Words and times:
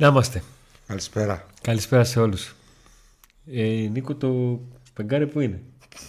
Να 0.00 0.06
είμαστε. 0.06 0.42
Καλησπέρα. 0.86 1.46
Καλησπέρα 1.62 2.04
σε 2.04 2.20
όλους. 2.20 2.54
Ε, 3.52 3.62
Νίκο, 3.92 4.14
το 4.14 4.60
παγκάρι 4.94 5.26
που 5.26 5.40
είναι; 5.40 5.62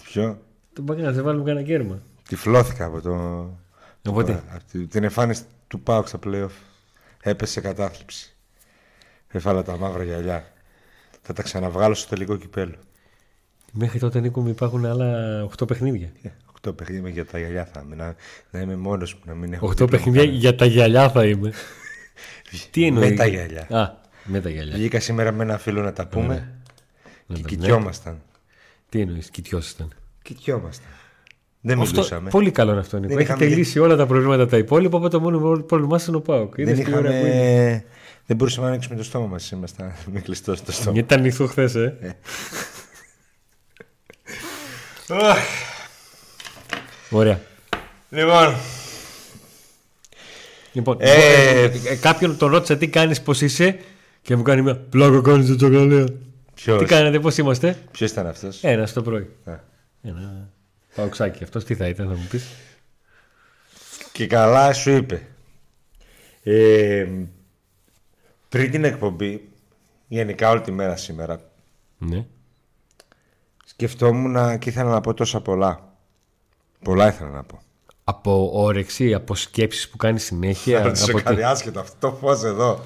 Ποιο; 0.03 0.39
Το 0.73 0.81
παγκάρι, 0.81 1.05
να 1.07 1.13
σε 1.13 1.21
βάλουμε 1.21 1.43
κανένα 1.45 1.65
κέρμα. 1.65 2.01
Τυφλώθηκα 2.27 2.85
από 2.85 3.01
το... 3.01 3.13
Οπότε, 4.09 4.43
από 4.53 4.63
τη- 4.71 4.85
την 4.87 5.03
εμφάνιση 5.03 5.41
του 5.67 5.79
Πάουκ 5.81 6.07
στα 6.07 6.19
playoff. 6.25 6.49
Έπεσε 7.21 7.51
σε 7.51 7.61
κατάθλιψη. 7.61 8.35
Έφαλα 9.27 9.63
τα 9.63 9.77
μαύρα 9.77 10.03
γυαλιά. 10.03 10.51
Θα 11.21 11.33
τα 11.33 11.43
ξαναβγάλω 11.43 11.93
στο 11.93 12.09
τελικό 12.09 12.35
κυπέλο. 12.37 12.75
μέχρι 13.71 13.99
τότε 13.99 14.19
Νίκο 14.19 14.41
μου 14.41 14.47
υπάρχουν 14.49 14.85
άλλα 14.85 15.41
8 15.61 15.67
παιχνίδια. 15.67 16.11
Ε, 16.21 16.29
Οκτώ 16.49 16.73
παιχνίδια 16.73 17.09
για 17.09 17.25
τα 17.25 17.39
γυαλιά 17.39 17.65
θα 17.65 17.81
είμαι. 17.85 17.95
Να, 17.95 18.15
να 18.51 18.59
είμαι 18.59 18.75
μόνος 18.75 19.13
μου, 19.13 19.19
να 19.25 19.33
μην 19.33 19.53
έχω... 19.53 19.65
8 19.67 19.69
δίπλα 19.69 19.85
μου 19.85 19.91
παιχνίδια 19.91 20.21
κανένα. 20.21 20.39
για 20.39 20.55
τα 20.55 20.65
γυαλιά 20.65 21.09
θα 21.09 21.25
είμαι. 21.25 21.51
Τι 22.71 22.85
εννοεί; 22.85 23.09
Με 23.09 23.15
τα 23.15 23.25
γυαλιά. 23.25 23.67
Α, 23.69 23.93
με 24.23 24.41
τα 24.41 24.49
γυαλιά. 24.49 24.75
Βγήκα 24.75 24.99
σήμερα 24.99 25.31
με 25.31 25.43
ένα 25.43 25.57
φίλο 25.57 25.81
να 25.81 25.93
τα 25.93 26.07
πούμε 26.07 26.33
Ναι, 27.25 27.35
και 27.35 27.41
ναι. 27.41 27.47
κοιτιόμασταν. 27.47 28.21
Τι 28.89 28.99
εννοείς, 29.01 29.29
κοιτιόσασταν; 29.29 29.93
Κοιτιόμασταν. 30.21 30.87
Δεν 31.61 31.79
Αυτό, 31.79 31.91
μιλούσαμε. 31.95 32.29
πολύ 32.29 32.51
καλό 32.51 32.71
είναι 32.71 32.79
αυτό, 32.79 32.95
Νίκο. 32.97 33.07
Δεν 33.07 33.17
Έχει 33.17 33.31
είχαμε- 33.31 33.45
λύσει 33.55 33.79
όλα 33.79 33.95
τα 33.95 34.05
προβλήματα 34.05 34.47
τα 34.47 34.57
υπόλοιπα, 34.57 34.97
οπότε 34.97 35.17
το 35.17 35.23
μόνο 35.23 35.59
πρόβλημά 35.61 35.97
σου 35.99 36.05
είναι 36.07 36.17
ο 36.17 36.21
Πάοκ. 36.21 36.55
Δεν, 36.55 36.77
είχαμε... 36.79 37.83
δεν 38.25 38.37
μπορούσαμε 38.37 38.65
να 38.65 38.71
ανοίξουμε 38.71 38.95
το 38.97 39.03
στόμα 39.03 39.25
μας. 39.25 39.51
Ήμασταν 39.51 39.93
με 40.13 40.19
κλειστό 40.19 40.55
στο 40.55 40.71
στόμα. 40.71 40.91
Γιατί 40.91 41.13
ήταν 41.13 41.19
ανοιχτό 41.19 41.47
χθες, 41.47 41.75
ε. 41.75 42.15
Ωραία. 47.09 47.39
Λοιπόν, 48.09 48.55
Λοιπόν, 50.73 50.97
Ε, 50.99 51.11
ε, 51.63 51.63
ε, 51.87 51.95
κάποιον 51.95 52.37
τον 52.37 52.49
ρώτησα 52.51 52.77
τι 52.77 52.87
κάνεις, 52.87 53.21
πώς 53.21 53.41
είσαι 53.41 53.79
και 54.21 54.35
μου 54.35 54.41
κάνει 54.43 54.61
μια 54.61 54.77
πλάκα 54.77 55.21
κάνεις 55.21 55.45
την 55.45 55.57
τσοκαλέα. 55.57 56.05
ποιος, 56.53 56.79
Τι 56.79 56.85
κάνετε, 56.85 57.19
πώς 57.19 57.37
είμαστε; 57.37 57.83
ποιος 57.91 58.11
ήταν 58.11 58.27
αυτός; 58.27 58.63
Ένας 58.63 58.93
το 58.93 59.01
πρωί. 59.01 59.29
Α. 59.45 59.53
Ένα 60.01 60.49
παουξάκι. 60.95 61.43
Αυτός 61.43 61.63
τι 61.63 61.75
θα 61.75 61.87
ήταν, 61.87 62.07
θα 62.07 62.13
μου 62.13 62.27
πεις. 62.29 62.47
Και 64.11 64.27
καλά 64.27 64.73
σου 64.73 64.91
είπε. 64.91 65.27
Ε, 66.43 67.07
πριν 68.49 68.71
την 68.71 68.83
εκπομπή, 68.83 69.49
γενικά 70.07 70.49
όλη 70.49 70.61
τη 70.61 70.71
μέρα 70.71 70.95
σήμερα, 70.95 71.41
Ναι. 71.97 72.25
σκεφτόμουν 73.65 74.57
και 74.59 74.69
ήθελα 74.69 74.89
να 74.89 75.01
πω 75.01 75.13
τόσα 75.13 75.41
πολλά. 75.41 75.93
Πολλά 76.83 77.07
ήθελα 77.07 77.29
να 77.29 77.43
πω. 77.43 77.59
Από 78.09 78.49
όρεξη, 78.53 79.13
από 79.13 79.35
σκέψεις 79.35 79.89
που 79.89 79.97
κάνει 79.97 80.19
συνέχεια. 80.19 80.81
Θα 80.81 80.95
σε 80.95 81.11
από 81.11 81.19
κάνει 81.21 81.37
τι... 81.37 81.43
άσχετο 81.43 81.79
αυτό 81.79 82.09
το 82.09 82.15
φως 82.15 82.43
εδώ. 82.43 82.85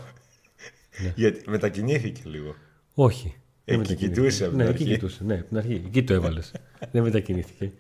Γιατί 1.16 1.50
μετακινήθηκε 1.50 2.22
λίγο. 2.26 2.56
Όχι. 2.94 3.36
δεν 3.66 3.76
Εκεί 3.76 3.78
μετακινήθηκε. 3.78 4.22
κοιτούσε 4.22 4.46
από 4.46 4.56
Ναι, 4.56 4.64
την 4.64 4.74
εκεί 4.74 4.84
αρχή. 4.84 4.94
κοιτούσε. 4.94 5.24
Ναι, 5.24 5.34
από 5.34 5.44
την 5.48 5.58
αρχή. 5.58 5.84
Εκεί 5.86 6.04
το 6.04 6.14
έβαλες. 6.14 6.52
δεν 6.92 7.04
μετακινήθηκε. 7.04 7.72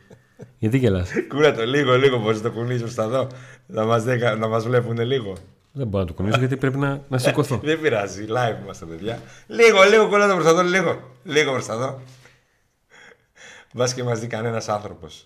Γιατί 0.58 0.78
γελάς; 0.78 1.10
Κούρα 1.30 1.54
το 1.54 1.66
λίγο, 1.66 1.98
λίγο 1.98 2.20
πώς 2.20 2.42
το 2.42 2.52
κουνείς 2.52 2.80
προς 2.82 2.94
τα 2.94 3.08
δω. 3.08 3.28
Να 3.68 3.86
μας, 3.86 4.04
δεκα- 4.04 4.36
να 4.36 4.48
μας 4.48 4.64
βλέπουν 4.66 4.98
λίγο. 5.00 5.34
δεν 5.72 5.88
μπορώ 5.88 6.04
να 6.04 6.10
το 6.10 6.14
κουνήσω 6.16 6.40
γιατί 6.40 6.58
πρέπει 6.58 6.78
να, 6.78 7.02
να 7.10 7.18
σηκωθώ. 7.18 7.60
Δεν 7.64 7.82
πειράζει, 7.82 8.26
live 8.30 8.64
είμαστε 8.64 8.86
παιδιά. 8.86 9.22
Λίγο, 9.48 9.84
λίγο 9.84 10.08
κούρα 10.08 10.28
το 10.28 10.34
προς 10.34 10.46
τα 10.46 10.54
δω, 10.54 10.62
λίγο. 10.62 11.12
Λίγο 11.24 11.52
προς 11.52 11.66
τα 11.66 11.78
δω. 11.78 12.02
Μπας 13.74 13.94
και 13.94 14.03
μας 14.03 14.20
δει 14.20 14.28
κανένας 14.28 14.70
άνθρωπος. 14.70 15.26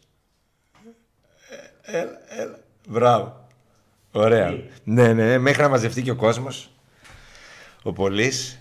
Ε, 1.89 1.97
Έλα, 1.99 2.11
έλα. 2.29 2.59
Μπράβο. 2.87 3.47
Ωραία. 4.11 4.55
Ναι, 4.83 5.13
ναι, 5.13 5.37
μέχρι 5.37 5.61
να 5.61 5.69
μαζευτεί 5.69 6.01
και 6.01 6.11
ο 6.11 6.15
κόσμος. 6.15 6.69
Ο 7.83 7.93
Πολύς. 7.93 8.57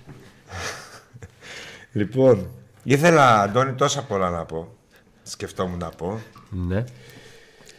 λοιπόν, 1.93 2.51
ήθελα, 2.83 3.41
Αντώνη, 3.43 3.73
τόσα 3.73 4.03
πολλά 4.03 4.31
να 4.31 4.45
πω. 4.45 4.75
Σκεφτόμουν 5.23 5.79
να 5.79 5.89
πω. 5.89 6.21
ναι. 6.51 6.85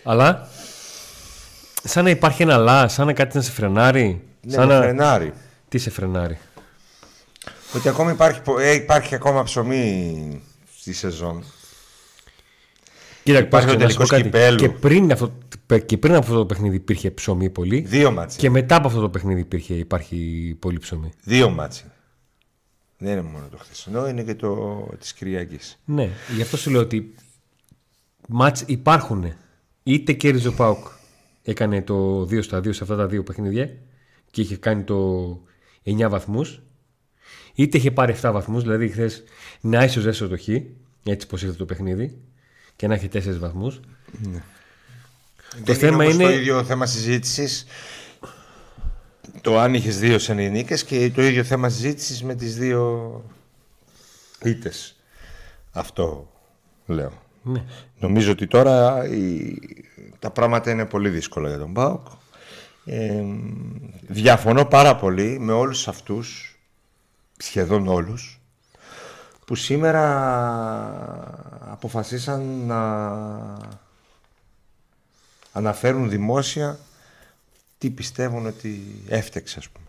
Αλλά 0.04 0.48
σαν 1.84 2.04
να 2.04 2.10
υπάρχει 2.10 2.42
ένα 2.42 2.54
αλλά, 2.54 2.88
σαν 2.88 3.06
να 3.06 3.14
κάτι 3.14 3.36
να 3.38 3.42
σε 3.44 3.52
φρενάρει. 3.52 4.24
Ναι, 4.42 4.54
σαν 4.54 4.68
με 4.68 4.74
να... 4.74 4.80
φρενάρει. 4.82 5.34
Τι 5.70 5.78
σε 5.78 5.90
φρενάρει; 5.90 6.38
Ότι 7.76 7.90
ακόμα 7.90 8.12
υπάρχει, 8.12 8.42
πο- 8.42 8.60
ε, 8.60 8.72
υπάρχει 8.74 9.16
ακόμα 9.16 9.44
ψωμί 9.44 10.42
στη 10.80 10.94
σεζόν. 10.94 11.44
Κοίτα, 13.28 13.40
Υπάρχει 13.40 13.68
να 13.68 13.86
ο 13.86 13.90
σου 13.90 13.98
πω 13.98 14.06
τελικός 14.06 14.10
κάτι. 14.10 14.24
κυπέλου. 14.24 14.58
Και 14.58 14.70
πριν, 14.70 15.12
αυτό, 15.12 15.34
και 15.86 15.98
πριν 15.98 16.14
από 16.14 16.24
αυτό 16.24 16.38
το 16.38 16.46
παιχνίδι 16.46 16.76
υπήρχε 16.76 17.12
ψωμί 17.12 17.50
πολύ. 17.50 17.80
Δύο 17.80 18.12
μάτσε. 18.12 18.38
Και 18.40 18.50
μετά 18.50 18.76
από 18.76 18.88
αυτό 18.88 19.00
το 19.02 19.10
παιχνίδι 19.10 19.40
υπήρχε, 19.40 19.74
υπάρχει 19.74 20.56
πολύ 20.60 20.80
ψωμί. 20.80 21.12
Δύο 21.24 21.50
μάτσε. 21.50 21.92
Δεν 22.98 23.12
είναι 23.12 23.22
μόνο 23.22 23.48
το 23.52 23.58
χθεσινό, 23.58 24.08
είναι 24.08 24.24
και 24.24 24.36
το 24.36 24.80
της 25.00 25.14
Κυριακής. 25.14 25.80
Ναι, 25.86 26.10
γι' 26.36 26.42
αυτό 26.42 26.58
σου 26.58 26.70
λέω 26.70 26.82
ότι 26.82 27.16
μάτς 28.28 28.64
υπάρχουν. 28.66 29.34
Είτε 29.84 30.14
κέρδιζε 30.14 30.48
ο 30.48 30.54
Πάουκ, 30.54 30.88
έκανε 31.44 31.82
το 31.82 32.22
2 32.22 32.44
στα 32.44 32.58
2 32.58 32.74
σε 32.74 32.84
αυτά 32.84 32.96
τα 32.96 33.08
δύο 33.08 33.24
παιχνίδια 33.24 33.70
και 34.32 34.42
είχε 34.42 34.58
κάνει 34.58 34.84
το 34.84 35.30
9 35.84 36.08
βαθμούς, 36.10 36.62
είτε 37.56 37.78
είχε 37.78 37.92
πάρει 37.92 38.16
7 38.22 38.30
βαθμούς, 38.34 38.62
δηλαδή 38.64 38.88
χθες 38.90 39.24
να 39.62 39.84
ίσως 39.84 40.06
έσω 40.06 40.28
το 40.28 40.38
χ, 40.38 40.48
έτσι 41.04 41.28
πως 41.28 41.44
ήρθε 41.44 41.56
το 41.56 41.66
παιχνίδι, 41.66 42.18
και 42.78 42.88
να 42.88 42.94
έχει 42.94 43.10
4 43.14 43.38
βαθμούς. 43.40 43.80
Το 45.66 45.74
θέμα 45.74 46.04
είναι... 46.04 46.14
είναι- 46.14 46.24
το 46.24 46.30
ίδιο 46.30 46.64
θέμα 46.64 46.86
συζήτησης 46.86 47.66
το 49.42 49.60
αν 49.60 49.74
είχες 49.74 50.00
δύο 50.00 50.20
σενινίκες 50.20 50.84
και 50.84 51.12
το 51.16 51.22
ίδιο 51.22 51.44
θέμα 51.44 51.70
συζήτησης 51.70 52.24
με 52.24 52.36
τις 52.36 52.58
δύο 52.58 53.24
ήττες. 54.44 54.96
Αυτό 55.72 56.32
λέω. 56.86 57.12
Ναι. 57.44 57.64
Νομίζω 58.00 58.32
ότι 58.32 58.48
τώρα 58.48 59.08
η- 59.08 59.58
τα 60.20 60.32
πράγματα 60.32 60.72
είναι 60.72 60.86
πολύ 60.86 61.10
δύσκολα 61.10 61.50
για 61.50 61.58
τον 61.58 61.74
ΠΑΟΚ. 61.74 62.08
Ε, 62.86 63.24
διαφωνώ 64.08 64.66
πάρα 64.66 64.96
πολύ 64.96 65.40
με 65.40 65.52
όλους 65.52 65.88
αυτούς, 65.88 66.58
σχεδόν 67.38 67.88
όλους, 67.88 68.37
που 69.48 69.56
σήμερα 69.56 70.04
αποφασίσαν 71.72 72.42
να 72.66 73.04
αναφέρουν 75.52 76.10
δημόσια 76.10 76.80
τι 77.78 77.90
πιστεύουν 77.90 78.46
ότι 78.46 78.82
έφτεξε, 79.08 79.56
ας 79.60 79.70
πούμε, 79.70 79.88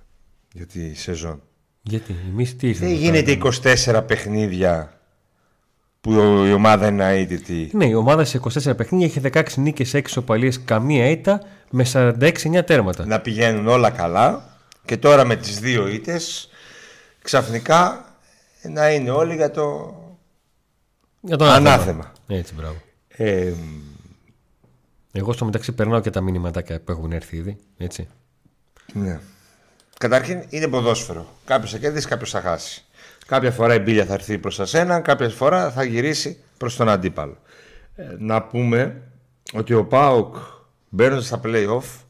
για 0.53 0.67
τη 0.67 0.95
σεζόν. 0.95 1.43
Γιατί, 1.83 2.17
εμείς 2.29 2.57
τι 2.57 2.69
ήρθαμε. 2.69 2.91
Δεν 2.91 2.99
να 2.99 3.05
γίνεται 3.05 3.35
κάνουμε; 3.37 3.77
24 3.97 4.07
παιχνίδια 4.07 5.01
που 6.01 6.13
η 6.47 6.53
ομάδα 6.53 6.87
είναι 6.87 7.09
αίτητη. 7.09 7.71
Ναι, 7.73 7.87
η 7.87 7.95
ομάδα 7.95 8.25
σε 8.25 8.41
24 8.43 8.77
παιχνίδια 8.77 9.07
έχει 9.07 9.21
16 9.33 9.43
νίκες, 9.57 9.95
6 9.95 10.03
οπαλίες, 10.17 10.61
καμία 10.65 11.11
ήττα 11.11 11.43
με 11.71 11.85
46-9 11.93 12.65
τέρματα. 12.65 13.07
να 13.07 13.21
πηγαίνουν 13.21 13.69
όλα 13.69 13.91
καλά 13.91 14.59
και 14.85 14.97
τώρα 14.97 15.25
με 15.25 15.37
τις 15.37 15.59
δύο 15.59 15.89
ήττες 15.89 16.49
ξαφνικά 17.23 18.08
να 18.63 18.91
είναι 18.93 19.11
όλοι 19.11 19.35
για 19.35 19.51
το 19.51 19.95
Για 21.21 21.37
τον 21.37 21.49
ανάθεμα. 21.49 22.13
Έτσι, 22.29 22.55
μπράβο. 22.55 22.77
Ε, 23.09 23.53
Εγώ 25.13 25.33
στο 25.33 25.45
μεταξύ 25.45 25.73
περνάω 25.73 26.01
και 26.01 26.11
τα 26.11 26.21
μηνυματάκια 26.21 26.81
που 26.81 26.93
έχουν 26.93 27.13
έρθει 27.13 27.37
ήδη. 27.37 27.57
Έτσι. 27.79 28.09
ναι. 28.93 29.21
Καταρχήν 29.99 30.43
είναι 30.49 30.69
ποδόσφαιρο. 30.69 31.27
Κάποιος 31.45 31.71
θα 31.71 31.79
κερδίσει, 31.79 32.07
κάποιος 32.09 32.31
θα 32.31 32.41
χάσει. 32.41 32.85
Κάποια 33.27 33.51
φορά 33.51 33.75
η 33.75 33.79
μπίλια 33.79 34.05
θα 34.05 34.15
έρθει 34.15 34.39
προς 34.39 34.57
τα 34.57 34.67
σένα, 34.67 35.01
κάποια 35.01 35.29
φορά 35.29 35.71
θα 35.71 35.83
γυρίσει 35.85 36.39
προς 36.57 36.77
τον 36.77 36.89
αντίπαλο. 36.89 37.37
Ε, 37.95 38.03
να 38.19 38.43
πούμε 38.43 39.03
ότι 39.53 39.75
ο 39.75 39.85
ΠΑΟΚ 39.87 40.37
μπαίνοντας 40.89 41.27
στα 41.27 41.41
play-off 41.45 42.01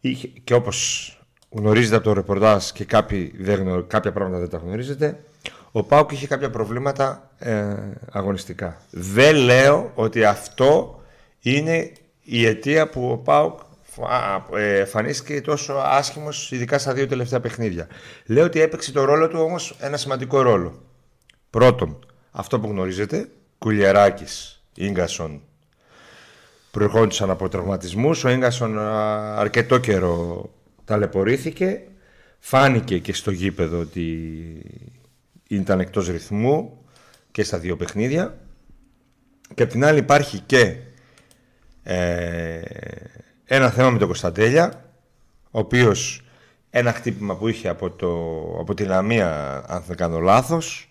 είχε, 0.00 0.28
και 0.44 0.54
όπως 0.54 1.06
γνωρίζετε 1.50 1.94
από 1.96 2.04
το 2.04 2.12
ρεπορτάζ 2.12 2.70
και 2.70 2.84
κάποιοι 2.84 3.34
δεν 3.38 3.58
γνω- 3.60 3.86
κάποια 3.86 4.12
πράγματα 4.12 4.38
δεν 4.38 4.48
τα 4.48 4.58
γνωρίζετε 4.58 5.24
ο 5.72 5.82
ΠΑΟΚ 5.82 6.12
είχε 6.12 6.26
κάποια 6.26 6.50
προβλήματα 6.50 7.30
ε, 7.38 7.74
αγωνιστικά. 8.10 8.76
Δεν 8.90 9.34
λέω 9.36 9.92
ότι 9.94 10.24
αυτό 10.24 11.00
είναι 11.40 11.92
η 12.22 12.46
αιτία 12.46 12.88
που 12.88 13.10
ο 13.10 13.16
ΠΑΟΚ 13.16 13.60
φα- 13.82 14.58
ε, 14.58 14.78
εμφανίστηκε 14.78 15.40
τόσο 15.40 15.72
άσχημος 15.72 16.52
ειδικά 16.52 16.78
στα 16.78 16.92
δύο 16.92 17.06
τελευταία 17.06 17.40
παιχνίδια. 17.40 17.86
Λέω 18.26 18.44
ότι 18.44 18.60
έπαιξε 18.60 18.92
το 18.92 19.04
ρόλο 19.04 19.28
του 19.28 19.40
όμως 19.40 19.76
ένα 19.80 19.96
σημαντικό 19.96 20.42
ρόλο. 20.42 20.82
Πρώτον, 21.50 22.06
αυτό 22.30 22.60
που 22.60 22.68
γνωρίζετε, 22.68 23.28
Κουλιεράκης, 23.58 24.62
Ίγκασον, 24.74 25.42
προερχόντουσαν 26.70 27.30
από 27.30 27.48
τραυματισμούς. 27.48 28.24
Ο 28.24 28.28
Ίγκασον 28.28 28.78
α, 28.78 29.38
αρκετό 29.38 29.78
καιρό 29.78 30.50
ταλαιπωρήθηκε. 30.84 31.80
Φάνηκε 32.38 32.98
και 32.98 33.12
στο 33.12 33.30
γήπεδο 33.30 33.78
ότι 33.78 34.06
ήταν 35.56 35.80
εκτός 35.80 36.08
ρυθμού 36.08 36.84
και 37.30 37.44
στα 37.44 37.58
δύο 37.58 37.76
παιχνίδια. 37.76 38.38
Και 39.54 39.62
απ' 39.62 39.70
την 39.70 39.84
άλλη 39.84 39.98
υπάρχει 39.98 40.38
και 40.38 40.76
ε, 41.82 42.60
ένα 43.44 43.70
θέμα 43.70 43.90
με 43.90 43.98
τον 43.98 44.06
Κωνσταντέλια, 44.06 44.84
ο 45.50 45.58
οποίος 45.58 46.24
ένα 46.70 46.92
χτύπημα 46.92 47.36
που 47.36 47.48
είχε 47.48 47.68
από, 47.68 47.90
το, 47.90 48.10
από 48.60 48.74
τη 48.74 48.84
Λαμία, 48.84 49.62
αν 49.66 49.82
δεν 49.86 49.96
κάνω 49.96 50.18
λάθος, 50.18 50.90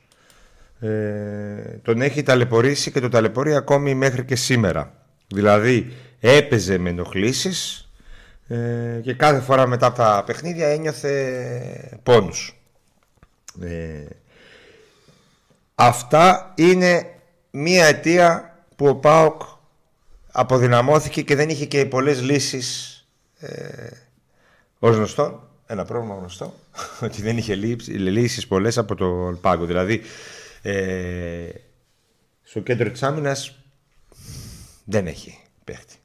ε, 0.80 1.80
τον 1.82 2.02
έχει 2.02 2.24
ταλαιπωρήσει 2.24 2.92
και 2.92 3.00
το 3.00 3.10
ταλαιπωρεί 3.10 3.56
ακόμη 3.56 3.94
μέχρι 3.94 4.26
και 4.26 4.36
σήμερα. 4.36 4.94
Δηλαδή 5.28 5.94
έπαιζε 6.20 6.78
με 6.78 6.90
ενοχλήσεις 6.90 7.90
ε, 8.48 9.00
και 9.02 9.14
κάθε 9.14 9.40
φορά 9.40 9.68
μετά 9.68 9.86
από 9.86 9.98
τα 9.98 10.24
παιχνίδια 10.26 10.68
ένιωθε 10.68 12.00
πόνους. 12.04 12.62
Ε, 13.62 14.06
αυτά 15.76 16.54
είναι 16.56 17.16
μία 17.52 17.86
αιτία 17.86 18.58
που 18.76 18.88
ο 18.88 18.96
ΠΑΟΚ 18.96 19.42
αποδυναμώθηκε 20.32 21.22
και 21.22 21.36
δεν 21.36 21.50
είχε 21.50 21.66
και 21.66 21.86
πολλές 21.86 22.22
λύσεις 22.22 22.96
ε, 23.40 23.90
ως 24.80 24.96
γνωστό, 24.96 25.50
ένα 25.66 25.86
πρόβλημα 25.86 26.16
γνωστό, 26.16 26.54
ότι 27.06 27.22
δεν 27.22 27.38
είχε 27.38 27.56
λύσεις 27.88 28.48
πολλές 28.48 28.78
από 28.78 28.96
τον 28.96 29.40
πάγκο. 29.42 29.66
Δηλαδή, 29.66 30.02
ε, 30.62 31.50
στο 32.44 32.60
κέντρο 32.60 32.92
της 32.92 33.04
άμυνας 33.04 33.56
δεν 34.86 35.08
έχει 35.08 35.40
παίχτη. 35.64 35.96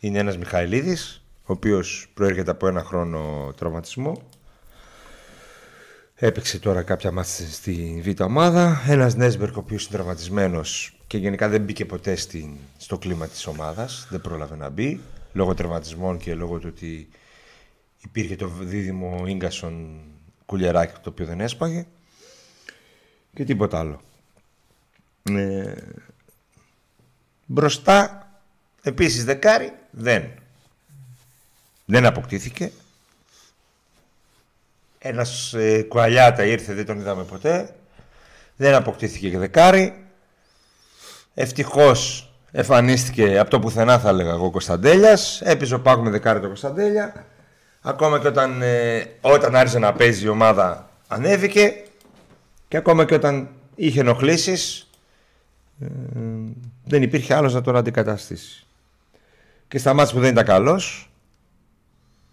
Είναι 0.00 0.18
ένας 0.18 0.38
Μιχαηλίδης, 0.38 1.22
ο 1.42 1.52
οποίος 1.52 2.10
προέρχεται 2.14 2.50
από 2.50 2.66
ένα 2.66 2.84
χρόνο 2.84 3.52
τραυματισμό. 3.56 4.28
Έπαιξε 6.20 6.58
τώρα 6.58 6.82
κάποια 6.82 7.12
μάτια 7.12 7.46
στη 7.46 8.02
β' 8.04 8.20
ομάδα. 8.20 8.82
Ένας 8.86 9.14
Νέσμπερκ, 9.14 9.56
ο 9.56 9.58
οποίος 9.58 9.82
είναι 9.82 9.92
τραυματισμένος 9.92 10.98
και 11.06 11.18
γενικά 11.18 11.48
δεν 11.48 11.62
μπήκε 11.62 11.84
ποτέ 11.84 12.16
στην, 12.16 12.56
στο 12.78 12.98
κλίμα 12.98 13.26
της 13.26 13.46
ομάδας. 13.46 14.06
Δεν 14.10 14.20
πρόλαβε 14.20 14.56
να 14.56 14.68
μπει, 14.68 15.00
λόγω 15.32 15.54
τραυματισμών 15.54 16.18
και 16.18 16.34
λόγω 16.34 16.58
του 16.58 16.68
ότι 16.70 17.08
υπήρχε 18.02 18.36
το 18.36 18.48
δίδυμο 18.48 19.24
γκασον 19.36 20.00
κουλιαράκι 20.46 21.00
το 21.02 21.10
οποίο 21.10 21.26
δεν 21.26 21.40
έσπαγε 21.40 21.86
και 23.34 23.44
τίποτα 23.44 23.78
άλλο. 23.78 24.00
Ε, 25.22 25.74
μπροστά 27.46 28.28
επίσης 28.82 29.24
δεκάρι 29.24 29.72
δεν. 29.90 30.30
Δεν 31.84 32.06
αποκτήθηκε. 32.06 32.72
Ένας 34.98 35.54
ε, 35.54 35.82
κουαλιάτα 35.82 36.44
ήρθε, 36.44 36.74
δεν 36.74 36.86
τον 36.86 36.98
είδαμε 36.98 37.22
ποτέ. 37.22 37.74
Δεν 38.56 38.74
αποκτήθηκε 38.74 39.30
και 39.30 39.38
δεκάρι. 39.38 40.04
Ευτυχώς 41.34 42.32
εμφανίστηκε 42.50 43.38
από 43.38 43.50
το 43.50 43.58
πουθενά 43.58 43.98
θα 43.98 44.08
έλεγα 44.08 44.30
εγώ 44.30 44.50
Κωνσταντέλιας. 44.50 45.40
Έπαιζε 45.44 45.74
ο 45.74 45.80
Πάκου 45.80 46.02
με 46.02 46.10
δεκάρι 46.10 46.40
το 46.40 46.46
Κωνσταντέλια. 46.46 47.26
Ακόμα 47.80 48.20
και 48.20 48.26
όταν, 48.26 48.62
ε, 48.62 49.04
όταν 49.20 49.56
άρχισε 49.56 49.78
να 49.78 49.92
παίζει 49.92 50.24
η 50.24 50.28
ομάδα 50.28 50.90
ανέβηκε. 51.08 51.82
Και 52.68 52.76
ακόμα 52.76 53.04
και 53.04 53.14
όταν 53.14 53.48
είχε 53.74 54.00
ενοχλήσεις 54.00 54.90
ε, 55.80 55.86
δεν 56.84 57.02
υπήρχε 57.02 57.34
άλλος 57.34 57.54
να 57.54 57.60
τον 57.60 57.76
αντικαταστήσει. 57.76 58.66
Και 59.68 59.78
στα 59.78 59.94
μάτια 59.94 60.14
που 60.14 60.20
δεν 60.20 60.30
ήταν 60.30 60.44
καλός 60.44 61.10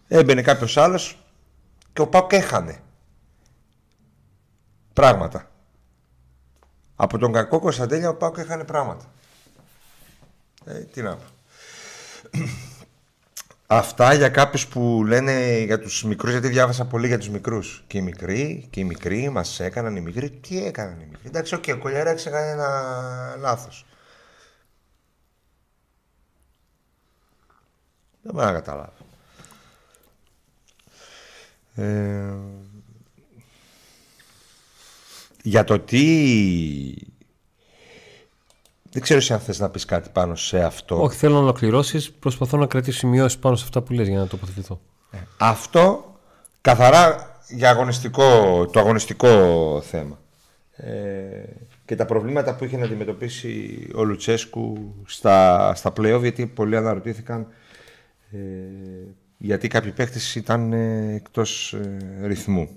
έμπαινε 0.08 0.42
κάποιος 0.42 0.78
άλλος 0.78 1.25
και 1.96 2.02
ο 2.02 2.08
Πάκου 2.08 2.36
έχανε. 2.36 2.80
Πράγματα. 4.94 5.52
Από 6.96 7.18
τον 7.18 7.34
κακό 7.34 7.60
Κωνσταντέλια 7.60 8.10
ο 8.10 8.16
ΠΑΟΚ 8.16 8.40
έχανε 8.40 8.64
πράγματα. 8.64 9.06
Ε, 10.66 10.80
τι 10.80 11.02
να 11.02 11.16
πω. 11.16 11.24
Αυτά 13.68 14.14
για 14.14 14.30
κάποιους 14.30 14.68
που 14.68 15.04
λένε 15.06 15.58
για 15.58 15.80
τους 15.80 16.04
μικρούς, 16.04 16.32
γιατί 16.32 16.48
διάβασα 16.48 16.86
πολύ 16.86 17.08
για 17.08 17.18
τους 17.18 17.30
μικρούς. 17.30 17.84
Και 17.88 17.98
οι 17.98 18.02
μικροί, 18.02 18.68
και 18.70 18.80
οι 18.80 18.84
μικροί 18.84 19.30
μας 19.30 19.60
έκαναν 19.60 19.96
οι 19.96 20.02
μικροί. 20.02 20.30
Τι 20.30 20.66
έκαναν 20.66 21.00
οι 21.00 21.06
μικροί; 21.06 21.28
Εντάξει, 21.28 21.56
ok, 21.56 21.64
okay, 21.64 21.74
ο 21.76 21.78
Κολιαρά 21.78 22.10
έκανε 22.10 22.50
ένα 22.50 23.36
λάθος. 23.40 23.86
Δεν 28.22 28.34
μπορώ 28.34 28.46
να 28.46 28.54
καταλάβω. 28.54 29.05
Ε, 31.76 32.34
για 35.44 35.64
το 35.64 35.80
τι 35.80 36.04
δεν 38.96 39.04
ξέρω 39.04 39.22
αν 39.30 39.40
θες 39.40 39.60
να 39.60 39.70
πεις 39.70 39.86
κάτι 39.86 40.10
πάνω 40.10 40.36
σε 40.36 40.64
αυτό. 40.64 41.02
Όχι, 41.02 41.18
θέλω 41.18 41.34
να 41.34 41.40
ολοκληρώσεις. 41.40 42.12
Προσπαθώ 42.12 42.58
να 42.58 42.66
κρατήσω 42.66 42.98
σημειώσεις 42.98 43.40
πάνω 43.40 43.56
σε 43.56 43.64
αυτά 43.64 43.82
που 43.82 43.94
λες 43.94 44.08
για 44.08 44.20
να 44.20 44.28
τοποθετηθώ. 44.28 44.82
Ε, 45.12 45.18
αυτό 45.38 46.16
καθαρά 46.62 47.38
για 47.48 47.70
αγωνιστικό, 47.70 48.24
το 48.72 48.80
αγωνιστικό 48.80 49.30
θέμα. 49.82 50.20
Ε, 50.76 50.92
και 51.86 51.96
τα 51.96 52.06
προβλήματα 52.06 52.56
που 52.56 52.64
είχε 52.64 52.78
να 52.78 52.86
αντιμετωπίσει 52.86 53.88
ο 53.96 54.04
Λουτσέσκου 54.04 54.96
στα, 55.06 55.72
στα 55.76 55.94
play 55.98 56.20
γιατί 56.22 56.46
πολλοί 56.46 56.78
αναρωτήθηκαν 56.78 57.48
ε, 58.32 58.38
γιατί 59.38 59.68
κάποιοι 59.68 59.92
παίχτες 59.92 60.36
ήταν 60.36 60.74
ε, 60.74 61.14
εκτός 61.16 61.74
ε, 61.74 62.28
ρυθμού. 62.28 62.70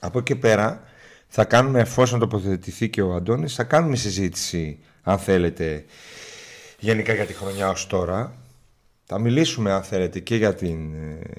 Από 0.00 0.18
εκεί 0.18 0.36
πέρα 0.36 0.82
θα 1.28 1.44
κάνουμε, 1.44 1.80
εφόσον 1.80 2.18
τοποθετηθεί 2.18 2.88
και 2.88 3.02
ο 3.02 3.14
Αντώνης, 3.14 3.54
θα 3.54 3.64
κάνουμε 3.64 3.96
συζήτηση 3.96 4.78
αν 5.02 5.18
θέλετε, 5.18 5.84
γενικά 6.78 7.12
για 7.12 7.26
τη 7.26 7.32
χρονιά 7.32 7.68
ως 7.68 7.86
τώρα. 7.86 8.34
Θα 9.04 9.18
μιλήσουμε, 9.18 9.72
αν 9.72 9.82
θέλετε, 9.82 10.18
και 10.18 10.36
για, 10.36 10.54
την, 10.54 10.92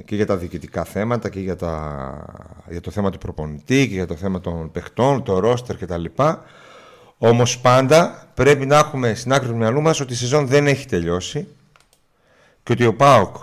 και 0.05 0.15
για 0.15 0.25
τα 0.25 0.37
διοικητικά 0.37 0.83
θέματα 0.83 1.29
και 1.29 1.39
για, 1.39 1.55
τα, 1.55 2.25
για 2.69 2.81
το 2.81 2.91
θέμα 2.91 3.09
του 3.09 3.17
προπονητή 3.17 3.87
και 3.87 3.93
για 3.93 4.07
το 4.07 4.15
θέμα 4.15 4.39
των 4.39 4.71
παιχτών, 4.71 5.23
το 5.23 5.39
ρόστερ 5.39 5.77
κτλ. 5.77 6.05
Όμως 7.17 7.59
πάντα 7.59 8.31
πρέπει 8.33 8.65
να 8.65 8.77
έχουμε 8.77 9.13
στην 9.13 9.33
άκρη 9.33 9.47
του 9.47 9.55
μυαλού 9.55 9.81
μας 9.81 9.99
ότι 9.99 10.13
η 10.13 10.15
σεζόν 10.15 10.47
δεν 10.47 10.67
έχει 10.67 10.87
τελειώσει 10.87 11.47
και 12.63 12.71
ότι 12.71 12.85
ο 12.85 12.95
ΠΑΟΚ 12.95 13.35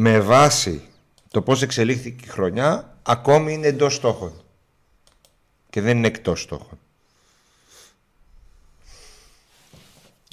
με 0.00 0.20
βάση 0.20 0.88
το 1.30 1.42
πώς 1.42 1.62
εξελίχθηκε 1.62 2.24
η 2.24 2.28
χρονιά 2.28 2.96
ακόμη 3.02 3.52
είναι 3.52 3.66
εντός 3.66 3.94
στόχων 3.94 4.32
και 5.70 5.80
δεν 5.80 5.96
είναι 5.96 6.06
εκτός 6.06 6.42
στόχων. 6.42 6.78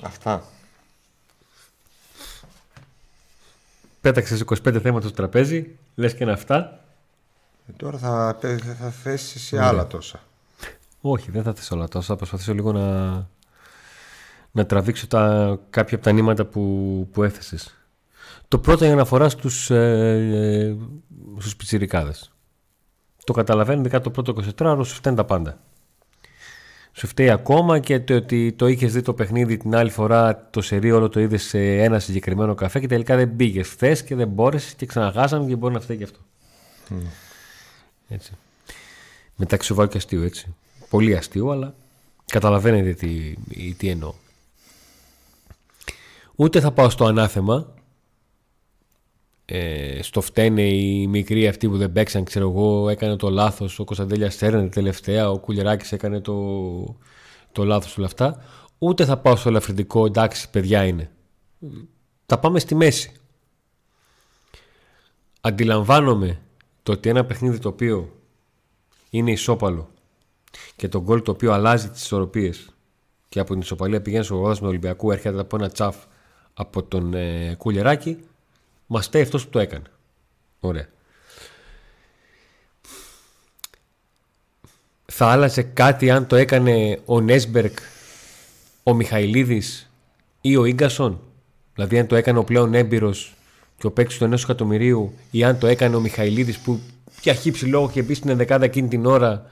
Αυτά. 0.04 0.44
Πέταξες 4.02 4.44
25 4.46 4.80
θέματα 4.82 5.08
στο 5.08 5.16
τραπέζι, 5.16 5.78
λες 5.96 6.16
και 6.16 6.24
είναι 6.24 6.34
αυτά. 6.34 6.80
Ε, 7.68 7.72
τώρα 7.78 7.98
θα, 7.98 8.38
θα 8.80 8.90
θέσεις 8.90 9.44
σε 9.44 9.62
άλλα 9.62 9.88
τόσα. 9.88 10.24
Όχι, 11.02 11.32
δεν 11.32 11.44
θα 11.44 11.54
θέσω 11.54 11.76
όλα 11.76 11.88
τόσα. 11.88 12.08
Θα 12.08 12.16
προσπαθήσω 12.16 12.54
λίγο 12.54 12.72
να, 12.72 13.12
να 14.52 14.66
τραβήξω 14.66 15.08
τα, 15.08 15.58
κάποια 15.70 15.96
από 15.96 16.06
τα 16.06 16.12
νήματα 16.12 16.46
που, 16.46 17.10
που 17.12 17.24
έθεσες. 17.24 17.76
Το 18.48 18.60
πρώτο 18.60 18.86
για 18.86 18.96
να 18.96 19.02
αφορά 19.02 19.30
στους, 19.30 19.70
ε, 19.70 19.76
ε, 20.34 20.76
στους 21.40 21.56
πιτσιρικάδες. 21.56 22.32
Το 23.24 23.34
καταλαβαίνω, 23.34 23.80
ειδικά 23.80 24.02
το 24.02 24.10
πρώτο 24.10 24.36
24ωρο 24.58 24.86
σου 24.86 24.96
φταίνει 24.96 25.16
τα 25.16 25.26
πάντα 25.26 25.60
σου 26.98 27.08
φταίει 27.08 27.30
ακόμα 27.30 27.80
και 27.80 28.00
το 28.00 28.16
ότι 28.16 28.54
το 28.54 28.68
είχες 28.68 28.94
δει 28.94 29.02
το 29.02 29.14
παιχνίδι 29.14 29.58
την 29.58 29.76
άλλη 29.76 29.90
φορά 29.90 30.48
το 30.50 30.62
σερί 30.62 30.92
όλο 30.92 31.10
το 31.10 31.20
είδες 31.20 31.44
σε 31.44 31.60
ένα 31.60 32.00
συγκεκριμένο 32.00 32.56
καφέ 32.56 32.80
και 32.80 32.88
τελικά 32.88 33.16
δεν 33.16 33.36
πήγε 33.36 33.64
χθες 33.64 34.04
και 34.04 34.16
δεν 34.16 34.28
μπόρεσες 34.28 34.74
και 34.74 34.86
ξαναγάσαμε 34.86 35.48
και 35.48 35.56
μπορεί 35.56 35.74
να 35.74 35.80
φταίει 35.80 35.98
και 35.98 36.04
αυτό. 36.04 36.20
Mm. 36.90 36.94
Έτσι. 38.08 38.32
Μεταξύ 39.36 39.68
σοβαρού 39.68 39.90
και 39.90 39.98
αστείου 39.98 40.22
έτσι. 40.22 40.56
Πολύ 40.90 41.16
αστείο, 41.16 41.50
αλλά 41.50 41.76
καταλαβαίνετε 42.26 42.94
τι, 42.94 43.36
τι 43.74 43.90
εννοώ. 43.90 44.14
Ούτε 46.36 46.60
θα 46.60 46.72
πάω 46.72 46.90
στο 46.90 47.06
ανάθεμα 47.06 47.74
ε, 49.46 50.00
στο 50.02 50.22
φταίνε 50.22 50.62
οι 50.62 51.08
μικροί 51.08 51.48
αυτοί 51.48 51.70
που 51.70 51.78
δεν 51.78 51.92
παίξαν, 51.92 52.24
ξέρω 52.24 52.50
εγώ, 52.50 52.90
έκανε 52.90 53.16
το 53.16 53.30
λάθος, 53.30 53.80
ο 53.80 53.84
Κωνσταντέλια 53.84 54.30
σέρνε 54.30 54.70
τελευταία, 54.70 55.32
ο 55.32 55.40
Κουλεράκης 55.40 55.92
έκανε 55.92 56.20
το, 56.20 56.36
το 57.52 57.64
λάθος 57.64 57.98
όλα 57.98 58.06
αυτά. 58.06 58.44
Ούτε 58.78 59.06
θα 59.06 59.18
πάω 59.18 59.36
στο 59.36 59.50
ελαφρυντικό, 59.50 60.06
εντάξει 60.06 60.50
παιδιά 60.50 60.86
είναι. 60.86 61.12
Θα 62.26 62.40
πάμε 62.40 62.60
στη 62.60 62.76
μέση. 62.76 63.12
Αντιλαμβάνομαι 65.42 66.42
το 66.84 66.92
ότι 66.92 67.10
ένα 67.10 67.26
παιχνίδι 67.26 67.60
το 67.60 67.70
οποίο 67.70 68.16
είναι 69.10 69.32
ισόπαλο 69.32 69.90
και 70.76 70.88
το 70.88 71.02
γκολ 71.02 71.22
το 71.22 71.32
οποίο 71.32 71.54
αλλάζει 71.54 71.90
τις 71.90 72.02
ισορροπίες 72.02 72.70
και 73.30 73.40
από 73.40 73.52
την 73.52 73.62
ισοπαλία 73.62 74.02
πηγαίνει 74.02 74.24
στο 74.24 74.36
γόδας 74.36 74.62
με 74.62 74.68
Ολυμπιακού 74.68 75.12
έρχεται 75.12 75.40
από 75.40 75.56
ένα 75.56 75.70
τσαφ 75.70 75.96
από 76.54 76.84
τον 76.84 77.14
ε, 77.14 77.56
Κουλεράκη 77.58 78.20
Μας 78.88 79.06
φταίει 79.06 79.22
αυτός 79.22 79.44
που 79.44 79.50
το 79.50 79.60
έκανε. 79.60 79.86
Ωραία. 80.60 80.88
Θα 85.06 85.28
άλλαζε 85.28 85.62
κάτι 85.62 86.10
αν 86.10 86.28
το 86.28 86.36
έκανε 86.36 87.00
ο 87.06 87.22
Νέσμπερκ, 87.22 87.78
ο 88.84 88.94
Μιχαηλίδης 88.94 89.90
ή 90.42 90.56
ο 90.56 90.66
Ίγκασον; 90.66 91.22
Δηλαδή 91.74 92.00
αν 92.00 92.08
το 92.08 92.16
έκανε 92.16 92.40
ο 92.40 92.44
πλέον 92.44 92.74
έμπειρος 92.74 93.34
και 93.78 93.88
ο 93.88 93.92
παίκτης 93.92 94.18
του 94.18 94.24
ενός 94.24 94.44
εκατομμυρίου 94.44 95.14
ή 95.32 95.44
αν 95.44 95.60
το 95.60 95.68
έκανε 95.68 95.96
ο 95.96 96.00
Μιχαηλίδης 96.00 96.60
που 96.60 96.82
για 97.22 97.34
χύψη 97.34 97.66
λόγο 97.66 97.90
και 97.90 98.02
μπει 98.02 98.14
στην 98.14 98.38
δεκάδα 98.38 98.66
εκείνη 98.66 98.88
την 98.88 99.06
ώρα 99.06 99.52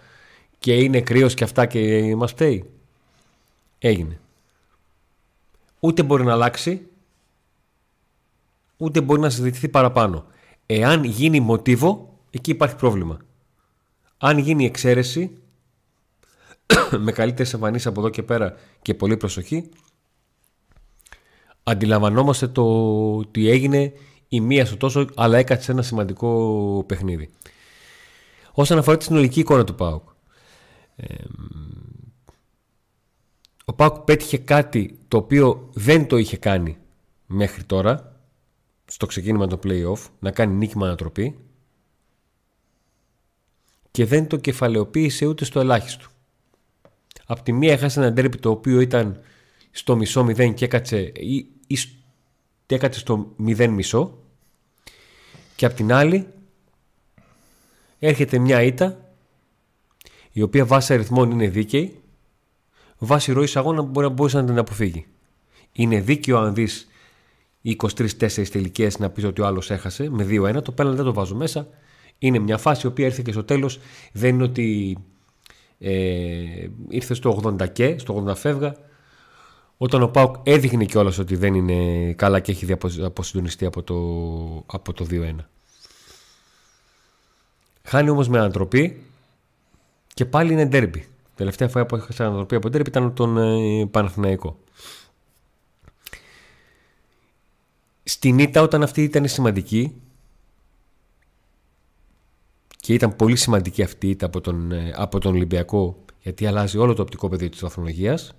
και 0.60 0.74
είναι 0.74 1.02
κρύος 1.02 1.34
και 1.34 1.44
αυτά 1.44 1.66
και 1.66 2.16
μας 2.16 2.32
φταίει; 2.32 2.70
Έγινε. 3.80 4.20
Ούτε 5.80 6.04
μπορεί 6.04 6.24
να 6.24 6.32
αλλάξει, 6.32 6.88
ούτε 8.84 9.02
μπορεί 9.02 9.22
να 9.22 9.30
συζητηθεί 9.30 9.70
παραπάνω. 9.70 10.26
Εάν 10.66 11.04
γίνει 11.04 11.40
μοτίβο, 11.40 12.20
εκεί 12.30 12.52
υπάρχει 12.52 12.76
πρόβλημα. 12.76 13.20
Αν 14.18 14.38
γίνει 14.38 14.66
εξαίρεση, 14.66 15.38
με 17.06 17.12
καλύτερες 17.12 17.54
εμφανίσεις 17.54 17.88
από 17.88 18.00
εδώ 18.00 18.10
και 18.10 18.24
πέρα 18.24 18.56
και 18.82 18.94
πολύ 18.94 19.18
προσοχή, 19.18 19.70
αντιλαμβανόμαστε 21.64 22.48
το 22.48 22.64
ότι 23.16 23.50
έγινε 23.50 23.94
η 24.28 24.42
μία 24.42 24.66
στο 24.66 24.78
τόσο, 24.78 25.06
αλλά 25.16 25.38
έκατσε 25.38 25.72
ένα 25.72 25.82
σημαντικό 25.82 26.84
παιχνίδι. 26.88 27.30
Όσον 28.52 28.78
αφορά 28.78 28.98
τη 28.98 29.04
συνολική 29.04 29.40
εικόνα 29.40 29.64
του 29.64 29.76
ΠΑΟΚ, 29.76 30.10
ο 33.66 33.74
ΠΑΟΚ 33.74 33.98
πέτυχε 33.98 34.38
κάτι 34.38 35.00
το 35.08 35.18
οποίο 35.18 35.70
δεν 35.74 36.08
το 36.08 36.18
είχε 36.18 36.38
κάνει 36.38 36.78
μέχρι 37.26 37.64
τώρα 37.64 38.13
στο 38.94 39.06
ξεκίνημα 39.06 39.48
του 39.48 39.60
play-off, 39.64 40.10
να 40.20 40.32
κάνει 40.32 40.54
νίκη 40.54 40.78
με 40.78 40.86
ανατροπή 40.86 41.40
και 43.92 44.06
δεν 44.06 44.28
το 44.28 44.38
κεφαλαιοποίησε 44.38 45.26
ούτε 45.26 45.46
στο 45.46 45.60
ελάχιστο. 45.60 46.06
Απ' 47.26 47.40
τη 47.40 47.52
μία 47.52 47.72
έχασε 47.74 48.00
ένα 48.00 48.12
ντέρπι 48.12 48.38
το 48.38 48.50
οποίο 48.50 48.80
ήταν 48.80 49.22
στο 49.72 49.96
μισό 49.96 50.24
μηδέν 50.24 50.54
και 50.54 50.66
έκατσε, 50.66 51.12
ή, 51.16 51.36
ή, 51.68 51.78
έκατσε 52.66 53.00
στο 53.00 53.34
μηδέν 53.36 53.72
μισό 53.72 54.18
και 55.56 55.66
απ' 55.66 55.74
την 55.74 55.94
άλλη 55.94 56.28
έρχεται 58.00 58.38
μια 58.38 58.62
ήττα 58.62 59.14
η 60.32 60.42
οποία 60.42 60.66
βάσει 60.66 60.94
αριθμών 60.94 61.32
είναι 61.32 61.48
δίκαιη 61.48 62.02
βάσει 62.98 63.32
ροής 63.32 63.56
αγώνα 63.56 63.82
μπορεί 63.82 64.08
να 64.08 64.14
μπορούσε 64.14 64.38
να 64.42 64.46
την 64.46 64.58
αποφύγει. 64.58 65.06
Είναι 65.72 66.00
δίκαιο 66.00 66.38
αν 66.38 66.54
δεις 66.54 66.88
23-4 67.64 68.48
τελικές 68.52 69.00
να 69.00 69.10
πεις 69.10 69.24
ότι 69.24 69.42
ο 69.42 69.46
άλλος 69.46 69.72
έχασε 69.72 70.10
με 70.10 70.28
2-1. 70.30 70.64
Το 70.64 70.72
πέναλτι 70.72 70.98
δεν 70.98 71.06
το 71.06 71.14
βάζω 71.14 71.36
μέσα. 71.36 71.68
Είναι 72.20 72.40
μια 72.40 72.58
φάση 72.58 72.88
η 72.88 72.90
οποία 72.90 73.06
ήρθε 73.06 73.22
και 73.26 73.32
στο 73.32 73.44
τέλος. 73.44 73.80
Δεν 74.12 74.34
είναι 74.34 74.44
ότι 74.44 74.98
ε, 75.80 76.68
ήρθε 76.90 77.14
στο 77.14 77.42
80 77.60 77.72
και, 77.72 77.98
στο 77.98 78.26
80 78.28 78.36
φεύγα. 78.36 78.76
Όταν 79.78 80.02
ο 80.02 80.08
Πάουκ 80.08 80.36
έδειχνε 80.44 80.86
κιόλας 80.86 81.18
ότι 81.18 81.36
δεν 81.36 81.54
είναι 81.54 82.12
καλά 82.14 82.40
και 82.40 82.52
έχει 82.52 82.76
αποσυντονιστεί 83.04 83.66
από 83.66 83.84
το, 83.84 83.96
από 84.78 84.94
το 84.94 85.06
2-1. 85.10 85.36
Χάνει 87.84 88.10
όμως 88.10 88.28
με 88.28 88.40
ανατροπή 88.40 89.04
και 90.14 90.26
πάλι 90.26 90.52
είναι 90.54 90.66
ντέρμπι. 90.66 91.08
Τελευταία 91.36 91.68
φορά 91.68 91.86
που 91.86 91.96
έχασα 91.96 92.26
ανατροπή 92.26 92.56
από 92.56 92.70
ντέρμπι 92.70 92.90
ήταν 92.90 93.14
τον 93.14 93.38
ε, 93.38 93.86
Παναθηναϊκό. 93.86 94.58
Στην 98.04 98.40
ήττα 98.40 98.62
όταν 98.62 98.84
αυτή 98.84 99.04
ήταν 99.04 99.28
σημαντική 99.28 100.02
και 102.80 102.94
ήταν 102.94 103.16
πολύ 103.16 103.36
σημαντική 103.36 103.84
αυτή 103.84 104.08
η 104.08 104.10
ήττα 104.10 104.26
από 104.26 104.42
τον, 104.42 104.72
ε, 104.72 104.94
από 104.96 105.20
τον 105.20 105.34
Ολυμπιακό 105.34 106.04
γιατί 106.22 106.46
αλλάζει 106.46 106.78
όλο 106.78 106.94
το 106.94 107.02
οπτικό 107.02 107.30
πεδίο 107.30 107.50
της 107.50 107.60
βαθμολογίας 107.60 108.34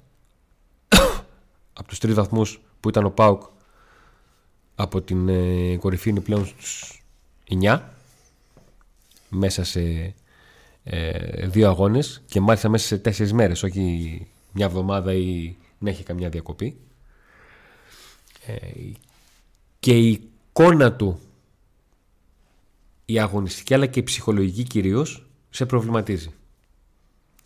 από 1.73 1.89
τους 1.89 1.99
τρεις 1.99 2.15
βαθμούς 2.15 2.61
που 2.81 2.89
ήταν 2.89 3.05
ο 3.05 3.11
Πάουκ 3.11 3.43
από 4.75 5.03
την 5.03 5.29
ε, 5.29 5.77
κορυφή 5.77 6.11
είναι 6.11 6.21
πλέον 6.21 6.47
στους 6.47 7.03
9 7.63 7.81
μέσα 9.29 9.65
σε 9.65 10.15
ε, 10.85 11.47
δύο 11.47 11.69
αγώνες 11.69 12.23
και 12.27 12.41
μάλιστα 12.41 12.69
μέσα 12.69 12.87
σε 12.87 12.99
τέσσερις 12.99 13.33
μέρες 13.33 13.63
όχι 13.63 14.27
μια 14.53 14.67
εβδομάδα 14.67 15.13
ή 15.13 15.57
να 15.79 15.91
έχει 15.91 16.03
καμιά 16.03 16.29
διακοπή. 16.29 16.77
Ε, 18.47 18.57
και 19.85 19.99
η 19.99 20.11
εικόνα 20.11 20.93
του 20.93 21.21
η 23.05 23.19
αγωνιστική 23.19 23.75
αλλά 23.75 23.87
και 23.87 24.01
η 24.01 24.03
ψυχολογική 24.03 24.63
κυρίως 24.63 25.27
σε 25.51 25.67
προβληματίζει 25.67 26.35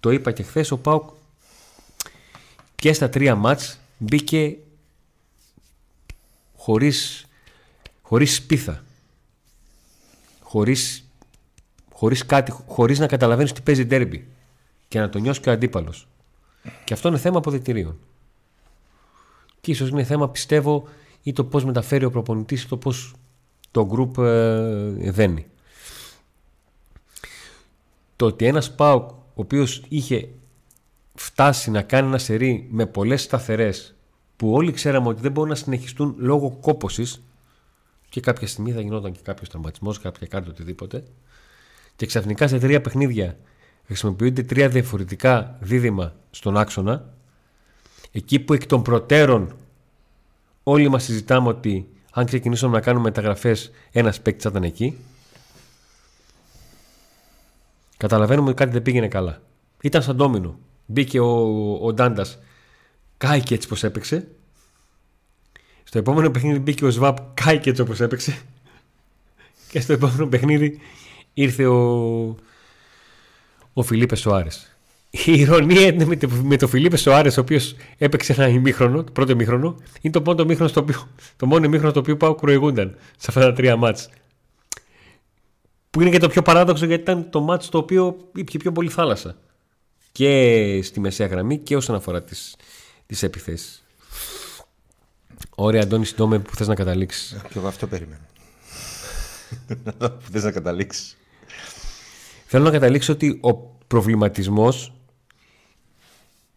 το 0.01 0.11
είπα 0.11 0.33
και 0.33 0.43
χθες 0.43 0.71
ο 0.71 0.79
Πάουκ 0.79 1.11
και 2.75 2.93
στα 2.93 3.09
τρία 3.09 3.35
μάτς 3.35 3.79
μπήκε 3.99 4.57
χωρίς, 6.57 7.27
χωρίς 8.03 8.35
σπίθα 8.35 8.85
χωρίς 10.41 11.05
χωρίς, 11.93 12.27
κάτι, 12.27 12.51
χωρίς 12.67 12.99
να 12.99 13.07
καταλαβαίνεις 13.07 13.53
τι 13.53 13.61
παίζει 13.61 13.85
ντέρμπι 13.85 14.29
και 14.89 15.01
να 15.01 15.09
το 15.09 15.19
νιώσεις 15.19 15.43
και 15.43 15.49
ο 15.49 15.53
αντίπαλος. 15.53 16.09
Και 16.85 16.95
αυτό 16.95 17.09
είναι 17.09 17.19
θέμα 17.19 17.39
αποδεκτηρίων. 17.39 17.99
Και 19.61 19.71
ίσως 19.71 19.89
είναι 19.89 20.05
θέμα 20.05 20.29
πιστεύω 20.29 20.89
ή 21.29 21.33
το 21.33 21.45
πώς 21.45 21.65
μεταφέρει 21.65 22.05
ο 22.05 22.11
προπονητής 22.11 22.63
ή 22.63 22.69
το 22.69 22.77
πώς 22.77 23.15
το 23.71 23.89
group 23.93 24.23
ε, 24.23 25.11
δένει. 25.11 25.47
Το 28.17 28.27
ότι 28.27 28.47
ένας 28.47 28.75
ΠΑΟΚ 28.75 29.11
ο 29.11 29.17
οποίος 29.35 29.83
είχε 29.89 30.29
φτάσει 31.15 31.71
να 31.71 31.83
κάνει 31.83 32.09
ένα 32.09 32.19
σερί 32.19 32.69
με 32.71 32.87
πολλές 32.87 33.23
σταθερές 33.23 33.95
που 34.37 34.53
όλοι 34.53 34.73
ξέραμε 34.73 35.09
ότι 35.09 35.21
δεν 35.21 35.33
μπορούν 35.33 35.51
να 35.51 35.57
συνεχιστούν 35.57 36.15
λόγω 36.19 36.51
κόπωσης 36.61 37.23
και 38.09 38.21
κάποια 38.21 38.47
στιγμή 38.47 38.73
θα 38.73 38.81
γινόταν 38.81 39.13
και 39.13 39.21
κάποιος 39.23 39.49
τραυματισμός, 39.49 39.99
κάποια 39.99 40.27
κάτι 40.27 40.49
οτιδήποτε 40.49 41.05
και 41.97 42.07
ξαφνικά 42.07 42.49
σε 42.49 42.59
τρία 42.59 42.81
παιχνίδια 42.81 43.37
χρησιμοποιούνται 43.87 44.43
τρία 44.43 44.69
διαφορετικά 44.69 45.57
δίδυμα 45.61 46.15
στον 46.31 46.57
άξονα, 46.57 47.15
εκεί 48.13 48.39
που 48.39 48.53
εκ 48.53 48.67
των 48.67 48.83
προτέρων 48.83 49.57
όλοι 50.71 50.89
μας 50.89 51.05
συζητάμε 51.05 51.49
ότι 51.49 51.89
αν 52.13 52.27
ξεκινήσουμε 52.27 52.73
να 52.73 52.81
κάνουμε 52.81 53.05
μεταγραφές 53.05 53.71
ένας 53.93 54.21
παίκτης 54.21 54.43
θα 54.43 54.49
ήταν 54.51 54.63
εκεί, 54.63 54.99
καταλαβαίνουμε 57.97 58.49
ότι 58.49 58.57
κάτι 58.57 58.71
δεν 58.73 58.83
πήγαινε 58.83 59.09
καλά. 59.09 59.43
Ήταν 59.83 60.03
σαν 60.03 60.17
ντόμινο. 60.17 60.59
Μπήκε 60.87 61.21
ο, 61.21 61.79
ο 61.87 61.93
Ντάντας, 61.93 62.39
κάηκε 63.17 63.55
έτσι 63.55 63.69
πως 63.69 63.85
έπαιξε. 63.85 64.29
Στο 65.85 65.99
επόμενο 65.99 66.31
παιχνίδι 66.31 66.59
μπήκε 66.59 66.85
ο 66.85 66.91
Σβάπ, 66.91 67.19
κάηκε 67.35 67.71
έτσι 67.71 67.83
όπως 67.83 68.01
έπαιξε. 68.01 68.39
Και 69.71 69.81
στο 69.81 69.93
επόμενο 69.93 70.27
παιχνίδι 70.27 70.81
ήρθε 71.35 71.67
ο, 71.67 72.37
ο 73.73 73.83
Φιλίπε 73.83 74.17
Σοάρε. 74.17 74.51
Η 75.11 75.33
ηρωνία 75.41 75.87
είναι 75.87 76.05
με 76.05 76.17
το, 76.17 76.29
με 76.29 76.57
το 76.57 76.69
Φιλίπε 76.69 76.97
Σοάρες, 76.97 77.37
ο 77.37 77.41
οποίος 77.41 77.75
έπαιξε 77.99 78.33
ένα 78.33 78.49
ημίχρονο, 78.49 79.05
το 79.05 79.13
πρώτο 79.13 79.33
ημίχρονο, 79.33 79.77
είναι 80.01 80.13
το, 80.13 80.23
πρώτο 80.23 80.43
ημίχρονο 80.43 80.69
στο 80.69 80.81
οποίο, 80.81 81.09
το 81.37 81.47
μόνο 81.47 81.65
ημίχρονο 81.65 81.91
στο 81.91 82.01
οποίο 82.01 82.17
πάω 82.17 82.35
προηγούνταν 82.35 82.97
σε 83.19 83.27
αυτά 83.29 83.41
τα 83.41 83.53
τρία 83.53 83.77
μάτς. 83.77 84.09
Που 85.91 86.01
είναι 86.01 86.11
και 86.11 86.19
το 86.19 86.29
πιο 86.29 86.43
παράδοξο 86.43 86.87
γιατί 86.87 87.03
ήταν 87.03 87.31
το 87.31 87.41
μάτς 87.41 87.69
το 87.69 87.79
οποίο 87.79 88.17
ήπια 88.35 88.59
πιο 88.59 88.73
πολύ 88.73 88.89
θάλασσα. 88.89 89.37
Και 90.13 90.81
στη 90.83 91.01
μεσαία 91.01 91.27
γραμμή 91.27 91.59
και 91.59 91.77
όσον 91.77 91.95
αφορά 91.95 92.23
τις, 92.23 92.57
τις 93.07 93.23
επιθέσεις. 93.23 93.85
Ωραία, 95.55 95.83
Αντώνη, 95.83 96.05
συντόμε 96.05 96.39
που 96.39 96.55
θες 96.55 96.69
να 96.69 96.75
καταλήξεις. 96.75 97.41
Και 97.49 97.59
εγώ 97.59 97.67
αυτό 97.67 97.87
περίμενα. 97.87 98.27
που 99.99 100.31
θες 100.33 100.45
να 100.45 100.51
καταλήξεις. 100.51 101.17
Θέλω 102.47 102.65
να 102.65 102.71
καταλήξω 102.71 103.13
ότι 103.13 103.39
ο 103.43 103.55
προβληματισμός 103.87 104.93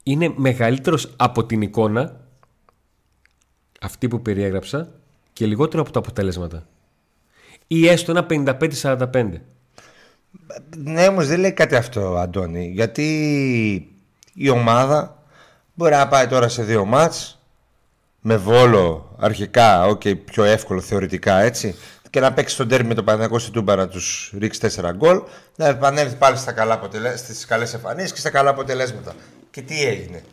είναι 0.03 0.33
μεγαλύτερος 0.35 1.13
από 1.15 1.45
την 1.45 1.61
εικόνα 1.61 2.19
αυτή 3.81 4.07
που 4.07 4.21
περιέγραψα 4.21 4.87
και 5.33 5.45
λιγότερο 5.45 5.81
από 5.81 5.91
τα 5.91 5.99
αποτέλεσματα. 5.99 6.67
Ή 7.67 7.87
έστω 7.87 8.11
ένα 8.11 8.25
55-45. 8.81 9.31
Ναι, 10.77 11.07
όμως 11.07 11.27
δεν 11.27 11.39
λέει 11.39 11.51
κάτι 11.51 11.75
αυτό, 11.75 12.17
Αντώνη. 12.17 12.71
Γιατί 12.73 13.07
η 14.33 14.49
ομάδα 14.49 15.23
μπορεί 15.73 15.95
να 15.95 16.07
πάει 16.07 16.27
τώρα 16.27 16.47
σε 16.47 16.63
δύο 16.63 16.85
μάτς 16.85 17.39
με 18.21 18.37
βόλο 18.37 19.15
αρχικά, 19.19 19.89
okay, 19.89 20.17
πιο 20.25 20.43
εύκολο 20.43 20.81
θεωρητικά 20.81 21.39
έτσι 21.39 21.75
και 22.09 22.19
να 22.19 22.33
παίξει 22.33 22.57
τον 22.57 22.67
τέρμι 22.67 22.87
με 22.87 22.93
τον 22.93 23.05
Παναγιώτο 23.05 23.39
στην 23.39 23.53
Τούμπα 23.53 23.75
να 23.75 23.87
τους 23.87 24.33
ρίξει 24.39 24.59
4 24.81 24.91
γκολ, 24.95 25.21
να 25.55 25.67
επανέλθει 25.67 26.15
πάλι 26.15 26.37
στα 26.37 26.51
καλά 26.51 26.73
αποτελέ... 26.73 27.17
στις 27.17 27.45
καλές 27.45 27.73
εμφανίσεις 27.73 28.13
και 28.13 28.19
στα 28.19 28.29
καλά 28.29 28.49
αποτελέσματα. 28.49 29.15
Και 29.51 29.61
τι 29.61 29.85
έγινε; 29.85 30.23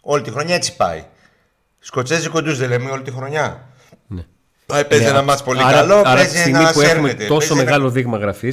Όλη 0.00 0.22
τη 0.22 0.30
χρονιά 0.30 0.54
έτσι 0.54 0.76
πάει. 0.76 1.04
Σκοτσέζι 1.78 2.28
κοντούς 2.28 2.58
δεν 2.58 2.68
λέμε 2.68 2.90
όλη 2.90 3.02
τη 3.02 3.10
χρονιά. 3.10 3.68
Ναι. 4.06 4.24
Πάει, 4.66 4.84
παίζει 4.84 5.04
ναι, 5.04 5.10
ένα 5.10 5.22
μάτς 5.22 5.42
πολύ 5.42 5.62
άρα, 5.62 5.72
καλό, 5.72 5.96
άρα 5.96 6.14
παίζει 6.14 6.38
στιγμή 6.38 6.58
ένα 6.58 6.72
που 6.72 6.80
έχουμε 6.80 7.14
τόσο 7.14 7.54
μεγάλο 7.54 7.84
ένα... 7.84 7.92
δείγμα 7.92 8.18
γραφή. 8.18 8.52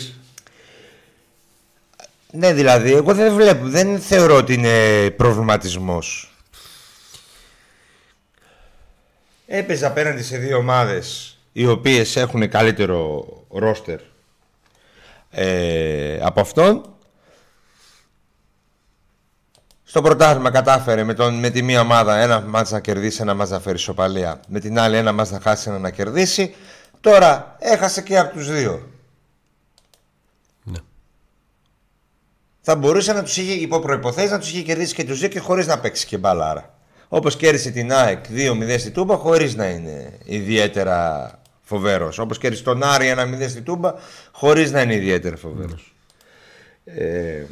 Ναι, 2.32 2.54
δηλαδή, 2.54 2.94
εγώ 2.94 3.14
δεν 3.14 3.34
βλέπω, 3.34 3.68
δεν 3.68 4.00
θεωρώ 4.00 4.36
ότι 4.36 4.54
είναι 4.54 5.10
προβληματισμός. 5.10 6.34
έπαιζε 9.58 9.86
απέναντι 9.86 10.24
σε 10.24 10.38
δύο 10.38 10.58
ομάδες 10.58 11.38
οι 11.52 11.68
οποίες 11.68 12.16
έχουν 12.16 12.50
καλύτερο 12.50 13.26
ρόστερ 13.50 14.00
ε, 15.30 16.20
από 16.22 16.42
αυτόν 16.42 16.93
στο 19.94 20.02
πρωτάθλημα 20.02 20.52
κατάφερε 20.52 21.04
με, 21.04 21.14
τον, 21.14 21.40
με 21.40 21.50
τη 21.50 21.62
μία 21.62 21.82
ομάδα 21.82 22.18
ένα 22.18 22.42
μάτς 22.42 22.72
να 22.72 22.80
κερδίσει, 22.80 23.22
ένα 23.22 23.34
μάτς 23.34 23.50
να 23.50 23.60
φέρει 23.60 23.78
σοπαλία. 23.78 24.40
Με 24.48 24.60
την 24.60 24.80
άλλη 24.80 24.98
ένα 24.98 25.12
μάτς 25.12 25.32
να 25.32 25.40
χάσει, 25.40 25.70
ένα 25.70 25.80
να 25.80 25.90
κερδίσει. 25.90 26.56
Τώρα 27.02 27.56
έχασε 27.60 28.02
και 28.02 28.20
από 28.20 28.34
τους 28.34 28.52
δύο. 28.52 28.90
Ναι. 30.64 30.78
Θα 32.62 32.76
μπορούσε 32.76 33.14
να 33.14 33.24
τους 33.24 33.38
είχε 33.38 33.54
υπό 33.54 33.80
προϋποθέσεις 33.80 34.32
να 34.32 34.40
τους 34.40 34.50
είχε 34.50 34.62
κερδίσει 34.62 34.94
και 34.94 35.04
τους 35.04 35.20
δύο 35.20 35.28
και 35.28 35.40
χωρίς 35.40 35.68
να 35.68 35.80
παίξει 35.80 36.06
και 36.06 36.18
μπαλάρα. 36.18 36.74
Όπως 37.08 37.36
κέρδισε 37.36 37.70
την 37.70 37.94
ΑΕΚ 37.94 38.26
2-0 38.30 38.76
στη 38.80 38.92
Τούμπα 38.92 39.16
χωρίς 39.16 39.56
να 39.56 39.66
είναι 39.66 40.18
ιδιαίτερα 40.24 41.32
φοβερός. 41.62 42.20
Όπως 42.20 42.38
κέρδισε 42.38 42.64
τον 42.64 42.84
Άρη 42.84 43.14
1-0 43.18 43.50
στη 43.50 43.62
Τούμπα 43.62 43.94
χωρίς 44.32 44.72
να 44.72 44.82
είναι 44.82 44.96
ιδιαίτερα 44.96 45.38
φοβερός. 45.38 45.96
Ε, 46.86 47.44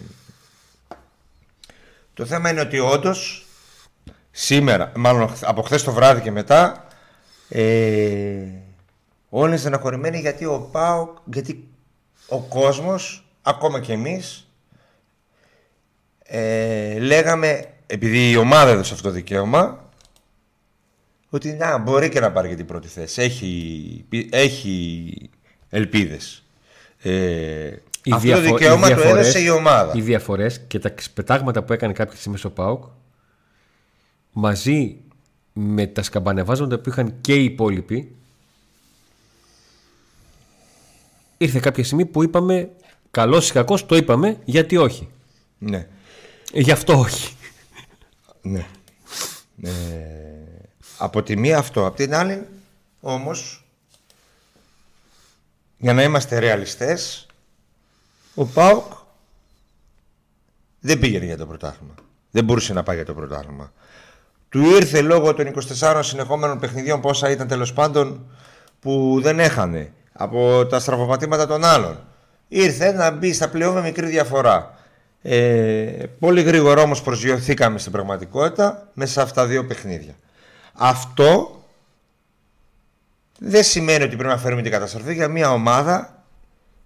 το 2.13 2.25
θέμα 2.25 2.49
είναι 2.49 2.61
ότι 2.61 2.79
όντως 2.79 3.45
σήμερα, 4.31 4.91
μάλλον 4.95 5.31
από 5.41 5.61
χθες 5.61 5.83
το 5.83 5.91
βράδυ 5.91 6.21
και 6.21 6.31
μετά, 6.31 6.87
ε, 7.49 8.45
όλοι 9.29 9.47
είναι 9.47 9.57
στεναχωρημένοι 9.57 10.19
γιατί 10.19 10.45
ο 10.45 10.69
Πάο, 10.71 11.13
γιατί 11.25 11.67
ο 12.27 12.39
κόσμος, 12.39 13.25
ακόμα 13.41 13.79
και 13.79 13.93
εμείς, 13.93 14.47
ε, 16.23 16.99
λέγαμε, 16.99 17.65
επειδή 17.87 18.31
η 18.31 18.35
ομάδα 18.35 18.71
έδωσε 18.71 18.93
αυτό 18.93 19.07
το 19.07 19.13
δικαίωμα, 19.13 19.89
ότι 21.29 21.53
να, 21.53 21.77
μπορεί 21.77 22.09
και 22.09 22.19
να 22.19 22.31
πάρει 22.31 22.49
και 22.49 22.55
την 22.55 22.65
πρώτη 22.65 22.87
θέση. 22.87 23.21
Έχει, 23.21 24.05
έχει 24.29 25.29
ελπίδες. 25.69 26.43
Ε, 27.01 27.71
οι 28.03 28.11
Αυτό 28.11 28.25
διαφο- 28.25 28.43
το 28.47 28.53
δικαίωμα 28.55 28.93
το 28.93 29.01
έδωσε 29.01 29.41
η 29.41 29.49
ομάδα. 29.49 29.93
Οι 29.95 30.01
διαφορές 30.01 30.61
και 30.67 30.79
τα 30.79 30.93
πετάγματα 31.13 31.63
που 31.63 31.73
έκανε 31.73 31.93
κάποια 31.93 32.17
στιγμή 32.17 32.37
στο 32.37 32.49
ΠΑΟΚ 32.49 32.83
μαζί 34.31 34.97
με 35.53 35.87
τα 35.87 36.03
σκαμπανεβάσματα 36.03 36.79
που 36.79 36.89
είχαν 36.89 37.13
και 37.21 37.35
οι 37.35 37.43
υπόλοιποι 37.43 38.15
ήρθε 41.37 41.59
κάποια 41.59 41.83
στιγμή 41.83 42.05
που 42.05 42.23
είπαμε 42.23 42.69
καλός 43.11 43.49
ή 43.49 43.51
κακός 43.53 43.85
το 43.85 43.95
είπαμε 43.95 44.37
γιατί 44.45 44.77
όχι. 44.77 45.09
Ναι. 45.57 45.87
Γι' 46.53 46.71
αυτό 46.71 46.99
όχι. 46.99 47.35
Ναι. 48.41 48.65
Ε, 49.63 49.71
από 50.97 51.23
τη 51.23 51.37
μία 51.37 51.57
αυτό. 51.57 51.85
Από 51.85 51.95
την 51.95 52.13
άλλη 52.15 52.47
όμως 53.01 53.65
για 55.77 55.93
να 55.93 56.03
είμαστε 56.03 56.39
ρεαλιστές 56.39 57.25
ο 58.35 58.45
Πάοκ 58.45 58.83
δεν 60.79 60.99
πήγαινε 60.99 61.25
για 61.25 61.37
το 61.37 61.45
πρωτάθλημα. 61.45 61.93
Δεν 62.31 62.43
μπορούσε 62.43 62.73
να 62.73 62.83
πάει 62.83 62.95
για 62.95 63.05
το 63.05 63.13
πρωτάθλημα. 63.13 63.71
Του 64.49 64.61
ήρθε 64.61 65.01
λόγω 65.01 65.33
των 65.33 65.53
24 65.79 65.99
συνεχόμενων 66.03 66.59
παιχνιδιών 66.59 67.01
πόσα 67.01 67.29
ήταν 67.29 67.47
τέλος 67.47 67.73
πάντων 67.73 68.25
που 68.79 69.19
δεν 69.21 69.39
έχανε 69.39 69.93
από 70.13 70.65
τα 70.65 70.79
στραβοπατήματα 70.79 71.47
των 71.47 71.63
άλλων. 71.63 71.99
Ήρθε 72.47 72.91
να 72.91 73.11
μπει 73.11 73.33
στα 73.33 73.49
πλέον 73.49 73.73
με 73.73 73.81
μικρή 73.81 74.07
διαφορά. 74.07 74.75
Ε, 75.21 76.05
πολύ 76.19 76.41
γρήγορα 76.41 76.81
όμως 76.81 77.01
προσγειωθήκαμε 77.01 77.79
στην 77.79 77.91
πραγματικότητα 77.91 78.89
μέσα 78.93 79.11
σε 79.11 79.21
αυτά 79.21 79.45
δύο 79.45 79.65
παιχνίδια. 79.65 80.13
Αυτό 80.73 81.61
δεν 83.39 83.63
σημαίνει 83.63 84.03
ότι 84.03 84.15
πρέπει 84.15 84.33
να 84.33 84.37
φέρουμε 84.37 84.61
την 84.61 84.71
καταστροφή 84.71 85.13
για 85.13 85.27
μια 85.27 85.51
ομάδα 85.51 86.20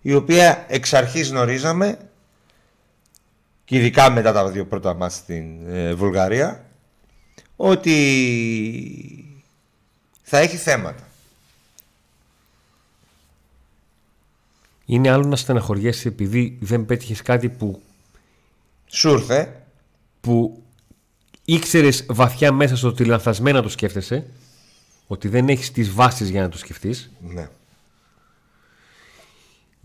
η 0.05 0.13
οποία 0.13 0.65
εξ 0.67 0.93
αρχής 0.93 1.29
γνωρίζαμε 1.29 1.97
και 3.65 3.77
ειδικά 3.77 4.09
μετά 4.09 4.31
τα 4.33 4.49
δύο 4.49 4.65
πρώτα 4.65 4.93
μας 4.93 5.13
στην 5.13 5.69
ε, 5.69 5.93
Βουλγαρία 5.93 6.65
ότι 7.55 9.39
θα 10.21 10.37
έχει 10.37 10.57
θέματα. 10.57 11.03
Είναι 14.85 15.09
άλλο 15.09 15.25
να 15.25 15.35
στεναχωριέσαι 15.35 16.07
επειδή 16.07 16.57
δεν 16.61 16.85
πέτυχες 16.85 17.21
κάτι 17.21 17.49
που 17.49 17.81
σου 18.85 19.09
ήρθε. 19.09 19.65
που 20.21 20.63
ήξερες 21.45 22.05
βαθιά 22.09 22.51
μέσα 22.51 22.75
στο 22.75 22.87
ότι 22.87 23.05
λανθασμένα 23.05 23.61
το 23.61 23.69
σκέφτεσαι 23.69 24.27
ότι 25.07 25.27
δεν 25.27 25.49
έχεις 25.49 25.71
τις 25.71 25.91
βάσεις 25.91 26.29
για 26.29 26.41
να 26.41 26.49
το 26.49 26.57
σκεφτείς. 26.57 27.11
Ναι 27.21 27.49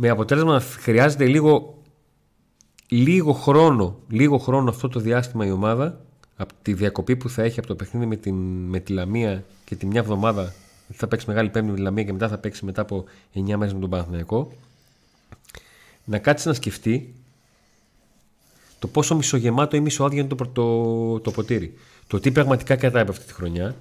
με 0.02 0.08
αποτέλεσμα 0.08 0.52
να 0.52 0.60
χρειάζεται 0.60 1.26
λίγο, 1.26 1.82
λίγο 2.88 3.32
χρόνο, 3.32 3.98
λίγο 4.08 4.38
χρόνο 4.38 4.70
αυτό 4.70 4.88
το 4.88 5.00
διάστημα 5.00 5.46
η 5.46 5.50
ομάδα 5.50 6.00
από 6.36 6.52
τη 6.62 6.74
διακοπή 6.74 7.16
που 7.16 7.28
θα 7.28 7.42
έχει 7.42 7.58
από 7.58 7.68
το 7.68 7.74
παιχνίδι 7.74 8.06
με, 8.06 8.16
την, 8.16 8.34
με 8.68 8.80
τη 8.80 8.92
Λαμία 8.92 9.44
και 9.64 9.76
τη 9.76 9.86
μια 9.86 10.00
εβδομάδα 10.00 10.54
θα 10.92 11.06
παίξει 11.08 11.24
μεγάλη 11.28 11.48
πέμπτη 11.48 11.70
με 11.70 11.76
τη 11.76 11.80
Λαμία 11.80 12.04
και 12.04 12.12
μετά 12.12 12.28
θα 12.28 12.38
παίξει 12.38 12.64
μετά 12.64 12.80
από 12.80 13.04
9 13.34 13.40
μέρες 13.40 13.74
με 13.74 13.80
τον 13.80 13.90
Παναθηναϊκό 13.90 14.52
να 16.04 16.18
κάτσει 16.18 16.48
να 16.48 16.54
σκεφτεί 16.54 17.14
το 18.78 18.88
πόσο 18.88 19.16
μισογεμάτο 19.16 19.76
ή 19.76 19.80
μισοάδιο 19.80 20.18
είναι 20.18 20.28
το, 20.28 20.46
το, 20.46 21.20
το 21.20 21.30
ποτήρι. 21.30 21.74
Το 22.06 22.20
τι 22.20 22.32
πραγματικά 22.32 22.76
κρατάει 22.76 23.02
από 23.02 23.10
αυτή 23.10 23.26
τη 23.26 23.32
χρονιά. 23.32 23.76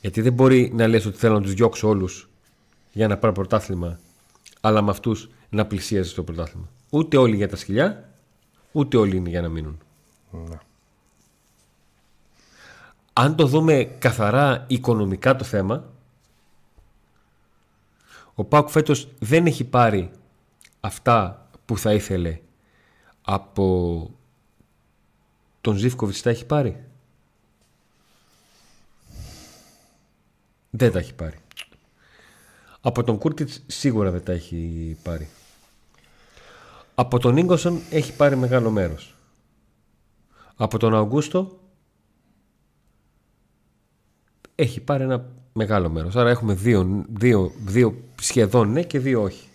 Γιατί 0.00 0.20
δεν 0.20 0.32
μπορεί 0.32 0.72
να 0.74 0.86
λες 0.86 1.06
ότι 1.06 1.18
θέλω 1.18 1.34
να 1.34 1.40
τους 1.40 1.54
διώξω 1.54 1.88
όλους 1.88 2.26
για 2.92 3.08
να 3.08 3.18
πάρει 3.18 3.34
πρωτάθλημα, 3.34 3.98
αλλά 4.60 4.82
με 4.82 4.90
αυτούς 4.90 5.30
να 5.50 5.66
πλησίαζε 5.66 6.10
στο 6.10 6.22
πρωτάθλημα. 6.22 6.68
Ούτε 6.90 7.16
όλοι 7.16 7.36
για 7.36 7.48
τα 7.48 7.56
σκυλιά, 7.56 8.08
ούτε 8.72 8.96
όλοι 8.96 9.16
είναι 9.16 9.28
για 9.28 9.40
να 9.40 9.48
μείνουν. 9.48 9.78
Ναι. 10.30 10.58
Αν 13.12 13.36
το 13.36 13.46
δούμε 13.46 13.84
καθαρά 13.84 14.64
οικονομικά 14.68 15.36
το 15.36 15.44
θέμα, 15.44 15.84
ο 18.34 18.44
Πάουκ 18.44 18.68
φέτος 18.68 19.08
δεν 19.18 19.46
έχει 19.46 19.64
πάρει 19.64 20.10
αυτά 20.80 21.48
που 21.64 21.78
θα 21.78 21.92
ήθελε 21.92 22.40
από 23.22 24.10
τον 25.60 25.76
Ζήφκοβιτς 25.76 26.22
τα 26.22 26.30
έχει 26.30 26.46
πάρει; 26.46 26.84
Δεν 30.70 30.92
τα 30.92 30.98
έχει 30.98 31.14
πάρει. 31.14 31.41
Από 32.84 33.04
τον 33.04 33.18
Κούρτιτς 33.18 33.62
σίγουρα 33.66 34.10
δεν 34.10 34.24
τα 34.24 34.32
έχει 34.32 34.96
πάρει. 35.02 35.28
Από 36.94 37.18
τον 37.18 37.36
Ίγκοσον 37.36 37.80
έχει 37.90 38.16
πάρει 38.16 38.36
μεγάλο 38.36 38.70
μέρος. 38.70 39.14
Από 40.56 40.78
τον 40.78 40.94
Αυγούστο 40.94 41.58
έχει 44.54 44.80
πάρει 44.80 45.02
ένα 45.02 45.24
μεγάλο 45.52 45.88
μέρος. 45.88 46.16
Άρα 46.16 46.30
έχουμε 46.30 46.54
δύο, 46.54 47.04
δύο, 47.08 47.52
δύο 47.64 47.94
σχεδόν 48.20 48.72
ναι 48.72 48.82
και 48.82 48.98
δύο 48.98 49.22
όχι. 49.22 49.48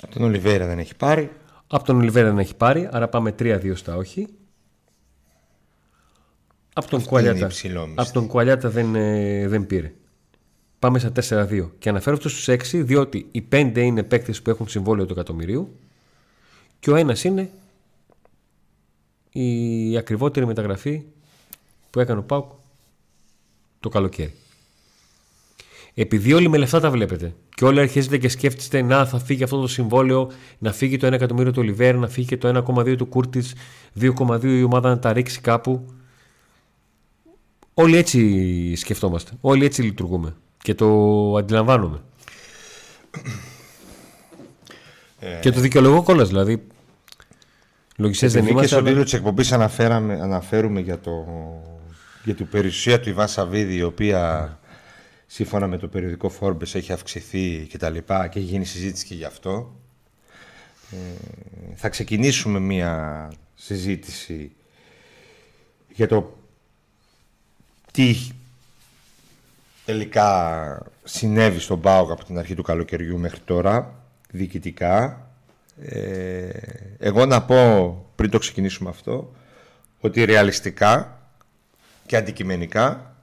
Από 0.00 0.12
τον 0.12 0.22
Ολιβέρα 0.22 0.66
δεν 0.66 0.78
έχει 0.78 0.96
πάρει. 0.96 1.30
Από 1.66 1.84
τον 1.84 1.96
Ολιβέρα 1.96 2.28
δεν 2.28 2.38
έχει 2.38 2.54
πάρει, 2.54 2.88
άρα 2.92 3.08
πάμε 3.08 3.34
3-2 3.38 3.72
στα 3.74 3.96
όχι. 3.96 4.28
Από 6.72 6.90
τον, 6.90 7.04
Κουαλιάτα, 7.04 7.50
από 7.94 8.12
τον 8.12 8.26
Κουαλιάτα 8.26 8.70
δεν, 8.70 8.94
ε, 8.94 9.48
δεν 9.48 9.66
πήρε 9.66 9.92
πάμε 10.78 10.98
στα 10.98 11.12
4-2. 11.48 11.70
Και 11.78 11.88
αναφέρω 11.88 12.16
αυτούς 12.16 12.34
τους 12.34 12.48
6 12.48 12.84
διότι 12.84 13.28
οι 13.30 13.44
5 13.52 13.72
είναι 13.76 14.02
παίκτες 14.02 14.42
που 14.42 14.50
έχουν 14.50 14.68
συμβόλαιο 14.68 15.06
του 15.06 15.12
εκατομμυρίου 15.12 15.76
και 16.80 16.90
ο 16.90 16.96
ένας 16.96 17.24
είναι 17.24 17.50
η 19.32 19.96
ακριβότερη 19.96 20.46
μεταγραφή 20.46 21.02
που 21.90 22.00
έκανε 22.00 22.18
ο 22.18 22.22
Πάουκ 22.22 22.50
το 23.80 23.88
καλοκαίρι. 23.88 24.34
Επειδή 25.94 26.32
όλοι 26.32 26.48
με 26.48 26.56
λεφτά 26.56 26.80
τα 26.80 26.90
βλέπετε 26.90 27.34
και 27.54 27.64
όλοι 27.64 27.80
αρχίζετε 27.80 28.18
και 28.18 28.28
σκέφτεστε 28.28 28.82
να 28.82 29.06
θα 29.06 29.18
φύγει 29.18 29.42
αυτό 29.42 29.60
το 29.60 29.66
συμβόλαιο, 29.66 30.30
να 30.58 30.72
φύγει 30.72 30.96
το 30.96 31.06
1 31.06 31.12
εκατομμύριο 31.12 31.52
του 31.52 31.60
Ολιβέρ, 31.62 31.96
να 31.96 32.08
φύγει 32.08 32.26
και 32.26 32.36
το 32.36 32.64
1,2 32.76 32.96
του 32.96 33.06
Κούρτη, 33.06 33.42
2,2 34.00 34.42
η 34.42 34.62
ομάδα 34.62 34.88
να 34.88 34.98
τα 34.98 35.12
ρίξει 35.12 35.40
κάπου. 35.40 35.92
Όλοι 37.74 37.96
έτσι 37.96 38.74
σκεφτόμαστε. 38.74 39.32
Όλοι 39.40 39.64
έτσι 39.64 39.82
λειτουργούμε. 39.82 40.36
Και 40.62 40.74
το 40.74 40.86
αντιλαμβάνομαι. 41.36 42.00
Ε... 45.18 45.38
Και 45.40 45.50
το 45.50 45.60
δικαιολογώ 45.60 46.02
κόλλα, 46.02 46.24
δηλαδή. 46.24 46.66
Λογιστές 47.96 48.32
δεν 48.32 48.46
είμαστε. 48.46 48.60
Και 48.60 48.74
στο 48.74 48.82
τέλο 48.82 49.02
της 49.02 49.12
εκπομπής 49.12 49.52
αναφέρουμε 49.52 50.80
για, 50.80 50.98
το, 50.98 51.26
για 52.24 52.34
την 52.34 52.48
περιουσία 52.48 53.00
του 53.00 53.08
Ιβάν 53.08 53.28
Σαββίδη, 53.28 53.74
η 53.74 53.82
οποία 53.82 54.58
σύμφωνα 55.26 55.66
με 55.66 55.78
το 55.78 55.88
περιοδικό 55.88 56.32
Forbes 56.40 56.74
έχει 56.74 56.92
αυξηθεί 56.92 57.66
και 57.70 57.78
τα 57.78 57.90
λοιπά 57.90 58.28
και 58.28 58.38
έχει 58.38 58.48
γίνει 58.48 58.64
συζήτηση 58.64 59.06
και 59.06 59.14
γι' 59.14 59.24
αυτό. 59.24 59.76
Ε, 60.90 60.96
θα 61.74 61.88
ξεκινήσουμε 61.88 62.58
μία 62.58 63.32
συζήτηση 63.54 64.52
για 65.92 66.08
το 66.08 66.36
τι 67.92 68.14
τελικά 69.88 70.82
συνέβη 71.04 71.58
στον 71.58 71.80
ΠΑΟΚ 71.80 72.10
από 72.10 72.24
την 72.24 72.38
αρχή 72.38 72.54
του 72.54 72.62
καλοκαιριού 72.62 73.18
μέχρι 73.18 73.40
τώρα, 73.40 73.94
διοικητικά. 74.30 75.26
Ε, 75.82 76.48
εγώ 76.98 77.26
να 77.26 77.42
πω, 77.42 78.06
πριν 78.14 78.30
το 78.30 78.38
ξεκινήσουμε 78.38 78.90
αυτό, 78.90 79.32
ότι 80.00 80.24
ρεαλιστικά 80.24 81.20
και 82.06 82.16
αντικειμενικά 82.16 83.14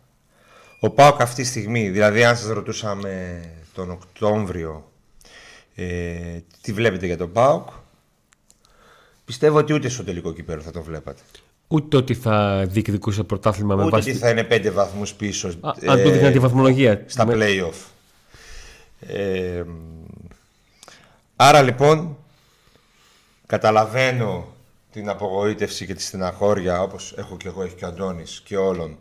ο 0.79 0.89
ΠΑΟΚ 0.89 1.21
αυτή 1.21 1.41
τη 1.41 1.47
στιγμή, 1.47 1.89
δηλαδή 1.89 2.23
αν 2.23 2.37
σας 2.37 2.47
ρωτούσαμε 2.47 3.43
τον 3.73 3.91
Οκτώβριο 3.91 4.91
ε, 5.75 6.39
τι 6.61 6.73
βλέπετε 6.73 7.05
για 7.05 7.17
τον 7.17 7.31
ΠΑΟΚ, 7.31 7.69
πιστεύω 9.25 9.57
ότι 9.57 9.73
ούτε 9.73 9.89
στο 9.89 10.03
τελικό 10.03 10.33
κυπέρο 10.33 10.61
θα 10.61 10.71
το 10.71 10.81
βλέπατε. 10.81 11.21
Ούτε 11.67 11.97
ότι 11.97 12.13
θα 12.13 12.65
διεκδικούσε 12.67 13.23
πρωτάθλημα 13.23 13.75
με 13.75 13.81
Ούτε 13.83 13.95
βάση. 13.95 14.09
ότι 14.09 14.19
θα 14.19 14.29
είναι 14.29 14.43
πέντε 14.43 14.69
βαθμούς 14.71 15.13
πίσω 15.13 15.47
Α, 15.47 15.69
αν 15.87 16.01
του 16.03 16.09
δείχνει 16.09 16.31
τη 16.31 16.39
βαθμολογία. 16.39 17.03
στα 17.05 17.25
Με- 17.25 17.33
play-off. 17.37 17.85
Ε, 19.07 19.63
άρα 21.35 21.61
λοιπόν 21.61 22.17
καταλαβαίνω 23.45 24.47
την 24.91 25.09
απογοήτευση 25.09 25.85
και 25.85 25.93
τη 25.93 26.01
στεναχώρια 26.01 26.81
όπως 26.81 27.13
έχω 27.17 27.37
και 27.37 27.47
εγώ, 27.47 27.63
έχει 27.63 27.75
και 27.75 27.85
ο 27.85 27.87
Αντώνης 27.87 28.41
και 28.45 28.57
όλων 28.57 28.97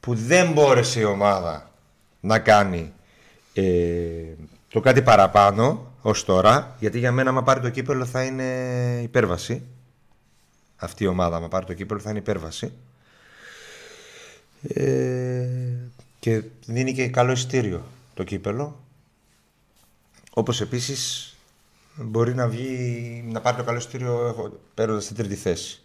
που 0.00 0.14
δεν 0.14 0.52
μπόρεσε 0.52 1.00
η 1.00 1.04
ομάδα 1.04 1.70
να 2.20 2.38
κάνει 2.38 2.92
ε, 3.54 3.62
το 4.68 4.80
κάτι 4.80 5.02
παραπάνω 5.02 5.92
ως 6.00 6.24
τώρα 6.24 6.76
γιατί 6.78 6.98
για 6.98 7.12
μένα 7.12 7.30
άμα 7.30 7.42
πάρει 7.42 7.60
το 7.60 7.70
κύπελο 7.70 8.04
θα 8.04 8.22
είναι 8.24 8.44
υπέρβαση 9.02 9.62
αυτή 10.84 11.04
η 11.04 11.06
ομάδα 11.06 11.36
άμα 11.36 11.48
πάρει 11.48 11.66
το 11.66 11.74
κύπελο 11.74 12.00
θα 12.00 12.10
είναι 12.10 12.18
υπέρβαση 12.18 12.72
ε, 14.68 15.46
και 16.18 16.42
δίνει 16.66 16.92
και 16.92 17.08
καλό 17.08 17.32
ειστήριο 17.32 17.84
το 18.14 18.24
κύπελο. 18.24 18.80
Όπως 20.30 20.60
επίσης 20.60 21.34
μπορεί 21.94 22.34
να 22.34 22.48
βγει 22.48 23.24
να 23.28 23.40
πάρει 23.40 23.56
το 23.56 23.64
καλό 23.64 23.78
ειστήριο 23.78 24.58
παίρνοντας 24.74 25.06
την 25.06 25.16
τρίτη 25.16 25.34
θέση. 25.34 25.82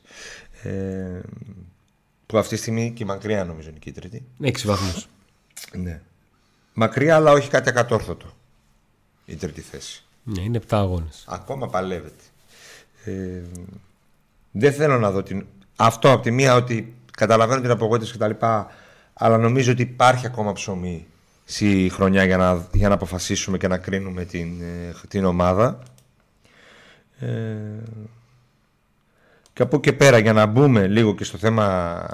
Ε, 0.64 1.20
που 2.26 2.38
αυτή 2.38 2.56
τη 2.56 2.62
στιγμή 2.62 2.92
και 2.92 3.06
μακριά 3.06 3.46
νομίζω 3.46 3.70
είναι 3.70 3.80
και 3.80 3.90
η 3.90 3.92
τρίτη. 3.92 4.24
Έξι 4.42 4.68
βαθμούς. 4.68 5.08
Ναι. 5.74 6.02
Μακριά 6.74 7.16
αλλά 7.16 7.32
όχι 7.32 7.50
κάτι 7.50 7.70
ακατόρθωτο 7.70 8.34
η 9.26 9.36
τρίτη 9.36 9.62
θέση. 9.62 10.04
Ναι, 10.24 10.42
είναι 10.42 10.60
7 10.60 10.64
αγώνες. 10.70 11.24
Ακόμα 11.28 11.68
παλεύεται. 11.68 12.24
Ε, 13.06 13.42
δεν 14.52 14.74
θέλω 14.74 15.00
να 15.00 15.12
δω 15.12 15.24
την... 15.24 15.46
αυτό 15.76 16.12
από 16.12 16.24
τη 16.24 16.32
μία 16.32 16.56
ότι 16.56 16.96
καταλαβαίνω 17.18 17.62
την 17.62 17.72
απογοήτευση 17.72 18.18
κτλ. 18.18 18.46
Αλλά 19.14 19.38
νομίζω 19.38 19.72
ότι 19.72 19.82
υπάρχει 19.82 20.26
ακόμα 20.26 20.54
ψωμί 20.54 21.08
στη 21.46 21.90
χρονιά 21.94 22.24
για 22.24 22.38
να, 22.38 22.68
για 22.74 22.88
να 22.88 22.94
αποφασίσουμε 22.94 23.58
και 23.58 23.68
να 23.68 23.78
κρίνουμε 23.78 24.26
την, 24.26 24.62
ε, 24.62 24.94
την 25.08 25.26
ομάδα. 25.26 25.80
Ε, 27.20 27.28
και 29.54 29.62
από 29.62 29.76
εκεί 29.76 29.90
και 29.90 29.96
πέρα 29.96 30.18
για 30.18 30.34
να 30.34 30.46
μπούμε 30.46 30.88
λίγο 30.88 31.16
και 31.16 31.24
στο 31.24 31.38
θέμα 31.38 32.08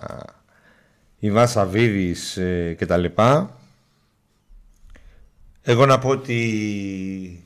Ιβάν 1.20 1.48
Σαββίδης 1.48 2.38
ε, 2.38 2.76
και 2.78 2.86
τα 2.86 2.98
λοιπά 2.98 3.58
εγώ 5.62 5.86
να 5.86 6.00
πω 6.00 6.10
ότι 6.10 7.44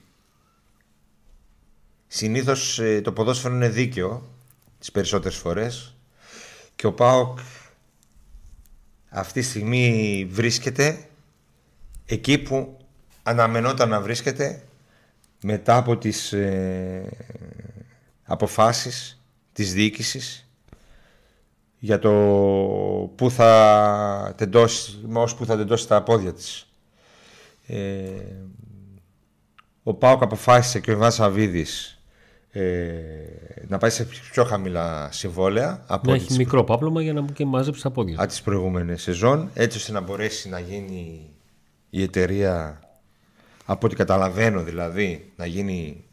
συνήθως 2.08 2.80
ε, 2.80 3.02
το 3.02 3.12
ποδόσφαιρο 3.12 3.56
είναι 3.56 3.69
δίκαιο 3.69 4.30
τις 4.79 4.91
περισσότερες 4.91 5.37
φορές 5.37 5.95
και 6.75 6.87
ο 6.87 6.93
ΠΑΟΚ 6.93 7.39
αυτή 9.09 9.39
τη 9.39 9.45
στιγμή 9.45 10.27
βρίσκεται 10.31 11.07
εκεί 12.05 12.37
που 12.37 12.77
αναμενόταν 13.23 13.89
να 13.89 14.01
βρίσκεται 14.01 14.63
μετά 15.41 15.77
από 15.77 15.97
τις 15.97 16.33
ε, 16.33 17.09
αποφάσεις 18.23 19.21
της 19.53 19.73
διοίκησης 19.73 20.49
για 21.79 21.99
το 21.99 22.11
που 23.15 23.31
θα 23.31 24.33
τεντώσει, 24.37 24.99
ως 25.13 25.35
που 25.35 25.45
θα 25.45 25.57
τεντώσει 25.57 25.87
τα 25.87 26.03
πόδια 26.03 26.33
της. 26.33 26.67
Ε, 27.67 28.09
ο 29.83 29.93
Πάοκ 29.93 30.21
αποφάσισε 30.21 30.79
και 30.79 30.89
ο 30.91 30.93
Ιβάν 30.93 31.11
Σαββίδης 31.11 31.98
ε, 32.51 32.62
να 33.67 33.77
πάει 33.77 33.89
σε 33.89 34.07
πιο 34.31 34.43
χαμηλά 34.43 35.09
συμβόλαια 35.12 35.83
από 35.88 36.12
Να 36.12 36.17
τις 36.17 36.25
έχει 36.25 36.38
μικρό 36.38 36.63
πάπλωμα 36.63 37.01
για 37.01 37.13
να 37.13 37.21
μου 37.21 37.33
και 37.33 37.45
μαζέψει 37.45 37.81
τα 37.81 37.91
πόδια. 37.91 38.15
από 38.17 38.27
τις 38.27 38.41
προηγούμενες 38.41 39.01
σεζόν 39.01 39.49
έτσι 39.53 39.77
ώστε 39.77 39.91
να 39.91 40.01
μπορέσει 40.01 40.49
να 40.49 40.59
γίνει 40.59 41.29
η 41.89 42.01
εταιρεία 42.01 42.79
από 43.65 43.85
ό,τι 43.88 43.95
καταλαβαίνω 43.95 44.63
δηλαδή 44.63 45.31
να 45.35 45.45
γίνει 45.45 46.03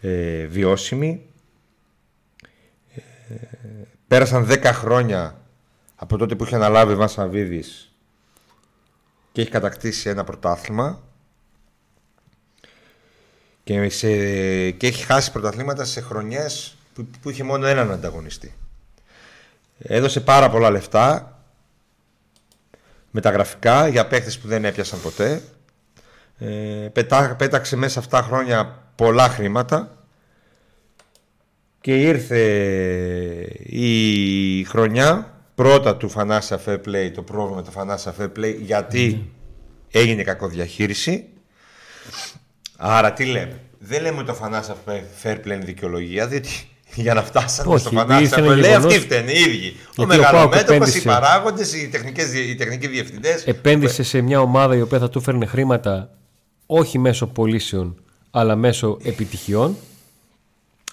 ε, 0.00 0.46
βιώσιμη 0.46 1.22
Ε, 3.28 3.34
πέρασαν 4.08 4.46
10 4.50 4.62
χρόνια 4.64 5.40
από 5.96 6.16
τότε 6.16 6.34
που 6.34 6.44
είχε 6.44 6.54
αναλάβει 6.54 6.90
ο 6.90 6.94
Ιβάν 6.94 7.08
Σαββίδης 7.08 7.92
και 9.32 9.40
έχει 9.40 9.50
κατακτήσει 9.50 10.08
ένα 10.08 10.24
πρωτάθλημα 10.24 11.02
και, 13.68 13.88
σε, 13.88 14.08
και 14.70 14.86
έχει 14.86 15.04
χάσει 15.04 15.32
πρωταθλήματα 15.32 15.84
σε 15.84 16.00
χρονιές 16.00 16.76
που, 16.94 17.06
που 17.22 17.30
είχε 17.30 17.42
μόνο 17.42 17.66
έναν 17.66 17.92
ανταγωνιστή. 17.92 18.54
Έδωσε 19.78 20.20
πάρα 20.20 20.50
πολλά 20.50 20.70
λεφτά 20.70 21.38
μεταγραφικά 23.10 23.88
για 23.88 24.06
παίχτες 24.06 24.38
που 24.38 24.48
δεν 24.48 24.64
έπιασαν 24.64 25.00
ποτέ. 25.00 25.42
Ε, 26.38 26.46
πετά, 26.92 27.34
πέταξε 27.38 27.76
μέσα 27.76 27.92
σε 27.92 27.98
αυτά 27.98 28.20
τα 28.20 28.26
χρόνια 28.26 28.82
πολλά 28.94 29.28
χρήματα 29.28 30.06
και 31.80 32.00
ήρθε 32.00 32.42
η 33.58 34.64
χρονιά 34.64 35.34
πρώτα 35.54 35.96
του 35.96 36.08
Φανάσια 36.08 36.60
Fair 36.66 36.80
Play, 36.86 37.10
το 37.14 37.22
πρόβλημα 37.22 37.62
του 37.62 37.70
Φανάσια 37.70 38.14
Fair 38.18 38.30
Play 38.38 38.56
γιατί 38.60 39.32
έγινε 39.90 40.22
κακοδιαχείριση. 40.22 41.28
Άρα 42.80 43.12
τι 43.12 43.24
λέμε. 43.24 43.60
Δεν 43.78 44.02
λέμε 44.02 44.16
ότι 44.18 44.26
το 44.26 44.34
Φανάσια 44.34 44.76
Fair 45.22 45.32
Play 45.34 45.44
είναι 45.46 45.56
δικαιολογία, 45.56 46.26
διότι 46.26 46.48
για 46.94 47.14
να 47.14 47.22
φτάσανε 47.22 47.68
Όχι, 47.72 47.80
στο 47.80 47.90
Φανάσια 47.90 48.20
ήρθε 48.20 48.40
ένα 48.40 48.46
Fair 48.48 48.58
Play 48.58 48.62
γεγονός- 48.62 48.84
αυτοί 48.94 48.98
φταίνε 49.04 49.32
οι 49.32 49.40
ίδιοι. 49.40 49.76
Ο 49.96 50.02
ο 50.02 50.06
μεγαλομέτωπος, 50.06 50.50
ΠΑΟΚ 50.64 50.70
οι 50.70 50.74
επένδυσε- 50.74 51.06
παράγοντες, 51.06 51.72
οι, 51.74 51.88
τεχνικές, 51.88 52.32
οι 52.34 52.54
τεχνικοί 52.54 52.86
διευθυντές. 52.86 53.44
Επένδυσε 53.46 54.02
σε 54.02 54.20
μια 54.20 54.40
ομάδα 54.40 54.76
η 54.76 54.80
οποία 54.80 54.98
θα 54.98 55.08
του 55.08 55.20
φέρνει 55.20 55.46
χρήματα 55.46 56.10
όχι 56.66 56.98
μέσω 56.98 57.26
πωλήσεων 57.26 57.96
αλλά 58.30 58.56
μέσω 58.56 58.98
επιτυχιών. 59.02 59.76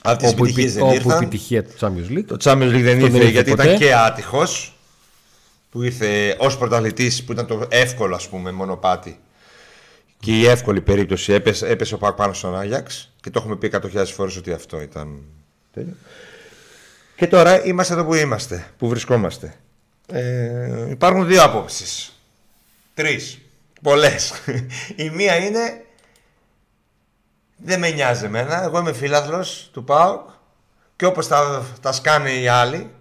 Αυτές 0.01 0.29
οι 0.29 0.33
όπου, 0.33 0.43
επιτυχίες 0.43 0.71
η, 0.71 0.73
δεν 0.75 0.83
όπου 0.83 0.93
ήρθαν. 0.93 1.21
επιτυχία 1.21 1.63
του 1.63 1.71
Champions 1.79 2.11
League. 2.17 2.23
Το 2.27 2.37
Champions 2.43 2.53
League 2.75 2.81
δεν 2.81 2.87
Αυτό 2.87 3.05
ήρθε 3.05 3.07
δεν 3.07 3.15
ήρθε 3.15 3.29
γιατί 3.29 3.49
ποτέ. 3.49 3.63
ήταν 3.63 3.77
και 3.77 3.93
άτυχος 3.95 4.75
που 5.71 5.81
ήρθε 5.83 6.35
ως 6.39 6.57
πρωταθλητής 6.57 7.23
που 7.23 7.31
ήταν 7.31 7.45
το 7.47 7.65
εύκολο 7.69 8.15
ας 8.15 8.27
πούμε 8.29 8.51
μονοπάτι 8.51 9.17
και 10.25 10.37
η 10.39 10.45
εύκολη 10.45 10.81
περίπτωση 10.81 11.33
έπεσε, 11.33 11.67
έπεσε 11.67 11.93
ο 11.93 11.97
Πακ 11.97 12.15
πάνω 12.15 12.33
στον 12.33 12.57
Άγιαξ 12.57 13.13
και 13.21 13.29
το 13.29 13.39
έχουμε 13.39 13.55
πει 13.55 13.71
100.000 13.73 14.05
φορές 14.05 14.37
ότι 14.37 14.51
αυτό 14.51 14.81
ήταν 14.81 15.21
τέλειο. 15.73 15.95
Και 17.15 17.27
τώρα 17.27 17.65
είμαστε 17.65 17.93
εδώ 17.93 18.05
που 18.05 18.13
είμαστε, 18.13 18.71
που 18.77 18.87
βρισκόμαστε. 18.87 19.55
Ε, 20.07 20.89
υπάρχουν 20.89 21.27
δύο 21.27 21.43
απόψεις. 21.43 22.19
Τρεις. 22.93 23.41
Πολλές. 23.81 24.33
η 25.05 25.09
μία 25.09 25.35
είναι 25.35 25.85
δεν 27.57 27.79
με 27.79 27.89
νοιάζει 27.89 28.25
εμένα. 28.25 28.63
Εγώ 28.63 28.79
είμαι 28.79 28.93
φίλαθλος 28.93 29.69
του 29.73 29.83
ΠΑΟΚ 29.83 30.29
και 30.95 31.05
όπως 31.05 31.27
τα, 31.27 31.65
τα 31.81 31.91
σκάνε 31.91 32.31
οι 32.31 32.47
άλλοι 32.47 32.91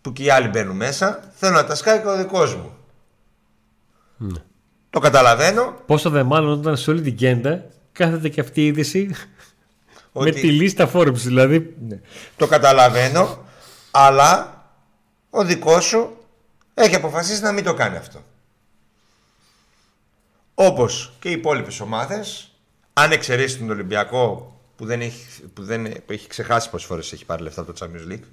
που 0.00 0.12
και 0.12 0.22
οι 0.22 0.30
άλλοι 0.30 0.48
μπαίνουν 0.48 0.76
μέσα 0.76 1.32
θέλω 1.34 1.54
να 1.54 1.64
τα 1.64 1.74
σκάει 1.74 2.00
και 2.00 2.08
ο 2.08 2.16
δικός 2.16 2.54
μου. 2.54 2.76
Το 4.96 5.02
καταλαβαίνω. 5.02 5.74
Πόσο 5.86 6.10
δε 6.10 6.22
μάλλον 6.22 6.58
όταν 6.58 6.76
σε 6.76 6.90
όλη 6.90 7.00
την 7.00 7.16
κέντα 7.16 7.64
κάθεται 7.92 8.28
και 8.28 8.40
αυτή 8.40 8.60
η 8.60 8.66
είδηση 8.66 9.14
ότι 10.12 10.32
με 10.32 10.40
τη 10.40 10.52
λίστα 10.52 10.90
Forbes 10.92 11.12
δηλαδή. 11.12 11.76
το 12.36 12.46
καταλαβαίνω 12.46 13.44
αλλά 13.90 14.64
ο 15.30 15.44
δικός 15.44 15.84
σου 15.84 16.16
έχει 16.74 16.94
αποφασίσει 16.94 17.42
να 17.42 17.52
μην 17.52 17.64
το 17.64 17.74
κάνει 17.74 17.96
αυτό. 17.96 18.22
Όπως 20.54 21.12
και 21.18 21.28
οι 21.28 21.32
υπόλοιπες 21.32 21.80
ομάδες 21.80 22.52
αν 22.92 23.12
εξαιρέσεις 23.12 23.58
τον 23.58 23.70
Ολυμπιακό 23.70 24.56
που 24.76 24.84
δεν 24.84 25.00
έχει, 25.00 25.42
που 25.42 25.64
δεν, 25.64 25.92
που 26.06 26.12
έχει 26.12 26.28
ξεχάσει 26.28 26.70
πόσες 26.70 26.86
φορές 26.86 27.12
έχει 27.12 27.24
πάρει 27.24 27.42
λεφτά 27.42 27.60
από 27.60 27.72
το 27.72 27.86
Champions 27.86 28.12
League. 28.12 28.26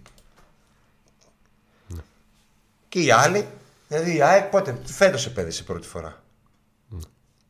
Και 2.89 2.99
οι 2.99 3.11
άλλοι 3.11 3.47
δηλαδή 3.87 4.15
η 4.15 4.21
ΑΕΚ 4.21 4.43
πότε 4.43 4.77
φέτος 4.85 5.25
επένδυσε 5.25 5.63
πρώτη 5.63 5.87
φορά 5.87 6.22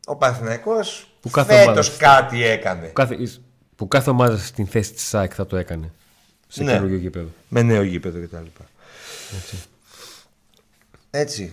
ο 0.06 0.16
Παναθηναϊκός 0.16 1.08
Που 1.20 1.30
κάθε 1.30 1.54
ομάδας 1.62 1.86
φέτος 1.86 1.98
κάτι 1.98 2.44
έκανε 2.44 2.86
Που 2.86 2.92
κάθε, 2.92 3.16
που 3.76 3.88
κάθε 3.88 4.10
ομάδα 4.10 4.38
στην 4.38 4.66
θέση 4.66 4.92
της 4.92 5.02
ΣΑΕΚ 5.08 5.32
θα 5.34 5.46
το 5.46 5.56
έκανε 5.56 5.90
σε 6.48 6.62
Ναι. 6.64 6.72
καινούργιο 6.72 6.98
γήπεδο. 6.98 7.28
με 7.48 7.62
νέο 7.62 7.82
γήπεδο 7.82 8.18
κτλ. 8.26 8.36
Έτσι. 11.10 11.52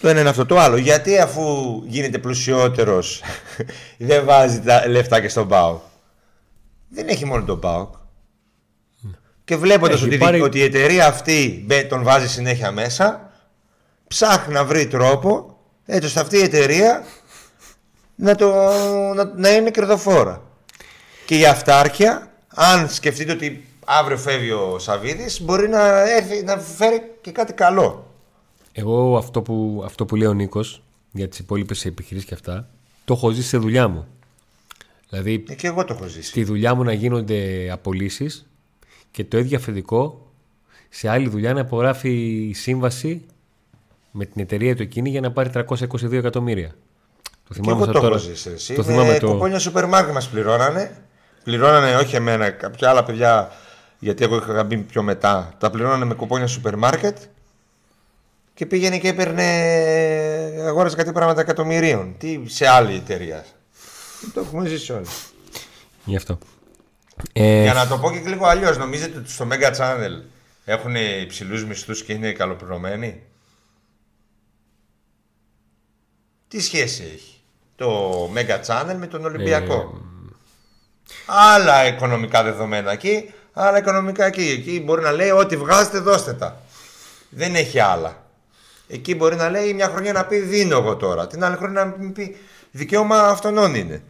Το 0.00 0.08
ένα 0.08 0.20
είναι 0.20 0.28
αυτό. 0.28 0.46
Το 0.46 0.58
άλλο, 0.58 0.76
γιατί 0.76 1.18
αφού 1.18 1.42
γίνεται 1.86 2.18
πλουσιότερος 2.18 3.22
δεν 3.98 4.24
βάζει 4.24 4.60
τα 4.60 4.88
λεφτά 4.88 5.20
και 5.20 5.28
στον 5.28 5.48
ΠΑΟΚ; 5.48 5.82
Δεν 6.88 7.08
έχει 7.08 7.24
μόνο 7.24 7.44
τον 7.44 7.60
ΠΑΟΚ. 7.60 7.94
Και 9.44 9.56
βλέποντας 9.56 9.96
Έχει 9.96 10.06
ότι, 10.06 10.16
πάρει- 10.18 10.42
ότι 10.42 10.58
η 10.58 10.62
εταιρεία 10.62 11.06
αυτή 11.06 11.62
μπε- 11.66 11.88
τον 11.88 12.02
βάζει 12.02 12.28
συνέχεια 12.28 12.70
μέσα, 12.72 13.30
ψάχνει 14.08 14.54
να 14.54 14.64
βρει 14.64 14.86
τρόπο 14.86 15.58
έτσι 15.86 16.06
ώστε 16.06 16.20
αυτή 16.20 16.36
η 16.36 16.42
εταιρεία 16.42 17.04
να, 18.14 18.34
το, 18.34 18.52
να, 19.14 19.32
να 19.36 19.54
είναι 19.54 19.70
κερδοφόρα. 19.70 20.42
Και 21.26 21.38
η 21.38 21.46
αυτάρκεια, 21.46 22.32
αν 22.48 22.88
σκεφτείτε 22.88 23.32
ότι 23.32 23.64
αύριο 23.84 24.16
φεύγει 24.16 24.50
ο 24.50 24.78
Σαββίδης, 24.78 25.40
μπορεί 25.42 25.68
να, 25.68 26.10
έρθει, 26.10 26.42
να 26.42 26.58
φέρει 26.58 27.00
και 27.20 27.30
κάτι 27.30 27.52
καλό. 27.52 28.12
Εγώ 28.72 29.16
αυτό 29.16 29.42
που, 29.42 29.82
αυτό 29.84 30.04
που 30.04 30.16
λέει 30.16 30.28
ο 30.28 30.32
Νίκος 30.34 30.82
για 31.12 31.28
τις 31.28 31.38
υπόλοιπες 31.38 31.84
επιχειρήσεις 31.84 32.28
και 32.28 32.34
αυτά, 32.34 32.68
το 33.04 33.14
έχω 33.14 33.30
ζήσει 33.30 33.48
σε 33.48 33.56
δουλειά 33.58 33.88
μου. 33.88 34.06
Δηλαδή, 35.10 35.44
Ε, 35.48 35.54
και 35.54 35.66
εγώ 35.66 35.84
το 35.84 35.94
έχω 35.94 36.06
ζήσει. 36.06 36.28
στη 36.28 36.44
δουλειά 36.44 36.74
μου 36.74 36.82
να 36.84 36.92
γίνονται 36.92 37.70
απολύσεις 37.72 38.46
και 39.10 39.24
το 39.24 39.38
ίδιο 39.38 39.56
αφεντικό 39.58 40.30
σε 40.88 41.08
άλλη 41.08 41.28
δουλειά 41.28 41.52
να 41.52 41.60
υπογράφει 41.60 42.50
σύμβαση 42.54 43.24
με 44.10 44.24
την 44.24 44.42
εταιρεία 44.42 44.76
του 44.76 44.82
εκείνη 44.82 45.10
για 45.10 45.20
να 45.20 45.32
πάρει 45.32 45.50
322 45.54 46.12
εκατομμύρια. 46.12 46.74
Το 47.48 47.54
Και 47.54 47.60
θυμάμαι 47.60 47.72
εγώ 47.76 47.84
σαν 47.84 47.92
το 47.92 48.00
τώρα. 48.00 48.14
έχω 48.14 48.24
ζήσει. 48.24 48.50
Εσύ. 48.50 48.74
Το 48.74 48.82
Με 48.82 48.92
θυμάμαι 48.92 49.18
το. 49.18 49.26
κουπόνια 49.32 49.58
σούπερ 49.58 49.86
μάρκετ 49.86 50.12
μας 50.14 50.28
πληρώνανε. 50.28 50.96
Πληρώνανε 51.44 51.96
όχι 51.96 52.16
εμένα, 52.16 52.50
κάποια 52.50 52.88
άλλα 52.90 53.04
παιδιά, 53.04 53.50
γιατί 53.98 54.24
εγώ 54.24 54.36
είχα 54.36 54.64
μπει 54.64 54.76
πιο 54.76 55.02
μετά. 55.02 55.54
Τα 55.58 55.70
πληρώνανε 55.70 56.04
με 56.04 56.14
κουπόνια 56.14 56.46
σούπερ 56.46 56.76
μάρκετ 56.76 57.18
και 58.54 58.66
πήγαινε 58.66 58.98
και 58.98 59.08
έπαιρνε, 59.08 59.42
αγόρασε 60.66 60.96
κάτι 60.96 61.12
πράγματα 61.12 61.40
εκατομμυρίων. 61.40 62.14
Τι 62.18 62.40
σε 62.46 62.66
άλλη 62.68 62.94
εταιρεία. 62.94 63.44
Το 64.34 64.40
έχουμε 64.40 64.68
ζήσει 64.68 64.92
όλοι. 64.92 65.06
Γι' 66.04 66.16
αυτό. 66.16 66.38
Ε, 67.32 67.62
Για 67.62 67.74
να 67.74 67.86
το 67.86 67.98
πω 67.98 68.10
και 68.10 68.20
λίγο 68.28 68.46
αλλιώς, 68.46 68.78
νομίζετε 68.78 69.18
ότι 69.18 69.30
στο 69.30 69.46
Mega 69.50 69.76
Channel 69.76 70.22
έχουν 70.64 70.94
υψηλούς 71.22 71.64
μισθούς 71.64 72.02
και 72.04 72.12
είναι 72.12 72.32
καλοπληρωμένοι; 72.32 73.22
Τι 76.54 76.60
σχέση 76.60 77.02
έχει 77.14 77.40
το 77.76 78.30
Mega 78.34 78.60
Channel 78.66 78.94
με 78.98 79.06
τον 79.06 79.24
Ολυμπιακό; 79.24 80.00
Άλλα 81.26 81.86
οικονομικά 81.86 82.42
δεδομένα 82.42 82.92
εκεί, 82.92 83.32
άλλα 83.52 83.78
οικονομικά 83.78 84.24
εκεί. 84.24 84.48
Εκεί 84.58 84.80
μπορεί 84.84 85.02
να 85.02 85.12
λέει 85.12 85.30
ό,τι 85.30 85.56
βγάζετε 85.56 85.98
δώστε 85.98 86.32
τα. 86.32 86.60
Δεν 87.30 87.54
έχει 87.54 87.78
άλλα. 87.78 88.26
Εκεί 88.88 89.14
μπορεί 89.14 89.36
να 89.36 89.48
λέει 89.48 89.74
μια 89.74 89.88
χρονιά 89.88 90.12
να 90.12 90.26
πει 90.26 90.38
δίνω 90.38 90.76
εγώ 90.76 90.96
τώρα. 90.96 91.26
Την 91.26 91.44
άλλη 91.44 91.56
χρονιά 91.56 91.84
να 91.84 92.10
πει 92.10 92.36
δικαίωμα 92.70 93.28
αυτονών 93.28 93.74
είναι. 93.74 94.02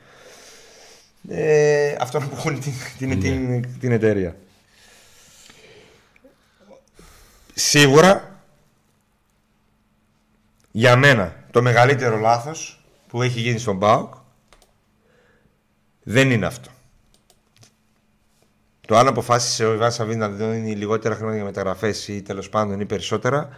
Ε, 1.28 1.96
αυτών 2.00 2.28
που 2.28 2.34
έχουν 2.36 2.60
την, 2.60 2.72
την, 2.98 3.20
την, 3.20 3.78
την 3.80 3.92
εταιρεία. 3.92 4.36
Σίγουρα 7.54 8.40
για 10.70 10.96
μένα 10.96 11.43
το 11.54 11.62
μεγαλύτερο 11.62 12.18
λάθος 12.18 12.84
που 13.08 13.22
έχει 13.22 13.40
γίνει 13.40 13.58
στον 13.58 13.78
ΠΑΟΚ 13.78 14.14
δεν 16.02 16.30
είναι 16.30 16.46
αυτό. 16.46 16.70
Το 18.80 18.96
αν 18.96 19.06
αποφάσισε 19.06 19.66
ο 19.66 19.72
Ιβάν 19.72 19.92
Σαββίδη 19.92 20.18
να 20.18 20.28
δίνει 20.28 20.74
λιγότερα 20.74 21.14
χρόνια 21.14 21.34
για 21.34 21.44
μεταγραφές 21.44 22.08
ή 22.08 22.22
τέλος 22.22 22.48
πάντων 22.48 22.80
ή 22.80 22.86
περισσότερα 22.86 23.48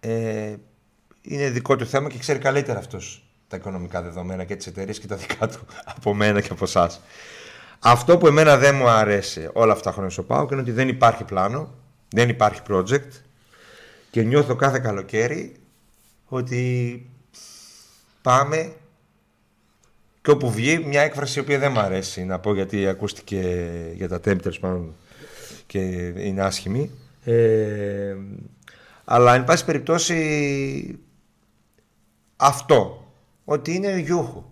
ε, 0.00 0.54
είναι 1.22 1.50
δικό 1.50 1.76
του 1.76 1.86
θέμα 1.86 2.08
και 2.08 2.18
ξέρει 2.18 2.38
καλύτερα 2.38 2.78
αυτός 2.78 3.28
τα 3.48 3.56
οικονομικά 3.56 4.02
δεδομένα 4.02 4.44
και 4.44 4.56
τις 4.56 4.66
εταιρείες 4.66 4.98
και 4.98 5.06
τα 5.06 5.16
δικά 5.16 5.48
του 5.48 5.60
από 5.84 6.14
μένα 6.14 6.40
και 6.40 6.52
από 6.52 6.64
εσάς. 6.64 7.00
Αυτό 7.78 8.18
που 8.18 8.26
εμένα 8.26 8.56
δεν 8.56 8.74
μου 8.74 8.88
αρέσει 8.88 9.50
όλα 9.52 9.72
αυτά 9.72 9.84
τα 9.84 9.92
χρόνια 9.92 10.10
στο 10.10 10.22
ΠΑΟΚ 10.22 10.50
είναι 10.50 10.60
ότι 10.60 10.72
δεν 10.72 10.88
υπάρχει 10.88 11.24
πλάνο, 11.24 11.74
δεν 12.08 12.28
υπάρχει 12.28 12.60
project 12.68 13.10
και 14.10 14.22
νιώθω 14.22 14.54
κάθε 14.54 14.78
καλοκαίρι 14.78 15.56
ότι 16.28 17.10
πάμε 18.22 18.72
και 20.22 20.30
όπου 20.30 20.50
βγει 20.50 20.78
μια 20.78 21.00
έκφραση 21.00 21.38
η 21.38 21.42
οποία 21.42 21.58
δεν 21.58 21.72
μου 21.72 21.78
αρέσει 21.80 22.24
να 22.24 22.38
πω 22.38 22.54
γιατί 22.54 22.88
ακούστηκε 22.88 23.70
για 23.94 24.08
τα 24.08 24.20
tempters 24.24 24.60
πάνω 24.60 24.94
και 25.66 25.78
είναι 26.16 26.42
άσχημη 26.42 26.90
ε, 27.24 28.16
αλλά 29.04 29.34
εν 29.34 29.44
πάση 29.44 29.64
περιπτώσει 29.64 30.98
αυτό 32.36 33.12
ότι 33.44 33.74
είναι 33.74 33.98
γιούχου 33.98 34.44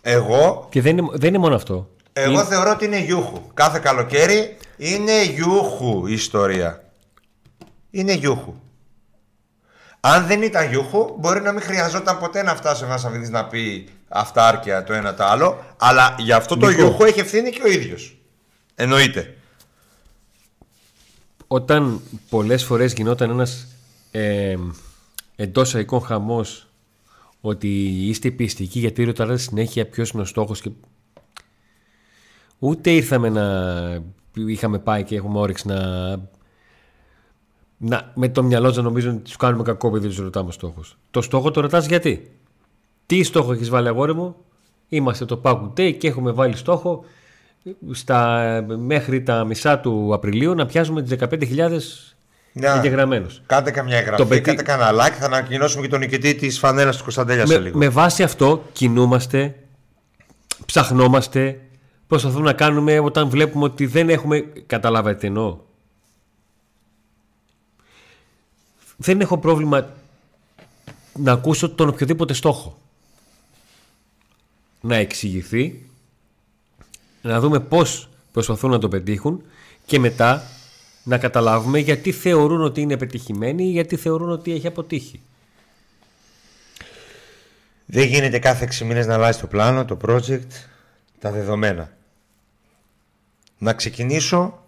εγώ 0.00 0.66
και 0.70 0.80
δεν 0.80 0.98
είναι, 0.98 1.08
δεν 1.12 1.28
είναι 1.28 1.38
μόνο 1.38 1.54
αυτό. 1.54 1.90
εγώ 2.12 2.30
Είναι- 2.32 2.44
θεωρώ 2.44 2.70
ότι 2.70 2.84
είναι 2.84 2.98
γιούχου. 3.00 3.40
Κάθε 3.54 3.78
καλοκαίρι 3.78 4.56
είναι 4.76 5.24
γιούχου 5.24 6.06
η 6.06 6.12
ιστορία. 6.12 6.92
Είναι 7.90 8.12
γιούχου. 8.12 8.54
Αν 10.08 10.26
δεν 10.26 10.42
ήταν 10.42 10.68
γιούχου, 10.68 11.16
μπορεί 11.18 11.40
να 11.40 11.52
μην 11.52 11.62
χρειαζόταν 11.62 12.18
ποτέ 12.18 12.42
να 12.42 12.54
φτάσει 12.54 12.84
ο 12.84 12.86
Βασαβίδης 12.86 13.30
να 13.30 13.46
πει 13.46 13.88
αυτάρκεια 14.08 14.84
το 14.84 14.92
ένα 14.92 15.14
το 15.14 15.24
άλλο. 15.24 15.64
Αλλά 15.76 16.14
για 16.18 16.36
αυτό 16.36 16.56
το 16.56 16.66
Νίκο. 16.66 16.80
γιούχου 16.80 17.04
έχει 17.04 17.20
ευθύνη 17.20 17.50
και 17.50 17.62
ο 17.64 17.68
ίδιος. 17.68 18.16
Εννοείται. 18.74 19.36
Όταν 21.46 22.00
πολλές 22.28 22.64
φορές 22.64 22.92
γινόταν 22.92 23.30
ένας 23.30 23.66
ε, 24.10 24.56
εντός 25.36 25.74
αικών 25.74 26.00
χαμός 26.00 26.66
ότι 27.40 27.68
είστε 28.08 28.30
πιστικοί 28.30 28.78
γιατί 28.78 29.04
ρωτάτε 29.04 29.36
συνέχεια 29.36 29.86
ποιος 29.86 30.10
είναι 30.10 30.22
ο 30.22 30.24
στόχος 30.24 30.60
και 30.60 30.70
ούτε 32.58 32.90
ήρθαμε 32.90 33.28
να 33.28 33.44
είχαμε 34.34 34.78
πάει 34.78 35.04
και 35.04 35.16
έχουμε 35.16 35.38
όρεξη 35.38 35.66
να, 35.66 35.78
να 37.76 38.10
με 38.14 38.28
το 38.28 38.42
μυαλό 38.42 38.70
να 38.70 38.82
νομίζουν 38.82 39.12
ότι 39.14 39.22
τους 39.22 39.36
κάνουμε 39.36 39.62
κακό 39.62 39.88
επειδή 39.88 40.08
τους 40.08 40.18
ρωτάμε 40.18 40.52
στόχος. 40.52 40.96
Το 41.10 41.22
στόχο 41.22 41.50
το 41.50 41.60
ρωτάς 41.60 41.86
γιατί. 41.86 42.30
Τι 43.06 43.22
στόχο 43.22 43.52
έχεις 43.52 43.68
βάλει 43.68 43.88
αγόρι 43.88 44.14
μου; 44.14 44.36
Είμαστε 44.88 45.24
το 45.24 45.40
Pack 45.44 45.60
Day 45.76 45.94
και 45.98 46.08
έχουμε 46.08 46.30
βάλει 46.32 46.56
στόχο 46.56 47.04
στα, 47.92 48.40
μέχρι 48.78 49.22
τα 49.22 49.44
μισά 49.44 49.78
του 49.78 50.10
Απριλίου 50.14 50.54
να 50.54 50.66
πιάσουμε 50.66 51.02
τις 51.02 51.16
15.000 51.30 52.14
Να. 52.52 52.74
εγγεγραμμένους. 52.76 53.42
Κάντε 53.46 53.70
καμιά 53.70 53.96
εγγραφή, 53.98 54.22
Το 54.22 54.28
παιδί- 54.28 54.40
κάντε 54.44 54.62
κανένα 54.62 54.90
like. 55.06 55.12
Θα 55.18 55.24
ανακοινώσουμε 55.24 55.82
και 55.82 55.88
τον 55.88 55.98
νικητή 56.00 56.34
της 56.34 56.58
φανέλας 56.58 56.96
του 56.96 57.02
Κωνσταντέλια 57.02 57.46
σε 57.46 57.54
Με, 57.58 57.60
λίγο. 57.64 57.78
με 57.78 57.88
βάση 57.88 58.22
αυτό 58.22 58.62
κινούμαστε, 58.72 59.54
ψαχνόμαστε, 60.66 61.60
προσπαθούμε 62.06 62.44
να 62.44 62.52
κάνουμε 62.52 62.98
όταν 62.98 63.28
βλέπουμε 63.28 63.64
ότι 63.64 63.86
δεν 63.86 64.08
έχουμε. 64.08 64.40
Καταλάβατε 64.66 65.14
τι 65.16 65.26
εννοώ; 65.26 65.58
Δεν 68.96 69.20
έχω 69.20 69.38
πρόβλημα 69.38 69.90
να 71.14 71.32
ακούσω 71.32 71.70
τον 71.70 71.88
οποιοδήποτε 71.88 72.32
στόχο. 72.32 72.78
Να 74.80 74.96
εξηγηθεί, 74.96 75.86
να 77.22 77.40
δούμε 77.40 77.60
πώς 77.60 78.08
προσπαθούν 78.32 78.70
να 78.70 78.78
το 78.78 78.88
πετύχουν 78.88 79.42
και 79.86 79.98
μετά 79.98 80.42
να 81.04 81.18
καταλάβουμε 81.18 81.78
γιατί 81.78 82.12
θεωρούν 82.12 82.62
ότι 82.62 82.80
είναι 82.80 82.96
πετυχημένοι 82.96 83.64
ή 83.64 83.70
γιατί 83.70 83.96
θεωρούν 83.96 84.30
ότι 84.30 84.52
έχει 84.52 84.66
αποτύχει. 84.66 85.20
Δεν 87.86 88.06
γίνεται 88.06 88.38
κάθε 88.38 88.68
6 88.72 88.78
μήνες 88.78 89.06
να 89.06 89.14
αλλάζει 89.14 89.40
το 89.40 89.46
πλάνο, 89.46 89.84
το 89.84 89.96
project, 90.06 90.50
τα 91.18 91.30
δεδομένα. 91.30 91.96
Να 93.58 93.72
ξεκινήσω 93.72 94.62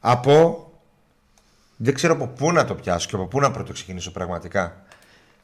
από... 0.00 0.64
Δεν 1.82 1.94
ξέρω 1.94 2.12
από 2.12 2.26
πού 2.26 2.52
να 2.52 2.64
το 2.64 2.74
πιάσω 2.74 3.08
και 3.08 3.14
από 3.14 3.26
πού 3.26 3.40
να 3.40 3.50
πρώτο 3.50 3.72
ξεκινήσω 3.72 4.10
πραγματικά. 4.10 4.82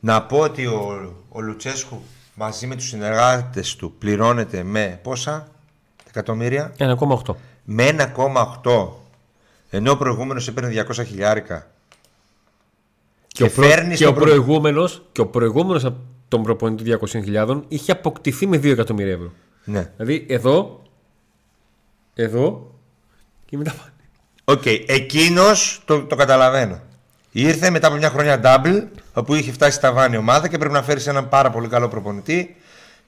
Να 0.01 0.23
πω 0.23 0.39
ότι 0.39 0.67
ο, 0.67 1.15
ο 1.29 1.41
Λουτσέσκου 1.41 2.03
μαζί 2.35 2.67
με 2.67 2.75
τους 2.75 2.89
συνεργάτες 2.89 3.77
του 3.77 3.95
πληρώνεται 3.99 4.63
με 4.63 5.01
πόσα; 5.03 5.49
Εκατομμύρια; 6.09 6.75
1,8. 6.79 7.35
Με 7.65 7.89
1,8 8.65 8.89
ενώ 9.71 9.91
ο 9.91 9.97
προηγούμενος 9.97 10.49
έπαιρνε 10.49 10.85
200 10.89 11.05
χιλιάρικα. 11.07 11.71
Και, 13.29 13.43
ο, 13.43 13.51
προ... 13.51 13.65
φέρνει 13.65 13.89
και 13.89 13.97
στον 13.97 14.09
ο 14.09 14.13
προ- 14.13 14.25
προηγούμενος, 14.25 15.03
και 15.13 15.21
ο 15.21 15.27
προηγούμενος 15.27 15.85
από 15.85 15.99
τον 16.29 16.43
προπονητή 16.43 16.99
200.000 17.13 17.63
είχε 17.69 17.93
αποκτηθεί 17.93 18.47
με 18.47 18.57
2 18.57 18.65
εκατομμύρια 18.65 19.13
ευρώ. 19.13 19.33
Ναι. 19.65 19.93
Δηλαδή 19.97 20.27
εδώ, 20.29 20.83
εδώ 22.15 22.75
και 23.45 23.57
μετά 23.57 23.75
πάνε. 24.47 24.59
Οκ, 24.59 24.67
εκείνος 24.87 25.81
το, 25.85 26.03
το 26.03 26.17
καταλαβαίνω. 26.17 26.81
Ήρθε 27.31 27.71
μετά 27.71 27.87
από 27.87 27.97
μια 27.97 28.11
χρονιά 28.11 28.41
double, 28.45 28.83
όπου 29.13 29.35
είχε 29.35 29.53
φτάσει 29.53 29.77
στα 29.77 29.93
βάνη 29.93 30.15
η 30.15 30.19
ομάδα 30.19 30.49
και 30.49 30.59
πρέπει 30.59 30.75
να 30.75 30.83
φέρει 30.83 31.03
έναν 31.07 31.29
πάρα 31.29 31.51
πολύ 31.51 31.69
καλό 31.69 31.89
προπονητή 31.89 32.57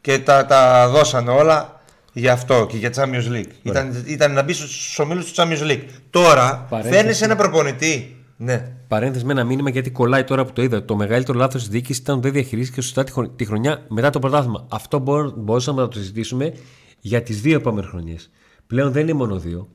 και 0.01 0.19
τα, 0.19 0.47
τα 0.47 0.89
δώσανε 0.89 1.31
όλα 1.31 1.81
για 2.13 2.33
αυτό 2.33 2.67
και 2.71 2.77
για 2.77 2.91
Champions 2.97 3.33
League. 3.33 3.51
Ήταν, 3.63 4.05
ήταν 4.07 4.33
να 4.33 4.43
μπει 4.43 4.53
στου 4.53 4.69
ομίλου 5.05 5.21
του 5.21 5.33
Champions 5.35 5.71
League. 5.71 5.85
Τώρα 6.11 6.67
Παρένθεση. 6.71 6.97
φέρνει 7.03 7.19
ένα 7.21 7.37
προπονητή 7.37 8.17
Ναι. 8.37 8.73
Παρένθεση 8.89 9.25
με 9.25 9.33
ένα 9.33 9.45
μήνυμα 9.45 9.71
γιατί 9.71 9.91
κολλάει 9.91 10.25
τώρα 10.25 10.45
που 10.45 10.53
το 10.53 10.63
είδα. 10.63 10.85
Το 10.85 10.97
μεγαλύτερο 10.97 11.39
λάθος 11.39 11.61
της 11.61 11.71
διοίκησης 11.71 12.03
ήταν 12.03 12.15
ότι 12.15 12.25
δεν 12.25 12.33
διαχειρίστηκε 12.33 12.81
σωστά 12.81 13.05
τη, 13.05 13.13
χρονιά, 13.13 13.33
τη 13.37 13.45
χρονιά 13.45 13.85
μετά 13.89 14.11
το 14.11 14.19
πρωτάθλημα. 14.19 14.67
Αυτό 14.71 14.99
μπορούσαμε 15.37 15.81
να 15.81 15.89
το 15.89 15.99
συζητήσουμε 15.99 16.53
για 17.01 17.23
τις 17.23 17.41
δύο 17.41 17.57
επόμενες 17.57 17.91
χρονιές. 17.91 18.31
Πλέον 18.67 18.93
δεν 18.93 19.03
είναι 19.03 19.13
μόνο 19.13 19.39
δύο. 19.39 19.69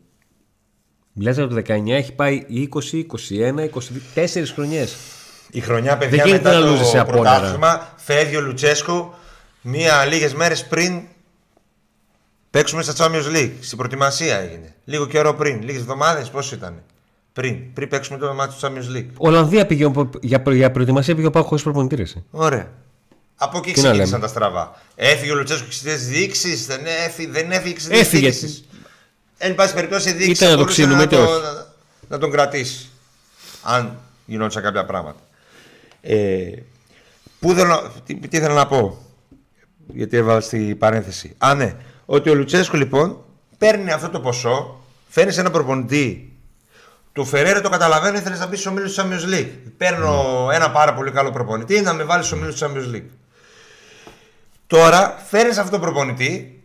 Μιλάς 1.13 1.37
από 1.37 1.47
το 1.47 1.61
19 1.67 1.87
έχει 1.87 2.13
πάει 2.13 2.45
20, 2.49 3.03
21, 3.29 3.69
24 4.15 4.27
χρονιές. 4.53 4.95
Η 5.51 5.59
χρονιά, 5.59 5.97
παιδιά, 5.97 6.23
δεν 6.23 6.31
μετά 6.31 6.61
το 6.61 7.05
πρωτάθλημα 7.07 7.93
φεύγει 7.97 8.35
ο 8.35 8.41
Λουτσέσκο 8.41 9.19
μία 9.61 10.05
λίγες 10.05 10.33
μέρες 10.33 10.67
πριν 10.67 11.01
παίξουμε 12.49 12.83
στα 12.83 12.93
Champions 12.97 13.35
League. 13.35 13.51
Στην 13.59 13.77
προετοιμασία 13.77 14.37
έγινε. 14.39 14.75
Λίγο 14.85 15.07
καιρό 15.07 15.33
πριν, 15.33 15.61
λίγες 15.61 15.81
εβδομάδες, 15.81 16.29
πώς 16.29 16.51
ήταν. 16.51 16.83
Πριν, 17.33 17.73
πριν 17.73 17.87
παίξουμε 17.87 18.17
το 18.17 18.33
μάτι 18.33 18.53
του 18.53 18.59
Champions 18.61 18.97
League. 18.97 19.09
Ολλανδία 19.17 19.65
πήγε 19.65 19.91
για, 20.21 20.43
για 20.51 20.71
προετοιμασία 20.71 21.15
πήγε 21.15 21.27
ο 21.27 21.31
Πάκος 21.31 21.47
χωρίς 21.47 21.63
προπονητήρες. 21.63 22.17
Ωραία. 22.31 22.71
Από 23.35 23.57
εκεί 23.57 23.71
ξεκίνησαν 23.71 24.21
τα 24.21 24.27
στραβά. 24.27 24.81
Έφυγε 24.95 25.31
ο 25.31 25.35
Λουτσέσκο 25.35 25.65
εξαιτία 25.65 25.97
τη 25.97 26.03
διοίκηση, 26.03 26.55
δεν 26.55 26.79
έφυγε, 27.05 27.29
δεν 27.31 27.51
έφυγε 27.51 27.73
εξαιτία 27.73 28.05
τη 28.05 28.17
διοίκηση. 28.17 28.65
Εν 29.45 29.55
πάση 29.55 29.73
περιπτώσει 29.73 30.09
η 30.09 30.13
διοίκηση 30.13 30.45
να, 30.45 30.55
το 30.55 30.85
να, 30.85 31.07
το, 31.07 31.27
να 32.07 32.17
τον 32.17 32.31
κρατήσεις. 32.31 32.89
Αν 33.63 33.97
γινόντουσαν 34.25 34.63
κάποια 34.63 34.85
πράγματα. 34.85 35.19
Ε, 36.01 36.51
πού 37.39 37.53
θέλω, 37.53 37.91
τι, 38.05 38.15
τι 38.15 38.39
θέλω 38.39 38.53
να 38.53 38.67
πω, 38.67 39.05
γιατί 39.87 40.17
έβαλα 40.17 40.39
στη 40.39 40.75
παρένθεση. 40.75 41.35
Α, 41.37 41.53
ναι, 41.53 41.75
ότι 42.05 42.29
ο 42.29 42.33
Λουτσέσκο 42.33 42.77
λοιπόν 42.77 43.17
παίρνει 43.57 43.91
αυτό 43.91 44.09
το 44.09 44.19
ποσό, 44.19 44.83
φέρνει 45.09 45.31
σε 45.31 45.39
ένα 45.39 45.51
προπονητή. 45.51 46.37
Του 47.13 47.25
Φεραίρε 47.25 47.61
το 47.61 47.69
καταλαβαίνω, 47.69 48.17
ήθελες 48.17 48.39
να 48.39 48.47
μπεις 48.47 48.59
στου 48.59 48.69
ομίλους 48.71 48.93
του 48.93 49.01
Champions 49.01 49.33
League. 49.33 49.51
Παίρνω 49.77 50.47
mm. 50.47 50.53
ένα 50.53 50.71
πάρα 50.71 50.93
πολύ 50.93 51.11
καλό 51.11 51.31
προπονητή 51.31 51.81
να 51.81 51.93
με 51.93 52.03
βάλεις 52.03 52.25
στου 52.25 52.37
ομίλους 52.39 52.59
του 52.59 52.65
Champions 52.65 52.95
League. 52.95 53.09
Τώρα 54.67 55.23
φέρνεις 55.29 55.57
αυτό 55.57 55.71
το 55.71 55.79
προπονητή 55.79 56.62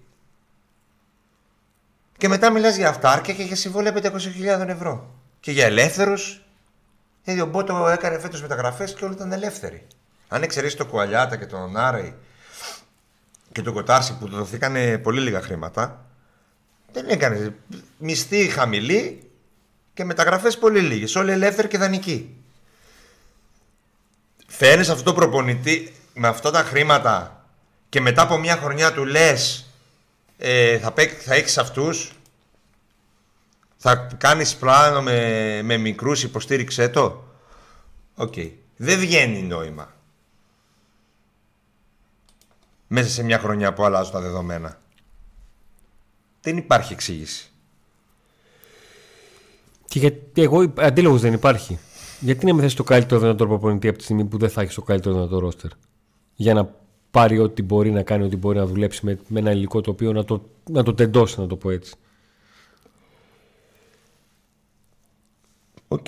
και 2.18 2.28
μετά 2.28 2.50
μιλάς 2.50 2.76
για 2.76 2.88
αυτάρκεια 2.88 3.34
και 3.34 3.42
για 3.42 3.56
συμβόλαια 3.56 3.92
500.000 3.94 4.68
ευρώ. 4.68 5.14
Και 5.40 5.50
για 5.50 5.64
ελεύθερους. 5.64 6.42
Γιατί 7.24 7.40
ο 7.40 7.46
Μπότο 7.46 7.88
έκανε 7.88 8.18
φέτος 8.18 8.42
μεταγραφές 8.42 8.94
και 8.94 9.04
όλοι 9.04 9.14
ήταν 9.14 9.32
ελεύθεροι. 9.32 9.86
Αν 10.28 10.42
εξαιρέσεις 10.42 10.76
το 10.76 10.86
Κουαλιάτα 10.86 11.36
και 11.36 11.46
τον 11.46 11.76
Άρεϊ 11.76 12.14
και 13.52 13.62
τον 13.62 13.72
Κοτάρση 13.72 14.16
που 14.18 14.28
δοθήκαν 14.28 15.00
πολύ 15.02 15.20
λίγα 15.20 15.42
χρήματα, 15.42 16.04
δεν 16.92 17.08
έκανε. 17.08 17.54
Μισθή 17.98 18.48
χαμηλή 18.48 19.30
και 19.94 20.04
μεταγραφές 20.04 20.58
πολύ 20.58 20.80
λίγες. 20.80 21.16
Όλοι 21.16 21.32
ελεύθεροι 21.32 21.68
και 21.68 21.78
δανεικοί. 21.78 22.36
Φέρνεις 24.46 24.88
αυτό 24.88 25.02
το 25.02 25.14
προπονητή 25.14 25.92
με 26.14 26.28
αυτά 26.28 26.50
τα 26.50 26.62
χρήματα 26.62 27.44
και 27.88 28.00
μετά 28.00 28.22
από 28.22 28.38
μια 28.38 28.56
χρονιά 28.56 28.92
του 28.92 29.04
λες 29.04 29.67
ε, 30.38 30.78
θα, 30.78 30.94
θα 31.20 31.34
έχεις 31.34 31.58
αυτούς. 31.58 32.12
Θα 33.76 33.96
κάνεις 33.96 34.56
πλάνο 34.56 35.02
με, 35.02 35.60
με 35.62 35.76
μικρούς 35.76 36.22
υποστήριξέ 36.22 36.88
το. 36.88 37.24
Οκ. 38.14 38.34
Δεν 38.76 38.98
βγαίνει 38.98 39.42
νόημα. 39.42 39.92
Μέσα 42.86 43.08
σε 43.08 43.22
μια 43.22 43.38
χρονιά 43.38 43.72
που 43.72 43.84
αλλάζουν 43.84 44.12
τα 44.12 44.20
δεδομένα. 44.20 44.80
Δεν 46.40 46.56
υπάρχει 46.56 46.92
εξήγηση. 46.92 47.50
Και 49.84 49.98
γιατί 49.98 50.42
εγώ 50.42 50.72
αντίλογος 50.78 51.20
δεν 51.20 51.32
υπάρχει. 51.32 51.78
Γιατί 52.20 52.46
να 52.46 52.52
μην 52.52 52.62
θες 52.62 52.74
το 52.74 52.84
καλύτερο 52.84 53.20
δυνατό 53.20 53.46
προπονητή 53.46 53.88
από 53.88 53.98
τη 53.98 54.04
στιγμή 54.04 54.24
που 54.24 54.38
δεν 54.38 54.50
θα 54.50 54.60
έχεις 54.60 54.74
το 54.74 54.82
καλύτερο 54.82 55.14
δυνατό 55.14 55.38
ρόστερ; 55.38 55.70
Για 56.34 56.54
να 56.54 56.74
πάρει 57.10 57.38
ό,τι 57.38 57.62
μπορεί 57.62 57.90
να 57.90 58.02
κάνει, 58.02 58.24
ό,τι 58.24 58.36
μπορεί 58.36 58.58
να 58.58 58.66
δουλέψει 58.66 59.04
με, 59.04 59.18
με 59.28 59.38
ένα 59.38 59.50
υλικό 59.50 59.80
το 59.80 59.90
οποίο 59.90 60.12
να 60.12 60.24
το, 60.24 60.48
να 60.70 60.82
το 60.82 60.94
τεντώσει, 60.94 61.40
να 61.40 61.46
το 61.46 61.56
πω 61.56 61.70
έτσι. 61.70 61.94
Οκ. 65.88 66.06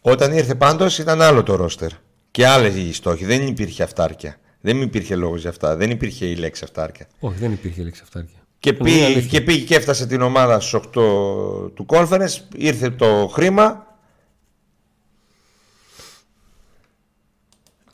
Όταν 0.00 0.32
ήρθε 0.32 0.54
πάντως 0.54 0.98
ήταν 0.98 1.22
άλλο 1.22 1.42
το 1.42 1.54
ρόστερ. 1.54 1.90
Και 2.30 2.46
άλλε 2.46 2.68
οι 2.68 2.92
στόχοι. 2.92 3.24
Δεν 3.24 3.46
υπήρχε 3.46 3.82
αυτάρκεια. 3.82 4.36
Δεν 4.60 4.80
υπήρχε 4.80 5.16
λόγος 5.16 5.40
για 5.40 5.50
αυτά. 5.50 5.76
Δεν 5.76 5.90
υπήρχε 5.90 6.26
η 6.26 6.36
λέξη 6.36 6.64
αυτάρκεια. 6.64 7.08
Όχι, 7.20 7.38
δεν 7.38 7.52
υπήρχε 7.52 7.80
η 7.80 7.84
λέξη 7.84 8.00
αυτάρκεια. 8.04 8.38
Και 8.58 8.72
πήγε, 8.72 9.20
και 9.20 9.40
πήγε 9.40 9.64
και 9.64 9.74
έφτασε 9.74 10.06
την 10.06 10.22
ομάδα 10.22 10.60
στου 10.60 10.78
8 10.78 10.90
του 11.74 11.86
conference. 11.88 12.38
Ήρθε 12.56 12.90
το 12.90 13.30
χρήμα. 13.32 13.86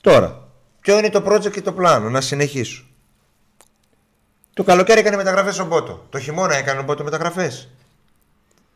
Τώρα, 0.01 0.39
Ποιο 0.80 0.98
είναι 0.98 1.10
το 1.10 1.24
project 1.26 1.50
και 1.50 1.62
το 1.62 1.72
πλάνο, 1.72 2.10
να 2.10 2.20
συνεχίσω. 2.20 2.84
Το 4.54 4.64
καλοκαίρι 4.64 5.00
έκανε 5.00 5.16
μεταγραφές 5.16 5.58
ο 5.58 5.66
Μπότο. 5.66 6.06
Το 6.08 6.18
χειμώνα 6.18 6.56
έκανε 6.56 6.80
ο 6.80 6.82
Μπότο 6.82 7.04
μεταγραφές. 7.04 7.68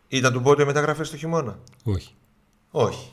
Ήταν 0.08 0.32
του 0.32 0.40
Μπότο 0.40 0.62
οι 0.62 0.64
μεταγραφές 0.64 1.10
το 1.10 1.16
χειμώνα; 1.16 1.58
Όχι. 1.84 2.14
Όχι. 2.70 3.10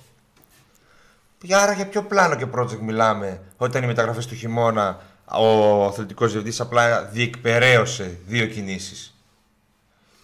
Άρα 1.51 1.73
για 1.73 1.87
ποιο 1.87 2.03
πλάνο 2.03 2.35
και 2.35 2.45
project 2.55 2.79
μιλάμε 2.79 3.41
όταν 3.57 3.83
οι 3.83 3.85
μεταγραφές 3.85 4.25
του 4.25 4.35
χειμώνα 4.35 5.01
ο 5.25 5.85
αθλητικός 5.85 6.31
διευθυντής 6.31 6.59
απλά 6.59 7.03
διεκπαιρέωσε 7.03 8.17
δύο 8.25 8.45
κινήσεις. 8.45 9.15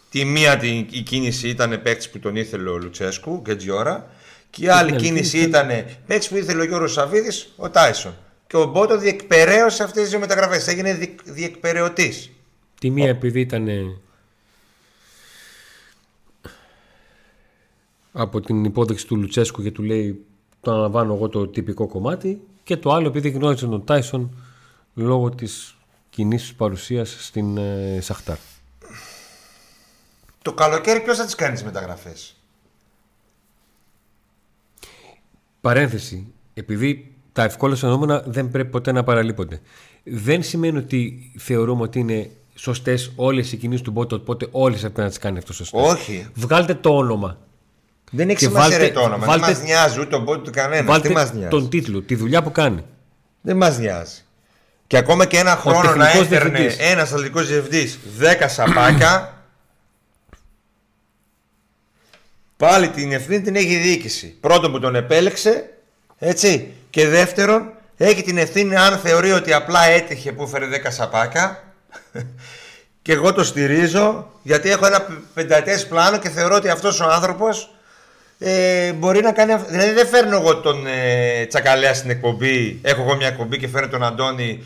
Τη 0.09 0.25
μία 0.25 0.59
η 0.89 1.01
κίνηση 1.01 1.49
ήταν 1.49 1.81
παίκτης 1.81 2.09
που 2.09 2.19
τον 2.19 2.35
ήθελε 2.35 2.69
ο 2.69 2.77
Λουτσέσκου, 2.77 3.41
Γκέτζιόρα, 3.41 4.09
και 4.49 4.65
η 4.65 4.69
άλλη 4.69 4.95
κίνηση 4.95 5.37
ήταν 5.37 5.67
παίκτης 6.07 6.27
που 6.27 6.37
ήθελε 6.37 6.61
ο 6.61 6.65
Γιώργος 6.65 6.91
Σαββίδης, 6.93 7.53
ο 7.55 7.69
Τάισον 7.69 8.13
και 8.47 8.57
ο 8.57 8.65
Μπότο 8.65 8.97
διεκπαιρέωσε 8.97 9.83
αυτές 9.83 10.01
τις 10.01 10.11
δύο 10.11 10.19
μεταγραφές. 10.19 10.67
Έγινε 10.67 10.93
δι, 10.93 11.15
διεκπαιρεωτής. 11.25 12.31
Τη 12.79 12.89
μία 12.89 13.09
επειδή 13.09 13.39
ήταν 13.39 13.67
από 18.11 18.41
την 18.41 18.63
υπόδειξη 18.63 19.07
του 19.07 19.15
Λουτσέσκου 19.15 19.63
και 19.63 19.71
του 19.71 19.83
λέει 19.83 20.25
το 20.61 20.71
αναλαμβάνω 20.71 21.13
εγώ 21.13 21.29
το 21.29 21.47
τυπικό 21.47 21.87
κομμάτι 21.87 22.41
και 22.63 22.77
το 22.77 22.91
άλλο 22.91 23.07
επειδή 23.07 23.29
γνώριζε 23.29 23.67
τον 23.67 23.85
Τάισον 23.85 24.43
λόγω 24.93 25.29
της 25.29 25.75
κοινής 26.09 26.53
παρουσίας 26.53 27.15
στην 27.19 27.57
ε, 27.57 27.99
Σαχτάρ. 28.01 28.37
Το 30.41 30.53
καλοκαίρι 30.53 31.01
ποιος 31.01 31.17
θα 31.17 31.25
τις 31.25 31.35
κάνει 31.35 31.53
τις 31.53 31.63
μεταγραφές; 31.63 32.35
Παρένθεση. 35.61 36.33
Επειδή 36.53 37.16
τα 37.37 37.43
ευκόλα 37.43 37.75
φαινόμενα 37.75 38.23
δεν 38.25 38.49
πρέπει 38.49 38.69
ποτέ 38.69 38.91
να 38.91 39.03
παραλείπονται. 39.03 39.61
Δεν 40.03 40.43
σημαίνει 40.43 40.77
ότι 40.77 41.31
θεωρούμε 41.37 41.81
ότι 41.81 41.99
είναι 41.99 42.29
σωστές 42.55 43.11
όλες 43.15 43.51
οι 43.51 43.57
κινήσεις 43.57 43.81
του 43.81 43.93
bot, 43.97 44.11
οπότε 44.11 44.47
όλες 44.51 44.79
πρέπει 44.79 44.99
να 44.99 45.07
τις 45.07 45.17
κάνει 45.17 45.37
αυτός 45.37 45.55
σωστό. 45.55 45.87
Όχι. 45.87 46.27
Βγάλτε 46.33 46.73
το 46.73 46.89
όνομα. 46.89 47.37
Δεν 48.11 48.29
έχει 48.29 48.39
σημασία 48.39 48.77
βάλτε, 48.77 48.93
το 48.93 49.01
όνομα. 49.01 49.25
Βάλτε, 49.25 49.45
δεν 49.45 49.55
μας 49.55 49.63
νοιάζει 49.63 49.99
ούτε 49.99 50.09
τον 50.09 50.25
bot 50.27 50.43
του 50.43 50.51
κανένας. 50.51 50.85
Βάλτε 50.85 51.07
Τι 51.07 51.13
μας 51.13 51.33
νοιάζει; 51.33 51.49
τον 51.49 51.69
τίτλο, 51.69 52.01
τη 52.01 52.15
δουλειά 52.15 52.43
που 52.43 52.51
κάνει. 52.51 52.83
Δεν 53.41 53.57
μας 53.57 53.77
νοιάζει. 53.77 54.21
Και 54.87 54.97
ακόμα 54.97 55.25
και 55.25 55.37
ένα 55.37 55.55
χρόνο 55.55 55.95
να 55.95 56.09
έφερνε 56.09 56.75
ένας 56.77 57.11
αθλητικός 57.11 57.47
διευθυντής 57.47 57.99
10 58.19 58.45
σαπάκια. 58.47 59.43
πάλι 62.57 62.89
την 62.89 63.11
ευθύνη 63.11 63.41
την 63.41 63.55
έχει 63.55 63.73
η 63.73 63.77
διοίκηση. 63.77 64.37
Πρώτον 64.39 64.71
που 64.71 64.79
τον 64.79 64.95
επέλεξε, 64.95 65.69
έτσι. 66.17 66.71
Και 66.97 67.07
δεύτερον, 67.07 67.71
έχει 67.97 68.23
την 68.23 68.37
ευθύνη 68.37 68.75
αν 68.75 68.97
θεωρεί 68.97 69.31
ότι 69.31 69.53
απλά 69.53 69.83
έτυχε 69.83 70.31
που 70.31 70.43
έφερε 70.43 70.65
10 70.65 70.87
σαπάκια 70.87 71.63
και 73.01 73.11
εγώ 73.11 73.33
το 73.33 73.43
στηρίζω 73.43 74.27
γιατί 74.43 74.69
έχω 74.69 74.85
ένα 74.85 75.05
πενταετές 75.33 75.87
πλάνο 75.87 76.17
και 76.17 76.29
θεωρώ 76.29 76.55
ότι 76.55 76.69
αυτός 76.69 76.99
ο 76.99 77.09
άνθρωπος 77.09 77.75
ε, 78.39 78.93
μπορεί 78.93 79.21
να 79.21 79.31
κάνει. 79.31 79.55
Δηλαδή 79.67 79.91
δεν 79.91 80.07
φέρνω 80.07 80.35
εγώ 80.35 80.57
τον 80.57 80.87
ε, 80.87 81.45
Τσακαλέα 81.45 81.93
στην 81.93 82.09
εκπομπή. 82.09 82.79
Έχω 82.81 83.01
εγώ 83.01 83.15
μια 83.15 83.27
εκπομπή 83.27 83.57
και 83.57 83.67
φέρνω 83.67 83.87
τον 83.87 84.03
Αντώνη. 84.03 84.63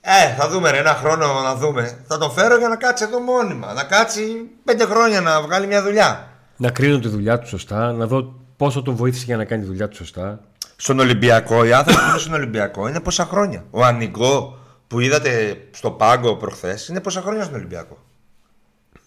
Ε, 0.00 0.34
θα 0.38 0.48
δούμε 0.48 0.70
ρε, 0.70 0.78
ένα 0.78 0.94
χρόνο 0.94 1.40
να 1.40 1.54
δούμε. 1.54 2.04
Θα 2.08 2.18
τον 2.18 2.30
φέρω 2.30 2.58
για 2.58 2.68
να 2.68 2.76
κάτσει 2.76 3.04
εδώ 3.04 3.20
μόνιμα. 3.20 3.72
Να 3.72 3.84
κάτσει 3.84 4.22
πέντε 4.64 4.84
χρόνια 4.84 5.20
να 5.20 5.42
βγάλει 5.42 5.66
μια 5.66 5.82
δουλειά. 5.82 6.28
Να 6.56 6.70
κρίνω 6.70 6.98
τη 6.98 7.08
δουλειά 7.08 7.38
του 7.38 7.48
σωστά, 7.48 7.92
να 7.92 8.06
δω 8.06 8.34
πόσο 8.56 8.82
τον 8.82 8.94
βοήθησε 8.94 9.24
για 9.24 9.36
να 9.36 9.44
κάνει 9.44 9.62
τη 9.62 9.68
δουλειά 9.68 9.88
του 9.88 9.96
σωστά 9.96 10.47
στον 10.80 10.98
Ολυμπιακό, 10.98 11.64
οι 11.64 11.72
άνθρωποι 11.72 12.00
που 12.00 12.08
είναι 12.08 12.18
στον 12.18 12.32
Ολυμπιακό 12.32 12.88
είναι 12.88 13.00
πόσα 13.00 13.24
χρόνια. 13.24 13.64
Ο 13.70 13.84
Ανιγκό 13.84 14.58
που 14.86 15.00
είδατε 15.00 15.62
στο 15.70 15.90
πάγκο 15.90 16.36
προχθές 16.36 16.88
είναι 16.88 17.00
πόσα 17.00 17.20
χρόνια 17.20 17.42
στον 17.42 17.54
Ολυμπιακό. 17.54 18.04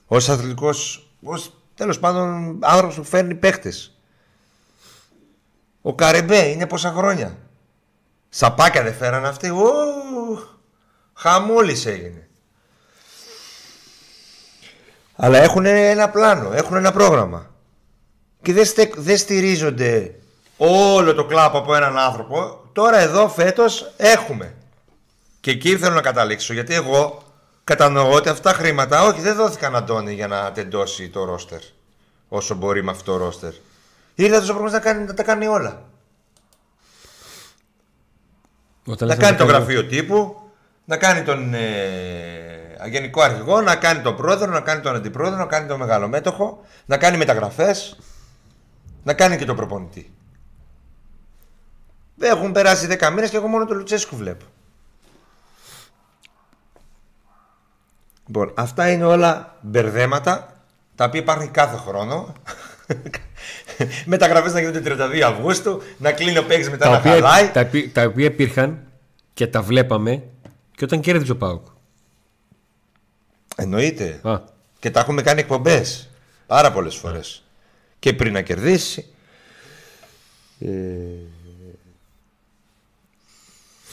Ω 0.07 0.15
αθλητικός, 0.15 1.09
ως 1.23 1.53
τέλος 1.75 1.99
πάντων 1.99 2.57
άνθρωπος 2.61 2.95
που 2.95 3.03
φέρνει 3.03 3.35
παίχτες. 3.35 3.97
Ο 5.81 5.95
Καρεμπέ 5.95 6.47
είναι 6.47 6.67
πόσα 6.67 6.91
χρόνια. 6.91 7.37
Σαπάκια 8.29 8.83
δεν 8.83 8.93
φέραν 8.93 9.25
αυτοί. 9.25 9.49
Ου, 9.49 9.65
χαμούλης 11.13 11.85
έγινε. 11.85 12.29
Αλλά 15.15 15.37
έχουν 15.37 15.65
ένα 15.65 16.09
πλάνο, 16.09 16.53
έχουν 16.53 16.75
ένα 16.75 16.91
πρόγραμμα. 16.91 17.55
και 18.41 18.53
δεν, 18.53 18.65
στε, 18.65 18.91
δεν 18.95 19.17
στηρίζονται 19.17 20.15
όλο 20.67 21.13
το 21.13 21.25
κλάπ 21.25 21.55
από 21.55 21.75
έναν 21.75 21.97
άνθρωπο. 21.97 22.59
Τώρα 22.73 22.99
εδώ 22.99 23.29
φέτος 23.29 23.91
έχουμε. 23.97 24.55
Και 25.39 25.51
εκεί 25.51 25.77
θέλω 25.77 25.95
να 25.95 26.01
καταλήξω 26.01 26.53
γιατί 26.53 26.73
εγώ 26.73 27.21
κατανοώ 27.63 28.11
ότι 28.11 28.29
αυτά 28.29 28.51
τα 28.51 28.57
χρήματα 28.57 29.03
όχι 29.03 29.21
δεν 29.21 29.35
δόθηκαν 29.35 29.75
Αντώνη 29.75 30.13
για 30.13 30.27
να 30.27 30.51
τεντώσει 30.51 31.09
το 31.09 31.23
ρόστερ 31.23 31.59
όσο 32.27 32.55
μπορεί 32.55 32.83
με 32.83 32.91
αυτό 32.91 33.11
το 33.11 33.17
ρόστερ. 33.17 33.51
Ήρθε 34.15 34.35
αυτός 34.35 34.55
ο 34.55 34.59
να, 34.59 34.79
κάνει, 34.79 35.05
να 35.05 35.13
τα 35.13 35.23
κάνει 35.23 35.47
όλα. 35.47 35.81
Όταν 38.85 39.07
να 39.07 39.15
κάνει 39.15 39.37
το 39.37 39.45
γραφείο 39.45 39.85
τύπου, 39.85 40.41
να 40.85 40.97
κάνει 40.97 41.23
τον 41.23 41.53
ε, 41.53 42.87
γενικό 42.89 43.21
αρχηγό, 43.21 43.61
να 43.61 43.75
κάνει 43.75 44.01
τον 44.01 44.15
πρόεδρο, 44.15 44.51
να 44.51 44.61
κάνει 44.61 44.81
τον 44.81 44.95
αντιπρόεδρο, 44.95 45.37
να 45.37 45.45
κάνει 45.45 45.67
τον 45.67 45.79
μεγαλομέτωχο, 45.79 46.65
να 46.85 46.97
κάνει 46.97 47.17
μεταγραφές, 47.17 47.99
να 49.03 49.13
κάνει 49.13 49.37
και 49.37 49.45
τον 49.45 49.55
προπονητή. 49.55 50.11
Έχουν 52.27 52.51
περάσει 52.51 52.87
10 52.99 53.09
μήνες 53.09 53.29
και 53.29 53.37
εγώ 53.37 53.47
μόνο 53.47 53.65
τον 53.65 53.77
Λουτσέσκου 53.77 54.15
βλέπω. 54.15 54.45
Λοιπόν, 58.25 58.51
αυτά 58.55 58.91
είναι 58.91 59.03
όλα 59.03 59.57
μπερδέματα 59.61 60.63
τα 60.95 61.05
οποία 61.05 61.19
υπάρχουν 61.19 61.51
κάθε 61.51 61.77
χρόνο. 61.77 62.33
Μεταγραφές 64.05 64.53
να 64.53 64.59
γίνονται 64.59 64.95
32 65.15 65.19
Αυγούστου, 65.19 65.81
να 65.97 66.11
κλείνει 66.11 66.37
ο 66.37 66.45
παίκτης 66.45 66.69
μετά 66.69 66.85
τα 66.85 66.91
να 66.91 66.97
οποία, 66.97 67.11
χαλάει. 67.11 67.49
Τα, 67.49 67.69
τα 67.93 68.03
οποία 68.03 68.25
υπήρχαν 68.25 68.79
και 69.33 69.47
τα 69.47 69.61
βλέπαμε 69.61 70.23
και 70.75 70.83
όταν 70.83 70.99
κέρδιζε 70.99 71.31
ο 71.31 71.37
Πάουκ. 71.37 71.65
Εννοείται. 73.55 74.19
Α. 74.23 74.39
Και 74.79 74.91
τα 74.91 74.99
έχουμε 74.99 75.21
κάνει 75.21 75.39
εκπομπές 75.39 76.09
πάρα 76.47 76.71
πολλές 76.71 76.95
φορές. 76.95 77.43
Και 77.99 78.13
πριν 78.13 78.33
να 78.33 78.41
κερδίσει. 78.41 79.05
Ε... 80.59 80.67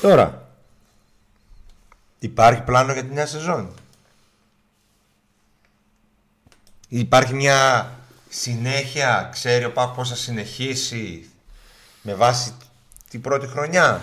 Τώρα, 0.01 0.49
υπάρχει 2.19 2.63
πλάνο 2.63 2.93
για 2.93 3.05
τη 3.05 3.15
νέα 3.15 3.27
σεζόν; 3.27 3.71
Υπάρχει 6.89 7.35
μια 7.35 7.91
συνέχεια, 8.29 9.29
ξέρει 9.33 9.65
ο 9.65 9.73
Πάκ 9.73 9.95
πώς 9.95 10.09
θα 10.09 10.15
συνεχίσει 10.15 11.31
με 12.03 12.15
βάση 12.15 12.53
την 13.11 13.21
πρώτη 13.21 13.47
χρονιά; 13.47 14.03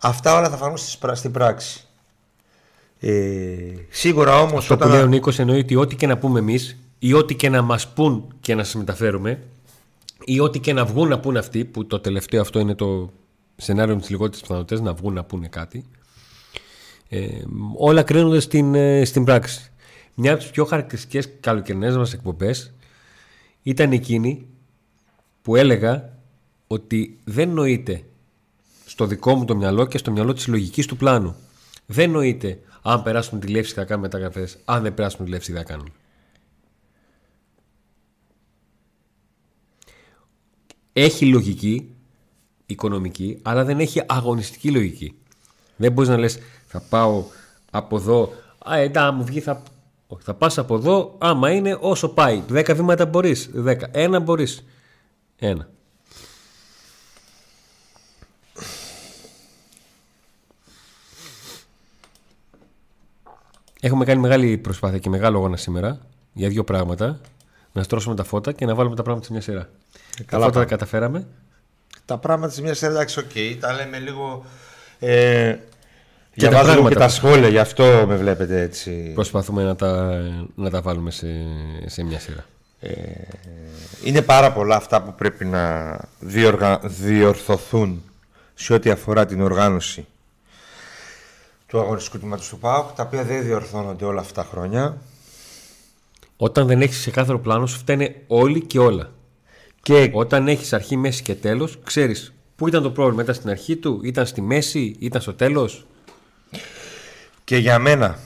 Αυτά 0.00 0.34
όλα 0.34 0.50
θα 0.50 0.56
φανούν 0.56 0.78
στην 1.12 1.32
πράξη. 1.32 1.84
Ε, 3.00 3.74
σίγουρα 3.90 4.40
όμως 4.40 4.58
Αυτό 4.58 4.74
όταν... 4.74 4.88
που 4.88 4.94
λέει 4.94 5.02
ο 5.02 5.06
Νίκος 5.06 5.38
εννοεί 5.38 5.58
ότι 5.58 5.76
ό,τι 5.76 5.96
και 5.96 6.06
να 6.06 6.18
πούμε 6.18 6.38
εμείς 6.38 6.76
ή 6.98 7.12
ό,τι 7.12 7.34
και 7.34 7.48
να 7.48 7.62
μας 7.62 7.88
πούν 7.88 8.34
και 8.40 8.54
να 8.54 8.64
σας 8.64 8.74
μεταφέρουμε 8.74 9.42
ή 10.24 10.40
ό,τι 10.40 10.58
και 10.58 10.72
να 10.72 10.84
βγουν 10.84 11.08
να 11.08 11.18
πούν 11.18 11.36
αυτοί 11.36 11.64
που 11.64 11.86
το 11.86 12.00
τελευταίο 12.00 12.40
αυτό 12.40 12.58
είναι 12.58 12.74
το 12.74 13.12
σενάριο 13.60 13.94
με 13.94 14.00
τις 14.00 14.10
λιγότερες 14.10 14.40
πιθανότητες 14.40 14.80
να 14.80 14.94
βγουν 14.94 15.14
να 15.14 15.24
πούνε 15.24 15.48
κάτι 15.48 15.84
ε, 17.12 17.42
όλα 17.76 18.02
κρίνονται 18.02 18.40
στην, 18.40 18.74
ε, 18.74 19.04
στην 19.04 19.24
πράξη. 19.24 19.70
Μια 20.14 20.32
από 20.32 20.40
τις 20.40 20.50
πιο 20.50 20.64
χαρακτηριστικές 20.64 21.28
καλοκαιρινές 21.40 21.96
μας 21.96 22.12
εκπομπές 22.12 22.72
ήταν 23.62 23.92
εκείνη 23.92 24.46
που 25.42 25.56
έλεγα 25.56 26.18
ότι 26.66 27.18
δεν 27.24 27.48
νοείται 27.48 28.04
στο 28.86 29.06
δικό 29.06 29.34
μου 29.34 29.44
το 29.44 29.56
μυαλό 29.56 29.86
και 29.86 29.98
στο 29.98 30.10
μυαλό 30.10 30.32
της 30.32 30.46
λογικής 30.46 30.86
του 30.86 30.96
πλάνου. 30.96 31.36
Δεν 31.86 32.10
νοείται 32.10 32.60
αν 32.82 33.02
περάσουν 33.02 33.40
τη 33.40 33.46
λεύση 33.46 33.74
θα 33.74 33.84
κάνουν 33.84 34.02
μεταγραφές, 34.02 34.58
αν 34.64 34.82
δεν 34.82 34.94
περάσουν 34.94 35.24
τη 35.24 35.30
λεύση 35.30 35.52
θα 35.52 35.62
κάνουν. 35.62 35.92
Έχει 40.92 41.26
λογική 41.26 41.94
οικονομική, 42.72 43.38
αλλά 43.42 43.64
δεν 43.64 43.80
έχει 43.80 44.02
αγωνιστική 44.06 44.70
λογική. 44.70 45.14
Δεν 45.76 45.92
μπορείς 45.92 46.10
να 46.10 46.18
λες 46.18 46.38
θα 46.66 46.80
πάω 46.88 47.24
από 47.70 47.96
εδώ, 47.96 48.32
α, 48.70 48.76
εντά, 48.76 49.12
μου 49.12 49.24
βγει, 49.24 49.40
θα 49.40 49.62
όχι, 50.12 50.22
θα 50.22 50.34
πας 50.34 50.58
από 50.58 50.74
εδώ 50.74 51.14
άμα 51.18 51.50
είναι 51.50 51.78
όσο 51.80 52.08
πάει. 52.08 52.42
10 52.52 52.74
βήματα 52.74 53.06
μπορείς. 53.06 53.50
10. 53.54 53.76
Ένα 53.90 54.20
μπορείς. 54.20 54.64
Ένα. 55.36 55.68
Έχουμε 63.80 64.04
κάνει 64.04 64.20
μεγάλη 64.20 64.58
προσπάθεια 64.58 64.98
και 64.98 65.08
μεγάλο 65.08 65.38
αγώνα 65.38 65.56
σήμερα 65.56 66.00
για 66.32 66.48
δύο 66.48 66.64
πράγματα. 66.64 67.20
Να 67.72 67.82
στρώσουμε 67.82 68.14
τα 68.14 68.24
φώτα 68.24 68.52
και 68.52 68.66
να 68.66 68.74
βάλουμε 68.74 68.96
τα 68.96 69.02
πράγματα 69.02 69.26
σε 69.26 69.32
μια 69.32 69.40
σειρά. 69.40 69.68
Ε, 70.18 70.22
τα 70.22 70.38
φώτα 70.38 70.50
τα 70.50 70.64
καταφέραμε. 70.64 71.26
Τα 72.10 72.18
πράγματα 72.18 72.52
σε 72.52 72.62
μιας 72.62 72.78
σειρά, 72.78 72.90
εντάξει, 72.90 73.18
ok. 73.18 73.24
Okay. 73.34 73.56
Τα 73.60 73.72
λέμε 73.72 73.98
λίγο 73.98 74.44
ε, 74.98 75.56
και 76.34 76.48
τα 76.48 76.78
και 76.88 76.94
τα 76.94 77.08
σχόλια, 77.08 77.48
γι' 77.48 77.58
αυτό 77.58 78.04
με 78.06 78.16
βλέπετε 78.16 78.60
έτσι. 78.60 79.12
Προσπαθούμε 79.14 79.64
να 79.64 79.76
τα, 79.76 80.20
να 80.54 80.70
τα 80.70 80.80
βάλουμε 80.80 81.10
σε, 81.10 81.26
σε 81.86 82.02
μια 82.02 82.20
σειρά. 82.20 82.44
Ε, 82.80 82.92
είναι 84.04 84.22
πάρα 84.22 84.52
πολλά 84.52 84.76
αυτά 84.76 85.02
που 85.02 85.14
πρέπει 85.14 85.44
να 85.44 85.96
διοργα... 86.18 86.80
διορθωθούν 86.82 88.02
σε 88.54 88.72
ό,τι 88.72 88.90
αφορά 88.90 89.26
την 89.26 89.42
οργάνωση 89.42 90.06
του 91.66 91.80
αγωνιστικού 91.80 92.18
τμήματος 92.18 92.48
του 92.48 92.58
ΠΑΟΚ, 92.58 92.92
τα 92.92 93.02
οποία 93.02 93.24
δεν 93.24 93.42
διορθώνονται 93.42 94.04
όλα 94.04 94.20
αυτά 94.20 94.42
τα 94.42 94.48
χρόνια. 94.50 94.96
Όταν 96.36 96.66
δεν 96.66 96.82
έχεις 96.82 96.98
ξεκάθαρο 96.98 97.38
πλάνο, 97.38 97.66
σου 97.66 97.78
φταίνε 97.78 98.14
όλοι 98.26 98.60
και 98.60 98.78
όλα. 98.78 99.10
Και... 99.82 100.10
Όταν 100.12 100.48
έχεις 100.48 100.72
αρχή, 100.72 100.96
μέση 100.96 101.22
και 101.22 101.34
τέλος, 101.34 101.78
ξέρεις 101.84 102.32
πού 102.56 102.68
ήταν 102.68 102.82
το 102.82 102.90
πρόβλημα. 102.90 103.22
Ήταν 103.22 103.34
στην 103.34 103.50
αρχή 103.50 103.76
του, 103.76 104.00
ήταν 104.04 104.26
στη 104.26 104.40
μέση, 104.40 104.96
ήταν 104.98 105.20
στο 105.20 105.34
τέλος. 105.34 105.86
Και 107.44 107.56
για 107.56 107.78
μένα 107.78 108.18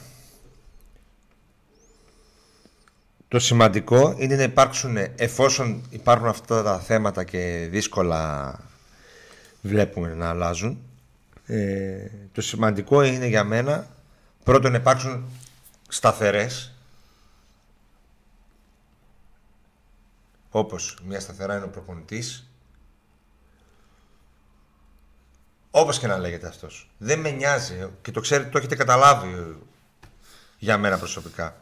το 3.28 3.38
σημαντικό 3.38 4.14
είναι 4.18 4.36
να 4.36 4.42
υπάρξουν 4.42 4.96
εφόσον 5.16 5.82
υπάρχουν 5.90 6.26
αυτά 6.26 6.62
τα 6.62 6.78
θέματα 6.78 7.24
και 7.24 7.68
δύσκολα 7.70 8.58
βλέπουμε 9.60 10.14
να 10.14 10.28
αλλάζουν 10.28 10.78
ε, 11.46 12.10
το 12.32 12.40
σημαντικό 12.40 13.02
είναι 13.02 13.26
για 13.26 13.44
μένα 13.44 13.86
πρώτον 14.44 14.70
να 14.72 14.78
υπάρξουν 14.78 15.24
σταθερές 15.88 16.73
όπως 20.56 20.98
μια 21.04 21.20
σταθερά 21.20 21.56
είναι 21.56 21.64
ο 21.64 21.68
προπονητής 21.68 22.48
Όπως 25.70 25.98
και 25.98 26.06
να 26.06 26.18
λέγεται 26.18 26.46
αυτός. 26.46 26.90
Δεν 26.98 27.20
με 27.20 27.30
νοιάζει 27.30 27.90
και 28.02 28.10
το 28.10 28.20
ξέρετε, 28.20 28.50
το 28.50 28.58
έχετε 28.58 28.74
καταλάβει 28.74 29.56
για 30.58 30.78
μένα 30.78 30.98
προσωπικά. 30.98 31.56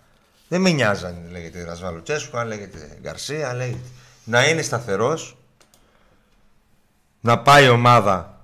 Δεν 0.49 0.61
με 0.61 0.71
νοιάζει 0.71 1.05
αν 1.05 1.31
λέγεται 1.31 1.65
Ρασβάλο 1.65 2.03
Τσέσκου, 2.03 2.39
αν 2.39 2.47
λέγεται 2.47 2.99
Γκαρσία, 3.01 3.49
αν 3.49 3.57
λέγεται. 3.57 3.89
Να 4.25 4.49
είναι 4.49 4.63
σταθερός, 4.63 5.37
να 7.21 7.39
πάει 7.39 7.65
η 7.65 7.69
ομάδα 7.69 8.41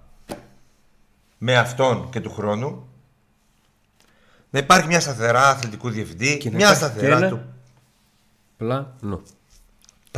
με 1.38 1.56
αυτόν 1.56 2.10
και 2.10 2.20
του 2.20 2.30
χρόνου, 2.32 2.88
να 4.50 4.58
υπάρχει 4.58 4.86
μια 4.86 5.00
σταθερά 5.00 5.48
αθλητικού 5.48 5.90
διευθυντή, 5.90 6.38
και 6.38 6.50
μια 6.50 6.74
σταθερά 6.74 7.28
του. 7.28 7.42
Πλάνο. 8.56 9.22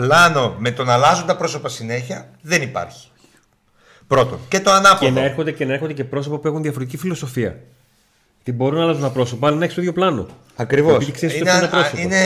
Πλάνο 0.01 0.55
με 0.59 0.71
τον 0.71 0.91
αλλάζοντα 0.91 1.37
πρόσωπα 1.37 1.69
συνέχεια 1.69 2.29
δεν 2.41 2.63
υπάρχει. 2.63 3.09
Πρώτον. 4.07 4.39
Και 4.49 4.61
το 4.61 4.71
ανάποδο. 4.71 5.05
Και 5.05 5.21
να 5.21 5.25
έρχονται 5.25 5.53
και, 5.53 5.65
να 5.65 5.73
έρχονται 5.73 5.93
και 5.93 6.05
πρόσωπα 6.05 6.39
που 6.39 6.49
έχουν 6.49 6.63
διαφορετική 6.63 6.97
φιλοσοφία. 6.97 7.61
Τι 8.43 8.53
μπορούν 8.53 8.79
να 8.79 8.83
αλλάζουν 8.83 9.03
ένα 9.03 9.13
πρόσωπο, 9.13 9.47
αλλά 9.47 9.57
να 9.57 9.63
έχεις 9.63 9.75
το 9.75 9.81
ίδιο 9.81 9.93
πλάνο. 9.93 10.27
Ακριβώς. 10.57 11.09
Είναι, 11.23 11.71
είναι... 11.97 12.17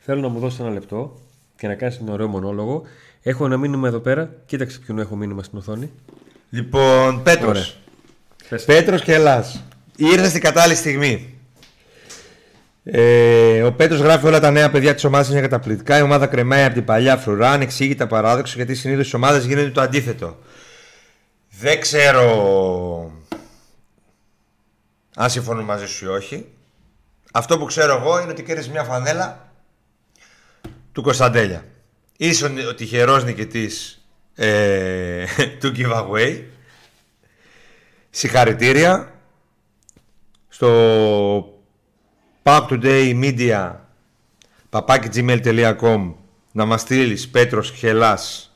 Θέλω 0.00 0.20
να 0.20 0.28
μου 0.28 0.38
δώσεις 0.38 0.60
ένα 0.60 0.70
λεπτό 0.70 1.20
και 1.56 1.66
να 1.66 1.74
κάνεις 1.74 1.98
ένα 1.98 2.12
ωραίο 2.12 2.28
μονόλογο. 2.28 2.82
Έχω 3.22 3.44
ένα 3.44 3.56
μήνυμα 3.56 3.88
εδώ 3.88 3.98
πέρα. 3.98 4.30
Κοίταξε 4.46 4.78
ποιον 4.78 4.98
έχω 4.98 5.16
μήνυμα 5.16 5.42
στην 5.42 5.58
οθόνη. 5.58 5.90
Λοιπόν, 6.50 7.22
Πέτρος. 7.22 7.76
Πέτρος 8.66 9.02
και 9.02 9.14
Ελλάς. 9.14 9.62
Ήρθε 9.96 10.28
στην 10.28 10.40
κατάλληλη 10.40 10.76
στιγμή. 10.76 11.33
Ε, 12.86 13.62
ο 13.62 13.72
Πέτρος 13.72 14.00
γράφει 14.00 14.26
όλα 14.26 14.40
τα 14.40 14.50
νέα 14.50 14.70
παιδιά 14.70 14.94
της 14.94 15.04
ομάδας 15.04 15.28
είναι 15.28 15.40
καταπληκτικά. 15.40 15.98
Η 15.98 16.02
ομάδα 16.02 16.26
κρεμάει 16.26 16.64
από 16.64 16.74
την 16.74 16.84
παλιά 16.84 17.16
φρουρά. 17.16 17.50
Ανεξήγητα 17.50 18.06
παράδοξο 18.06 18.52
γιατί 18.56 18.74
συνήθως 18.74 19.10
οι 19.10 19.16
ομάδες 19.16 19.44
γίνονται 19.44 19.70
το 19.70 19.80
αντίθετο. 19.80 20.38
Δεν 21.50 21.80
ξέρω 21.80 23.12
αν 25.16 25.30
συμφωνούν 25.30 25.64
μαζί 25.64 25.86
σου 25.86 26.04
ή 26.04 26.08
όχι. 26.08 26.46
Αυτό 27.32 27.58
που 27.58 27.64
ξέρω 27.64 27.96
εγώ 27.96 28.20
είναι 28.20 28.30
ότι 28.30 28.42
κέρδισε 28.42 28.70
μια 28.70 28.84
φανέλα 28.84 29.52
του 30.92 31.02
Κωνσταντέλια. 31.02 31.64
Είσαι 32.16 32.44
ο 32.68 32.74
τυχερός 32.74 33.24
νικητής 33.24 34.04
ε, 34.34 35.24
του 35.60 35.72
giveaway. 35.76 36.42
Συγχαρητήρια 38.10 39.12
στο 40.48 41.53
Pack 42.46 42.66
Today 42.68 43.14
Media 43.24 43.70
papakigmail.com 44.70 46.12
να 46.52 46.64
μας 46.64 46.80
στείλει 46.80 47.18
Πέτρος 47.30 47.70
Χελάς 47.70 48.48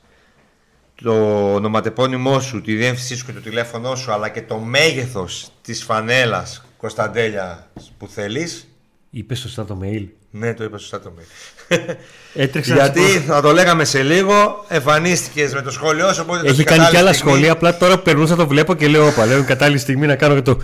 το 1.03 1.13
ονοματεπώνυμό 1.53 2.39
σου, 2.39 2.61
τη 2.61 2.75
διεύθυνσή 2.75 3.15
σου 3.15 3.25
και 3.25 3.31
το 3.31 3.39
τηλέφωνό 3.39 3.95
σου 3.95 4.11
αλλά 4.11 4.29
και 4.29 4.41
το 4.41 4.57
μέγεθος 4.57 5.51
της 5.61 5.83
φανέλας 5.83 6.65
Κωνσταντέλια 6.77 7.67
που 7.97 8.07
θέλεις 8.07 8.67
Είπες 9.09 9.39
σωστά 9.39 9.65
το 9.65 9.79
mail. 9.83 10.05
ναι, 10.31 10.53
το 10.53 10.63
είπα 10.63 10.77
σωστά 10.77 10.99
το 11.01 11.13
mail. 11.19 11.25
Έτρεξα 12.33 12.73
Γιατί 12.73 12.99
να 13.01 13.07
σου 13.07 13.21
θα 13.21 13.41
το 13.41 13.51
λέγαμε 13.51 13.85
σε 13.85 14.03
λίγο, 14.03 14.65
εμφανίστηκες 14.67 15.53
με 15.53 15.61
το 15.61 15.71
σχόλιο 15.71 16.13
σου. 16.13 16.21
Οπότε 16.23 16.37
πω- 16.37 16.45
το 16.45 16.51
Έχει 16.51 16.53
στην 16.61 16.65
κάνει 16.65 16.79
και 16.79 16.85
άλλα 16.85 16.91
κατάλληλη 16.91 17.13
στιγμή- 17.15 17.33
σχόλια. 17.35 17.51
Απλά 17.51 17.77
τώρα 17.77 17.95
που 17.97 18.03
περνούσα 18.03 18.35
το 18.35 18.47
βλέπω 18.47 18.75
και 18.75 18.87
λέω: 18.87 19.07
Όπα, 19.07 19.25
λέω 19.25 19.37
είναι 19.37 19.45
κατάλληλη 19.45 19.77
στιγμή 19.79 20.07
να 20.07 20.15
κάνω 20.15 20.35
και 20.35 20.41
το, 20.41 20.57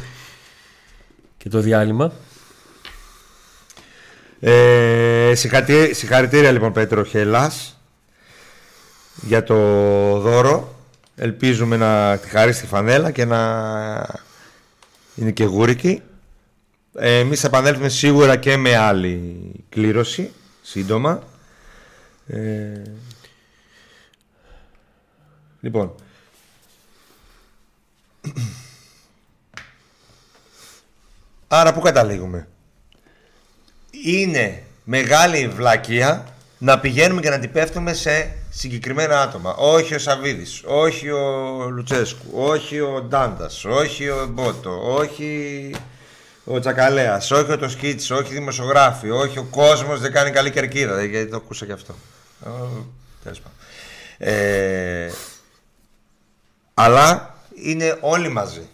και 1.37 1.49
το 1.49 1.59
διάλειμμα. 1.59 2.11
Ε, 4.47 5.35
συγχαρητήρια, 5.35 5.93
συγχαρητήρια 5.93 6.51
λοιπόν 6.51 6.73
Πέτρο 6.73 7.03
Χελάς 7.03 7.79
για 9.21 9.43
το 9.43 9.55
δώρο. 10.19 10.75
Ελπίζουμε 11.15 11.77
να 11.77 12.17
τη 12.17 12.27
χαρίσει 12.27 12.61
τη 12.61 12.67
φανέλα 12.67 13.11
και 13.11 13.25
να 13.25 13.39
είναι 15.15 15.31
και 15.31 15.43
γούρικη. 15.43 16.01
Ε, 16.95 17.19
εμείς 17.19 17.39
θα 17.39 17.47
επανέλθουμε 17.47 17.89
σίγουρα 17.89 18.35
και 18.35 18.57
με 18.57 18.75
άλλη 18.75 19.51
κλήρωση 19.69 20.31
σύντομα. 20.61 21.23
Ε, 22.27 22.81
λοιπόν, 25.61 25.95
άρα 31.47 31.73
πού 31.73 31.79
καταλήγουμε; 31.79 32.47
Είναι 34.07 34.63
μεγάλη 34.83 35.47
βλακεία 35.47 36.25
να 36.57 36.79
πηγαίνουμε 36.79 37.21
και 37.21 37.29
να 37.29 37.39
την 37.39 37.51
πέφτουμε 37.51 37.93
σε 37.93 38.31
συγκεκριμένα 38.49 39.21
άτομα. 39.21 39.53
Όχι 39.53 39.95
ο 39.95 39.99
Σαββίδης, 39.99 40.61
όχι 40.65 41.09
ο 41.09 41.67
Λουτσέσκου, 41.69 42.25
όχι 42.33 42.79
ο 42.79 43.01
Ντάντας, 43.07 43.65
όχι 43.65 44.09
ο 44.09 44.27
Μπότο, 44.31 44.93
όχι 44.93 45.71
ο 46.45 46.59
Τσακαλέας, 46.59 47.31
όχι 47.31 47.51
ο 47.51 47.57
Τοσκίτης, 47.57 48.11
όχι 48.11 48.31
οι 48.31 48.35
δημοσιογράφοι, 48.35 49.09
όχι 49.09 49.37
ο 49.37 49.47
κόσμος 49.51 49.99
δεν 49.99 50.11
κάνει 50.11 50.31
καλή 50.31 50.51
κερκίδα, 50.51 51.03
γιατί 51.03 51.29
το 51.29 51.35
ακούσα 51.35 51.65
και 51.65 51.71
αυτό. 51.71 51.95
Ε, 52.45 52.49
τέλος 53.23 53.39
πάντων. 53.39 53.57
Ε, 54.17 55.11
αλλά 56.73 57.35
είναι 57.63 57.97
όλοι 58.01 58.29
μαζί. 58.29 58.67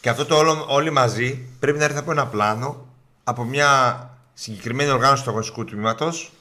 Και 0.00 0.08
αυτό 0.08 0.26
το 0.26 0.36
όλο, 0.36 0.64
όλοι 0.68 0.90
μαζί 0.90 1.46
πρέπει 1.60 1.78
να 1.78 1.84
έρθει 1.84 1.98
από 1.98 2.10
ένα 2.10 2.26
πλάνο, 2.26 2.83
από 3.24 3.44
μια 3.44 4.10
συγκεκριμένη 4.34 4.90
οργάνωση 4.90 5.22
του 5.24 5.30
αγωνιστικού 5.30 5.64
τμήματος. 5.64 6.32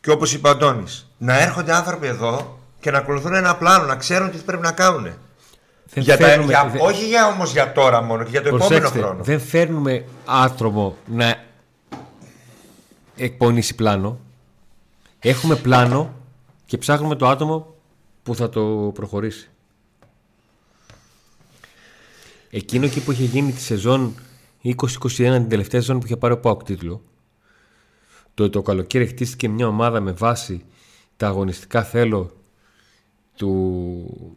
Και 0.00 0.10
όπως 0.10 0.32
είπε 0.32 0.48
ο 0.48 0.50
Αντώνης, 0.50 1.10
να 1.18 1.38
έρχονται 1.40 1.72
άνθρωποι 1.74 2.06
εδώ 2.06 2.58
και 2.80 2.90
να 2.90 2.98
ακολουθούν 2.98 3.34
ένα 3.34 3.56
πλάνο, 3.56 3.84
να 3.86 3.96
ξέρουν 3.96 4.30
τι 4.30 4.38
πρέπει 4.38 4.62
να 4.62 4.72
κάνουν. 4.72 5.02
Δεν 5.92 6.02
Για 6.02 6.16
τα, 6.16 6.24
φέρνουμε- 6.26 6.50
για, 6.50 6.68
δεν- 6.68 6.80
όχι 6.80 7.06
για, 7.06 7.26
όμως 7.26 7.52
για 7.52 7.72
τώρα 7.72 8.02
μόνο, 8.02 8.22
και 8.24 8.30
για 8.30 8.42
το 8.42 8.48
επόμενο 8.48 8.68
Προσέξτε, 8.68 8.98
χρόνο. 8.98 9.22
δεν 9.22 9.40
φέρνουμε 9.40 10.04
άτομο 10.26 10.96
να 11.06 11.44
εκπονήσει 13.16 13.74
πλάνο. 13.74 14.18
Έχουμε 15.20 15.56
πλάνο 15.56 16.14
και 16.66 16.78
ψάχνουμε 16.78 17.14
το 17.16 17.28
άτομο 17.28 17.74
που 18.22 18.34
θα 18.34 18.48
το 18.48 18.90
προχωρήσει. 18.94 19.48
Εκείνο 22.50 22.84
εκεί 22.84 23.00
που 23.00 23.12
είχε 23.12 23.24
γίνει 23.24 23.52
τη 23.52 23.60
σεζόν 23.60 24.14
2021, 24.66 25.06
την 25.16 25.48
τελευταία 25.48 25.80
σεζόν 25.80 25.98
που 25.98 26.06
είχε 26.06 26.16
πάρει 26.16 26.34
ο 26.34 26.38
Πάοκ 26.38 26.62
τίτλο, 26.62 27.02
το, 28.34 28.50
το 28.50 28.62
καλοκαίρι 28.62 29.06
χτίστηκε 29.06 29.48
μια 29.48 29.66
ομάδα 29.66 30.00
με 30.00 30.12
βάση 30.12 30.64
τα 31.16 31.26
αγωνιστικά 31.26 31.82
θέλω 31.82 32.30
του 33.36 34.36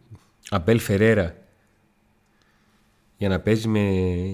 Αμπέλ 0.50 0.78
Φερέρα 0.78 1.34
για 3.16 3.28
να 3.28 3.40
παίζει 3.40 3.68
με, 3.68 3.90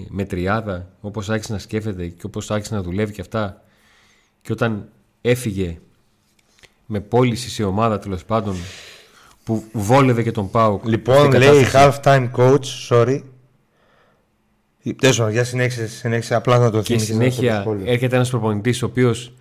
με 0.09 0.25
τριάδα 0.25 0.91
όπως 1.01 1.29
άρχισε 1.29 1.53
να 1.53 1.59
σκέφτεται 1.59 2.07
και 2.07 2.25
όπως 2.25 2.51
άρχισε 2.51 2.75
να 2.75 2.81
δουλεύει 2.81 3.13
και 3.13 3.21
αυτά 3.21 3.63
και 4.41 4.51
όταν 4.51 4.89
έφυγε 5.21 5.79
με 6.85 6.99
πώληση 6.99 7.49
σε 7.49 7.63
ομάδα 7.63 7.99
τέλος 7.99 8.25
πάντων 8.25 8.55
που 9.43 9.63
βόλευε 9.73 10.23
και 10.23 10.31
τον 10.31 10.49
Πάουκ 10.49 10.85
Λοιπόν, 10.85 11.31
λέει 11.31 11.65
half-time 11.73 12.31
coach, 12.31 12.89
sorry. 12.89 13.21
Τέλος 14.93 15.31
για 15.31 15.43
συνέχισε, 15.43 15.87
συνέχισε 15.87 16.35
απλά 16.35 16.57
να 16.57 16.69
το 16.69 16.77
και 16.77 16.83
θυμίσεις 16.83 17.07
συνέχεια 17.07 17.57
αυτό 17.57 17.63
το 17.63 17.69
σχόλιο. 17.69 17.91
έρχεται 17.91 18.15
ένας 18.15 18.29
προπονητής 18.29 18.83
ο 18.83 18.85
οποίος 18.85 19.33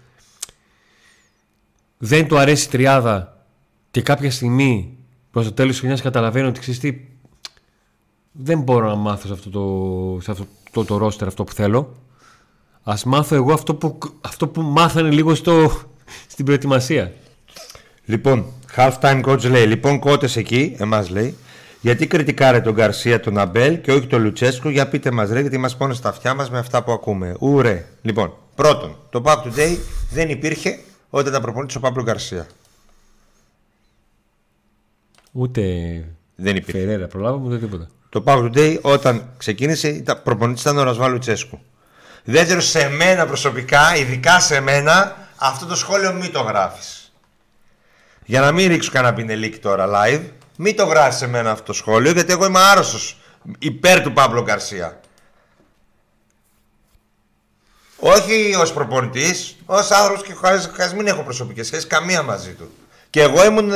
δεν 1.98 2.26
του 2.26 2.38
αρέσει 2.38 2.66
η 2.66 2.70
τριάδα 2.70 3.44
και 3.90 4.02
κάποια 4.02 4.30
στιγμή 4.30 4.96
προς 5.30 5.44
το 5.44 5.52
τέλος 5.52 5.70
της 5.70 5.80
χρονιάς 5.80 6.02
καταλαβαίνει 6.02 6.46
ότι 6.46 6.60
ξέρεις 6.60 6.80
τι 6.80 7.00
δεν 8.32 8.60
μπορώ 8.60 8.88
να 8.88 8.94
μάθω 8.94 9.26
σε 9.26 9.32
αυτό 9.32 9.50
το, 9.50 10.20
σε 10.20 10.30
αυτό 10.30 10.46
το, 10.70 10.84
το 10.84 10.96
ρόστερ 10.96 11.28
αυτό 11.28 11.44
που 11.44 11.52
θέλω 11.52 11.96
ας 12.82 13.04
μάθω 13.04 13.34
εγώ 13.34 13.52
αυτό 13.52 13.74
που, 13.74 13.98
αυτό 14.20 14.48
που 14.48 14.62
μάθανε 14.62 15.10
λίγο 15.10 15.34
στο, 15.34 15.70
στην 16.26 16.44
προετοιμασία 16.44 17.12
Λοιπόν, 18.08 18.46
half-time 18.76 19.22
coach 19.24 19.48
λέει, 19.50 19.66
λοιπόν 19.66 19.98
κότες 19.98 20.36
εκεί, 20.36 20.76
εμάς 20.78 21.10
λέει, 21.10 21.34
γιατί 21.86 22.06
κριτικάρε 22.06 22.60
τον 22.60 22.74
Γκαρσία, 22.74 23.20
τον 23.20 23.38
Αμπέλ 23.38 23.80
και 23.80 23.92
όχι 23.92 24.06
τον 24.06 24.22
Λουτσέσκο, 24.22 24.70
για 24.70 24.88
πείτε 24.88 25.10
μας 25.10 25.30
ρε, 25.30 25.40
γιατί 25.40 25.58
μας 25.58 25.76
πάνε 25.76 25.94
στα 25.94 26.08
αυτιά 26.08 26.34
μας 26.34 26.50
με 26.50 26.58
αυτά 26.58 26.82
που 26.82 26.92
ακούμε. 26.92 27.36
Ουρέ. 27.40 27.84
Λοιπόν, 28.02 28.32
πρώτον, 28.54 28.96
το 29.10 29.22
Pack 29.24 29.36
Today 29.36 29.76
δεν 30.10 30.28
υπήρχε 30.28 30.78
όταν 31.10 31.28
ήταν 31.28 31.42
προπονητής 31.42 31.76
ο 31.76 31.80
Παύλο 31.80 32.02
Γκαρσία. 32.02 32.46
ούτε 35.32 35.62
Δεν 36.36 36.56
υπήρχε. 36.56 36.80
Φερέρα 36.80 37.06
προλάβαμε 37.06 37.46
ούτε 37.46 37.58
τίποτα 37.58 37.88
Το 38.08 38.22
Pack 38.26 38.38
Today 38.38 38.78
όταν 38.80 39.28
ξεκίνησε, 39.36 39.88
ήταν, 39.88 40.20
προπονητής 40.22 40.62
ήταν 40.62 40.78
ο 40.78 40.82
Ρασβάλ 40.82 41.12
Λουτσέσκου. 41.12 41.60
Δεύτερο, 42.24 42.60
σε 42.60 42.88
μένα 42.88 43.26
προσωπικά, 43.26 43.96
ειδικά 43.96 44.40
σε 44.40 44.60
μένα, 44.60 45.16
αυτό 45.36 45.66
το 45.66 45.74
σχόλιο 45.74 46.12
μην 46.12 46.32
το 46.32 46.40
γράφεις. 46.40 47.12
Για 48.24 48.40
να 48.40 48.52
μην 48.52 48.68
ρίξω 48.68 48.90
κανένα 48.90 49.14
πινελίκι 49.14 49.58
τώρα 49.58 49.88
live, 49.92 50.22
μην 50.56 50.76
το 50.76 50.84
γράφεις 50.84 51.18
σε 51.18 51.26
μένα 51.26 51.50
αυτό 51.50 51.64
το 51.64 51.72
σχόλιο, 51.72 52.10
γιατί 52.12 52.32
εγώ 52.32 52.44
είμαι 52.44 52.58
άρρωστος 52.60 53.18
υπέρ 53.58 54.02
του 54.02 54.12
Παύλο 54.12 54.42
Γκαρσία. 54.42 55.00
Όχι 57.98 58.54
ως 58.60 58.72
προπονητής, 58.72 59.56
ως 59.66 59.90
άνθρωπος 59.90 60.22
και 60.26 60.32
χωρίς- 60.32 60.70
χωρίς 60.76 60.92
μην 60.94 61.06
έχω 61.06 61.22
προσωπικές 61.22 61.66
σχέσεις 61.66 61.86
καμία 61.86 62.22
μαζί 62.22 62.52
του. 62.52 62.70
Και 63.10 63.20
εγώ 63.22 63.44
ήμουν 63.44 63.72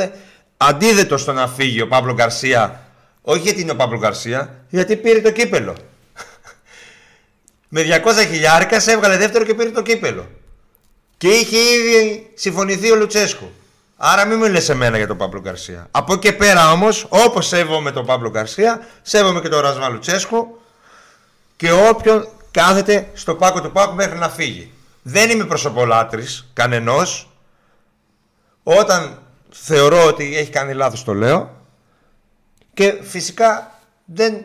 αντίθετο 0.57 1.17
στο 1.19 1.33
να 1.33 1.49
φύγει 1.49 1.81
ο 1.81 1.89
Παύλο 1.89 2.13
Γκαρσία, 2.13 2.85
όχι 3.23 3.41
γιατί 3.41 3.61
είναι 3.61 3.71
ο 3.73 3.77
Παύλο 3.77 3.99
Γκαρσία, 3.99 4.65
γιατί 4.69 4.97
πήρε 4.97 5.21
το 5.21 5.31
κύπελο. 5.31 5.77
Με 7.69 7.83
200 7.83 8.27
χιλιάρικα 8.31 8.81
σε 8.81 8.93
έβγαλε 8.93 9.17
δεύτερο 9.17 9.45
και 9.45 9.55
πήρε 9.55 9.71
το 9.71 9.83
κύπελο. 9.83 10.31
Και 11.17 11.29
είχε 11.29 11.57
ήδη 11.59 12.31
συμφωνηθεί 12.35 12.91
ο 12.91 12.97
Λουτσέσκου. 12.97 13.51
Άρα 14.03 14.25
μην 14.25 14.39
μιλες 14.39 14.65
σε 14.65 14.75
μένα 14.75 14.97
για 14.97 15.07
τον 15.07 15.17
Παύλο 15.17 15.41
Γκαρσία. 15.41 15.87
Από 15.91 16.13
εκεί 16.13 16.29
και 16.29 16.33
πέρα 16.33 16.73
όμως, 16.73 17.07
όπως 17.09 17.47
σέβομαι 17.47 17.91
τον 17.93 18.07
Παύλο 18.07 18.31
Γκαρσία, 18.31 18.87
σέβομαι 19.03 19.41
και 19.41 19.49
τον 19.49 19.61
Ρασβά 19.61 19.89
Λουτσέσκου 19.89 20.61
και 21.57 21.73
όποιον 21.73 22.29
κάθεται 22.51 23.11
στο 23.13 23.35
πάκο 23.35 23.61
του 23.61 23.73
πάκου 23.73 23.95
μέχρι 23.95 24.19
να 24.19 24.29
φύγει. 24.29 24.73
Δεν 25.03 25.31
είμαι 25.31 25.45
προσωπολάτρης 25.45 26.51
κανενός. 26.53 27.31
Όταν 28.63 29.19
θεωρώ 29.51 30.05
ότι 30.05 30.37
έχει 30.37 30.51
κάνει 30.51 30.75
λάθος 30.75 31.05
το 31.05 31.15
λέω. 31.15 31.57
Και 32.75 32.99
φυσικά 33.03 33.81
δεν 34.05 34.45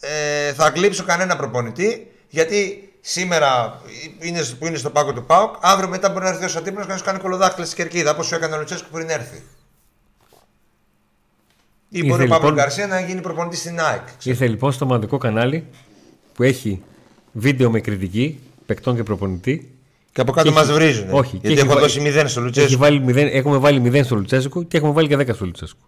ε, 0.00 0.52
θα 0.52 0.68
γλύψω 0.68 1.04
κανένα 1.04 1.36
προπονητή 1.36 2.12
γιατί 2.28 2.91
σήμερα 3.04 3.80
είναι, 4.20 4.44
που 4.58 4.66
είναι 4.66 4.76
στο 4.76 4.90
πάκο 4.90 5.12
του 5.12 5.24
ΠΑΟΚ, 5.24 5.54
αύριο 5.60 5.88
μετά 5.88 6.08
μπορεί 6.10 6.24
να 6.24 6.30
έρθει 6.30 6.44
ο 6.44 6.48
Σατύπνος 6.48 6.86
και 6.86 6.92
να 6.92 6.98
σου 6.98 7.04
κάνει 7.04 7.18
κολοδάχτυλα 7.18 7.66
στη 7.66 7.74
κερκίδα 7.74 8.10
όπως 8.10 8.26
σου 8.26 8.34
έκανε 8.34 8.54
ο 8.54 8.58
Λουτσέσκου 8.58 8.88
πριν 8.92 9.08
έρθει. 9.08 9.36
Ή 9.36 9.42
Ήρθε 11.98 12.08
μπορεί 12.08 12.24
ο 12.24 12.28
Πάμπλο 12.28 12.48
λοιπόν- 12.48 12.54
Γκαρσία 12.54 12.86
να 12.86 13.00
γίνει 13.00 13.20
προπονητής 13.20 13.58
στην 13.58 13.80
ΑΕΚ. 13.80 14.02
Ήρθε 14.22 14.46
λοιπόν 14.46 14.72
στο 14.72 14.86
μαντικό 14.86 15.18
κανάλι 15.18 15.66
που 16.34 16.42
έχει 16.42 16.82
βίντεο 17.32 17.70
με 17.70 17.80
κριτική 17.80 18.40
παικτών 18.66 18.96
και 18.96 19.02
προπονητή. 19.02 19.74
Και 20.12 20.20
από 20.20 20.32
κάτω 20.32 20.48
Και 20.48 20.54
μας 20.54 20.64
έχει- 20.64 20.72
βρίζουν. 20.74 21.08
όχι, 21.10 21.30
και 21.30 21.36
γιατί 21.36 21.52
έχει 21.58 21.66
έχω 21.66 21.74
βα- 21.74 21.80
δώσει 21.80 22.00
0 22.00 22.12
στο 22.28 22.34
Έχει 22.40 22.40
Λουτσέσκου. 22.40 22.78
βάλει 22.78 23.00
μηδέν, 23.00 23.28
έχουμε 23.32 23.56
βάλει 23.56 23.80
0 23.80 24.04
στο 24.04 24.14
Λουτσέσκου 24.16 24.68
και 24.68 24.76
έχουμε 24.76 24.92
βάλει 24.92 25.08
και 25.08 25.16
10 25.16 25.34
στο 25.34 25.44
Λουτσέσκου. 25.44 25.80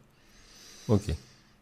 Οκ. 0.87 1.03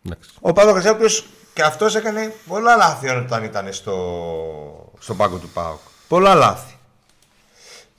Εντάξει. 0.07 0.31
Ο 0.41 0.53
Πάμπλο 0.53 0.73
Γκαρσία, 0.73 0.91
ο 0.91 0.95
οποίος 0.95 1.27
και 1.55 1.63
αυτός 1.63 1.95
έκανε 1.97 2.35
πολλά 2.47 2.77
λάθη 2.77 3.09
όταν 3.09 3.45
ήταν 3.45 3.73
στο, 3.73 4.82
στο 5.03 5.15
πάγκο 5.15 5.37
του 5.37 5.49
ΠΑΟΚ. 5.49 5.81
Πολλά 6.09 6.35
λάθη. 6.35 6.79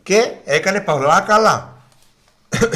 Και 0.03 0.31
έκανε 0.43 0.81
πολλά 0.81 1.21
καλά. 1.21 1.77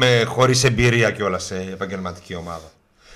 με 0.00 0.24
χωρίς 0.24 0.64
εμπειρία 0.64 1.10
κιόλας 1.10 1.44
σε 1.44 1.56
επαγγελματική 1.56 2.34
ομάδα. 2.34 2.72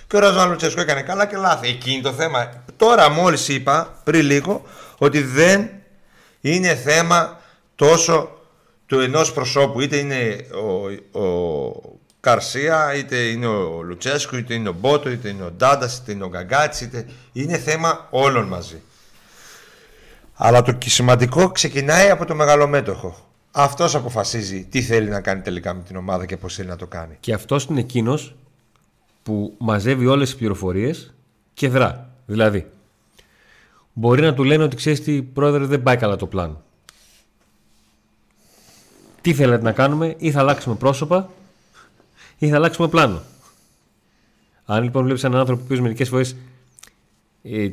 Και 0.06 0.16
ο 0.16 0.18
Ραζάν 0.18 0.50
Λουτσέσκου 0.50 0.80
έκανε 0.80 1.02
καλά 1.02 1.26
και 1.26 1.36
λάθη. 1.36 1.68
Εκείνη 1.68 2.02
το 2.02 2.12
θέμα. 2.12 2.62
Τώρα 2.76 3.08
μόλις 3.08 3.48
είπα 3.48 4.00
πριν 4.04 4.20
λίγο 4.20 4.62
ότι 4.98 5.22
δεν 5.22 5.70
είναι 6.40 6.74
θέμα 6.74 7.40
τόσο 7.74 8.30
του 8.86 9.00
ενός 9.00 9.32
προσώπου, 9.32 9.80
είτε 9.80 9.96
είναι 9.96 10.46
ο, 11.12 11.20
ο 11.20 11.98
Καρσία, 12.20 12.94
είτε 12.94 13.16
είναι 13.16 13.46
ο 13.46 13.82
Λουτσέσκου, 13.82 14.36
είτε 14.36 14.54
είναι 14.54 14.68
ο 14.68 14.72
Μπότο, 14.72 15.10
είτε 15.10 15.28
είναι 15.28 15.42
ο 15.42 15.50
Ντάντας, 15.50 15.98
είτε 15.98 16.12
είναι 16.12 16.24
ο 16.24 16.28
Γκαγκάτσι, 16.28 16.84
είτε 16.84 17.06
είναι 17.32 17.58
θέμα 17.58 18.06
όλων 18.10 18.46
μαζί. 18.46 18.82
Αλλά 20.40 20.62
το 20.62 20.78
σημαντικό 20.84 21.50
ξεκινάει 21.50 22.10
από 22.10 22.24
το 22.24 22.34
μεγαλομέτωχο. 22.34 23.16
Αυτός 23.50 23.94
αποφασίζει 23.94 24.64
τι 24.64 24.82
θέλει 24.82 25.08
να 25.08 25.20
κάνει 25.20 25.40
τελικά 25.40 25.74
με 25.74 25.82
την 25.82 25.96
ομάδα 25.96 26.26
και 26.26 26.36
πώς 26.36 26.54
θέλει 26.54 26.68
να 26.68 26.76
το 26.76 26.86
κάνει. 26.86 27.16
Και 27.20 27.32
αυτός 27.34 27.64
είναι 27.64 27.80
εκείνος 27.80 28.34
που 29.22 29.54
μαζεύει 29.58 30.06
όλες 30.06 30.28
τις 30.28 30.38
πληροφορίες 30.38 31.14
και 31.54 31.68
δρά. 31.68 32.10
Δηλαδή, 32.26 32.70
μπορεί 33.92 34.22
να 34.22 34.34
του 34.34 34.44
λένε 34.44 34.62
ότι 34.62 34.76
ξέρεις 34.76 35.02
τι, 35.02 35.22
πρόεδρε, 35.22 35.64
δεν 35.64 35.82
πάει 35.82 35.96
καλά 35.96 36.16
το 36.16 36.26
πλάνο. 36.26 36.62
Τι 39.20 39.34
θέλετε 39.34 39.62
να 39.62 39.72
κάνουμε, 39.72 40.14
ή 40.18 40.30
θα 40.30 40.40
αλλάξουμε 40.40 40.74
πρόσωπα, 40.74 41.30
ή 42.38 42.48
θα 42.48 42.56
αλλάξουμε 42.56 42.88
πλάνο. 42.88 43.22
Αν 44.64 44.82
λοιπόν 44.82 45.04
βλέπεις 45.04 45.24
έναν 45.24 45.40
άνθρωπο 45.40 45.64
που 45.64 45.82
μερικές 45.82 46.08
φορές 46.08 46.36
ε, 47.42 47.68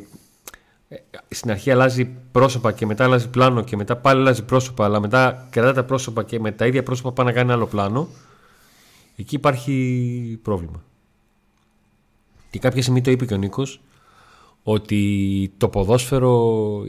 στην 1.29 1.51
αρχή 1.51 1.71
αλλάζει 1.71 2.05
πρόσωπα 2.31 2.71
και 2.71 2.85
μετά 2.85 3.03
αλλάζει 3.03 3.29
πλάνο 3.29 3.63
και 3.63 3.75
μετά 3.75 3.95
πάλι 3.95 4.19
αλλάζει 4.19 4.43
πρόσωπα, 4.43 4.85
αλλά 4.85 4.99
μετά 4.99 5.47
κρατά 5.49 5.73
τα 5.73 5.83
πρόσωπα 5.83 6.23
και 6.23 6.39
με 6.39 6.51
τα 6.51 6.65
ίδια 6.65 6.83
πρόσωπα 6.83 7.11
πάει 7.11 7.25
να 7.25 7.31
κάνει 7.31 7.51
άλλο 7.51 7.65
πλάνο, 7.65 8.07
εκεί 9.15 9.35
υπάρχει 9.35 10.39
πρόβλημα. 10.41 10.83
Και 12.49 12.59
κάποια 12.59 12.81
στιγμή 12.81 13.01
το 13.01 13.11
είπε 13.11 13.25
και 13.25 13.33
ο 13.33 13.37
Νίκος 13.37 13.81
ότι 14.63 15.51
το 15.57 15.69
ποδόσφαιρο 15.69 16.83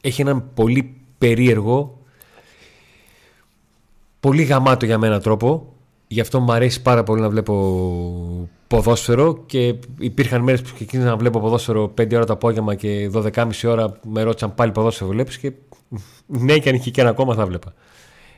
έχει 0.00 0.20
έναν 0.20 0.50
πολύ 0.54 0.96
περίεργο, 1.18 1.98
πολύ 4.20 4.42
γαμάτο 4.42 4.86
για 4.86 4.98
μένα 4.98 5.20
τρόπο. 5.20 5.75
Γι' 6.08 6.20
αυτό 6.20 6.40
μου 6.40 6.52
αρέσει 6.52 6.82
πάρα 6.82 7.02
πολύ 7.02 7.20
να 7.20 7.28
βλέπω 7.28 8.48
ποδόσφαιρο 8.66 9.42
και 9.46 9.74
υπήρχαν 9.98 10.42
μέρες 10.42 10.62
που 10.62 10.74
ξεκίνησα 10.74 11.08
να 11.08 11.16
βλέπω 11.16 11.40
ποδόσφαιρο 11.40 11.84
5 11.84 12.14
ώρα 12.14 12.24
το 12.24 12.32
απόγευμα 12.32 12.74
και 12.74 13.10
12.30 13.14 13.50
ώρα 13.64 13.98
με 14.04 14.22
ρώτησαν 14.22 14.54
πάλι 14.54 14.72
ποδόσφαιρο 14.72 15.10
βλέπεις 15.10 15.38
και 15.38 15.52
ναι 16.26 16.58
και 16.58 16.68
αν 16.68 16.74
είχε 16.74 16.90
και 16.90 17.00
ένα 17.00 17.10
ακόμα 17.10 17.34
θα 17.34 17.46
βλέπα. 17.46 17.74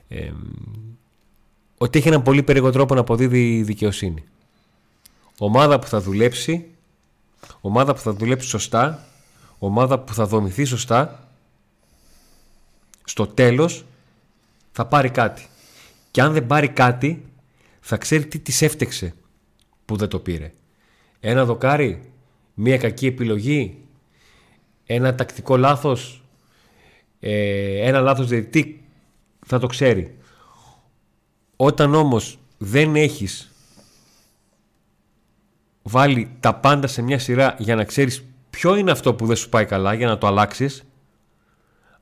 Ε, 0.08 0.30
ότι 1.78 1.98
έχει 1.98 2.08
έναν 2.08 2.22
πολύ 2.22 2.42
περίεργο 2.42 2.70
τρόπο 2.70 2.94
να 2.94 3.00
αποδίδει 3.00 3.62
δικαιοσύνη. 3.62 4.24
Ομάδα 5.38 5.78
που 5.78 5.86
θα 5.86 6.00
δουλέψει, 6.00 6.66
ομάδα 7.60 7.94
που 7.94 8.00
θα 8.00 8.12
δουλέψει 8.12 8.48
σωστά, 8.48 9.06
ομάδα 9.58 9.98
που 9.98 10.14
θα 10.14 10.26
δομηθεί 10.26 10.64
σωστά, 10.64 11.28
στο 13.04 13.26
τέλος 13.26 13.84
θα 14.72 14.86
πάρει 14.86 15.10
κάτι. 15.10 15.46
Και 16.10 16.22
αν 16.22 16.32
δεν 16.32 16.46
πάρει 16.46 16.68
κάτι, 16.68 17.27
θα 17.90 17.96
ξέρει 17.96 18.26
τι 18.26 18.38
της 18.38 18.62
έφτεξε 18.62 19.14
που 19.84 19.96
δεν 19.96 20.08
το 20.08 20.18
πήρε. 20.18 20.52
Ένα 21.20 21.44
δοκάρι, 21.44 22.12
μία 22.54 22.76
κακή 22.78 23.06
επιλογή, 23.06 23.78
ένα 24.86 25.14
τακτικό 25.14 25.56
λάθος, 25.56 26.24
ε, 27.20 27.86
ένα 27.88 28.00
λάθος 28.00 28.28
διαιτητή, 28.28 28.84
θα 29.46 29.58
το 29.58 29.66
ξέρει. 29.66 30.16
Όταν 31.56 31.94
όμως 31.94 32.38
δεν 32.58 32.96
έχεις 32.96 33.50
βάλει 35.82 36.36
τα 36.40 36.54
πάντα 36.54 36.86
σε 36.86 37.02
μια 37.02 37.18
σειρά 37.18 37.54
για 37.58 37.74
να 37.74 37.84
ξέρεις 37.84 38.24
ποιο 38.50 38.76
είναι 38.76 38.90
αυτό 38.90 39.14
που 39.14 39.26
δεν 39.26 39.36
σου 39.36 39.48
πάει 39.48 39.64
καλά 39.64 39.94
για 39.94 40.06
να 40.06 40.18
το 40.18 40.26
αλλάξεις 40.26 40.84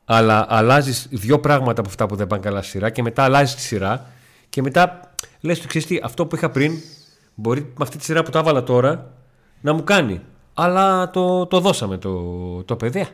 αλλά 0.04 0.46
αλλάζεις 0.48 1.08
δύο 1.10 1.40
πράγματα 1.40 1.80
από 1.80 1.88
αυτά 1.88 2.06
που 2.06 2.16
δεν 2.16 2.26
πάνε 2.26 2.42
καλά 2.42 2.62
στη 2.62 2.70
σειρά 2.70 2.90
και 2.90 3.02
μετά 3.02 3.22
αλλάζεις 3.22 3.54
τη 3.54 3.60
σειρά 3.60 4.14
και 4.56 4.62
μετά 4.62 5.14
λες 5.40 5.60
του 5.60 5.66
ξέρεις 5.66 5.86
τι, 5.86 5.98
αυτό 6.02 6.26
που 6.26 6.36
είχα 6.36 6.50
πριν 6.50 6.80
μπορεί 7.34 7.60
με 7.60 7.74
αυτή 7.78 7.98
τη 7.98 8.04
σειρά 8.04 8.22
που 8.22 8.30
τα 8.30 8.38
έβαλα 8.38 8.62
τώρα 8.62 9.12
να 9.60 9.72
μου 9.72 9.84
κάνει 9.84 10.20
αλλά 10.54 11.10
το, 11.10 11.46
το 11.46 11.60
δώσαμε 11.60 11.98
το, 11.98 12.64
το 12.64 12.76
παιδί 12.76 13.00
ε, 13.00 13.06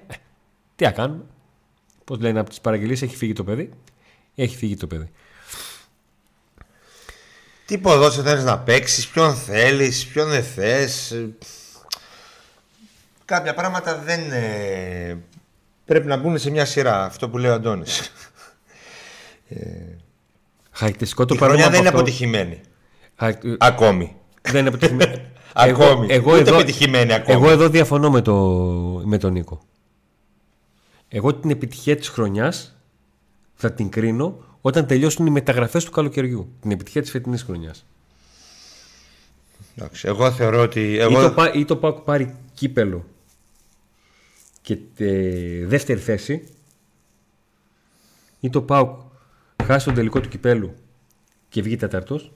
τι 0.76 0.84
να 0.84 0.90
κάνουμε 0.90 1.22
πως 2.04 2.18
λένε 2.18 2.38
από 2.38 2.48
τις 2.48 2.60
παραγγελίες 2.60 3.02
έχει 3.02 3.16
φύγει 3.16 3.32
το 3.32 3.44
παιδί 3.44 3.70
έχει 4.34 4.56
φύγει 4.56 4.76
το 4.76 4.86
παιδί 4.86 5.10
τι 7.66 7.78
ποδόσφαιρο 7.78 8.26
θέλεις 8.28 8.44
να 8.44 8.58
παίξεις, 8.58 9.08
ποιον 9.08 9.34
θέλεις, 9.34 10.06
ποιον 10.06 10.28
δεν 10.28 10.42
θες. 10.44 11.24
Κάποια 13.24 13.54
πράγματα 13.54 13.98
δεν 13.98 14.32
ε, 14.32 15.18
πρέπει 15.84 16.06
να 16.06 16.16
μπουν 16.16 16.38
σε 16.38 16.50
μια 16.50 16.64
σειρά. 16.64 17.04
Αυτό 17.04 17.28
που 17.28 17.38
λέει 17.38 17.50
ο 17.50 17.54
Αντώνης. 17.54 18.12
Ε, 19.48 20.01
Χαρακτηριστικό 20.72 21.24
το 21.24 21.34
παρόμοιο. 21.34 21.68
δεν 21.68 21.78
είναι 21.78 21.88
αποτυχημένη. 21.88 22.60
Ακόμη. 23.58 24.16
Δεν 24.42 24.60
είναι 24.60 24.68
αποτυχημένη. 24.68 25.22
ακόμη. 25.52 26.06
Εγώ, 26.10 26.32
Ούτε 26.32 26.40
εδώ, 26.40 26.54
επιτυχημένη 26.54 27.12
ακόμη. 27.12 27.36
Εγώ 27.36 27.50
εδώ 27.50 27.68
διαφωνώ 27.68 28.10
με, 28.10 28.20
το, 28.20 28.34
με 29.04 29.18
τον 29.18 29.32
Νίκο. 29.32 29.62
Εγώ 31.08 31.34
την 31.34 31.50
επιτυχία 31.50 31.96
της 31.96 32.08
χρονιάς 32.08 32.76
θα 33.54 33.72
την 33.72 33.88
κρίνω 33.88 34.44
όταν 34.60 34.86
τελειώσουν 34.86 35.26
οι 35.26 35.30
μεταγραφές 35.30 35.84
του 35.84 35.90
καλοκαιριού. 35.90 36.52
Την 36.60 36.70
επιτυχία 36.70 37.02
της 37.02 37.10
φετινής 37.10 37.42
χρονιάς. 37.42 37.84
Εγώ 40.02 40.30
θεωρώ 40.30 40.60
ότι. 40.60 40.98
Εγώ... 40.98 41.24
Ή, 41.24 41.34
το, 41.34 41.50
ή 41.54 41.64
το 41.64 41.76
Πάουκ 41.76 41.98
πάρει 41.98 42.34
κύπελο 42.54 43.04
και 44.62 44.76
τε, 44.76 45.10
δεύτερη 45.66 46.00
θέση, 46.00 46.48
ή 48.40 48.50
το 48.50 48.62
Πάουκ 48.62 48.98
χάσει 49.62 49.84
τον 49.84 49.94
τελικό 49.94 50.20
του 50.20 50.28
κυπέλου 50.28 50.74
και 51.48 51.62
βγει 51.62 51.76
τέταρτος, 51.76 52.32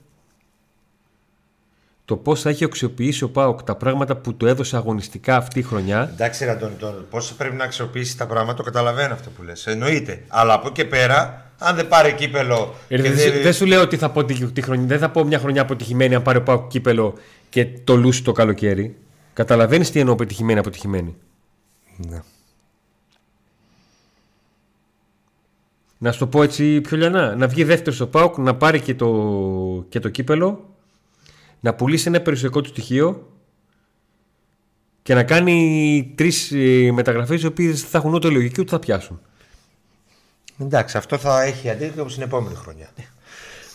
το 2.05 2.17
πώς 2.17 2.41
θα 2.41 2.49
έχει 2.49 2.63
αξιοποιήσει 2.63 3.23
ο 3.23 3.29
Πάοκ 3.29 3.63
τα 3.63 3.75
πράγματα 3.75 4.15
που 4.15 4.35
του 4.35 4.45
έδωσε 4.45 4.75
αγωνιστικά 4.75 5.35
αυτή 5.35 5.59
η 5.59 5.61
χρονιά. 5.61 6.09
Εντάξει, 6.13 6.45
Ραντώνη, 6.45 6.73
πώς 7.09 7.33
πρέπει 7.33 7.55
να 7.55 7.63
αξιοποιήσει 7.63 8.17
τα 8.17 8.27
πράγματα, 8.27 8.57
το 8.57 8.63
καταλαβαίνω 8.63 9.13
αυτό 9.13 9.29
που 9.29 9.43
λες. 9.43 9.67
Εννοείται. 9.67 10.23
Αλλά 10.27 10.53
από 10.53 10.67
εκεί 10.67 10.85
πέρα 10.85 11.51
αν 11.57 11.75
δεν 11.75 11.87
πάρει 11.87 12.13
κύπελο. 12.13 12.75
Ε, 12.87 13.01
δεν, 13.01 13.41
δεν 13.41 13.53
σου 13.53 13.65
λέω 13.65 13.81
ότι 13.81 13.97
θα 13.97 14.09
πω 14.09 14.25
τη, 14.25 14.61
χρονιά. 14.61 14.85
Δεν 14.85 14.99
θα 14.99 15.09
πω 15.09 15.23
μια 15.23 15.39
χρονιά 15.39 15.61
αποτυχημένη 15.61 16.15
αν 16.15 16.21
πάρει 16.21 16.43
ο 16.47 16.67
κύπελο 16.67 17.13
και 17.49 17.67
το 17.83 17.95
λούσει 17.95 18.23
το 18.23 18.31
καλοκαίρι. 18.31 18.95
Καταλαβαίνεις 19.33 19.91
τι 19.91 19.99
εννοώ 19.99 20.13
αποτυχημένη 20.13 20.59
αποτυχημένη. 20.59 21.15
Ναι. 21.97 22.19
Να 25.97 26.11
σου 26.11 26.19
το 26.19 26.27
πω 26.27 26.43
έτσι 26.43 26.81
πιο 26.81 26.97
λιανά. 26.97 27.35
Να 27.35 27.47
βγει 27.47 27.63
δεύτερος 27.63 27.95
στο 27.95 28.07
ΠΑΟΚ, 28.07 28.37
να 28.37 28.55
πάρει 28.55 28.79
και 28.81 28.95
το, 28.95 29.85
και 29.89 29.99
το 29.99 30.09
κύπελο, 30.09 30.75
να 31.59 31.73
πουλήσει 31.73 32.07
ένα 32.07 32.21
περιουσιακό 32.21 32.61
του 32.61 32.69
στοιχείο 32.69 33.31
και 35.01 35.13
να 35.13 35.23
κάνει 35.23 36.13
τρεις 36.15 36.51
ε, 36.51 36.91
μεταγραφές 36.91 37.41
οι 37.41 37.45
οποίες 37.45 37.81
θα 37.81 37.97
έχουν 37.97 38.13
ούτε 38.13 38.29
λογική 38.29 38.61
ούτε 38.61 38.69
θα 38.69 38.79
πιάσουν. 38.79 39.21
Εντάξει, 40.59 40.97
αυτό 40.97 41.17
θα 41.17 41.43
έχει 41.43 41.69
αντίκτυπο 41.69 42.09
στην 42.09 42.23
επόμενη 42.23 42.55
χρονιά. 42.55 42.89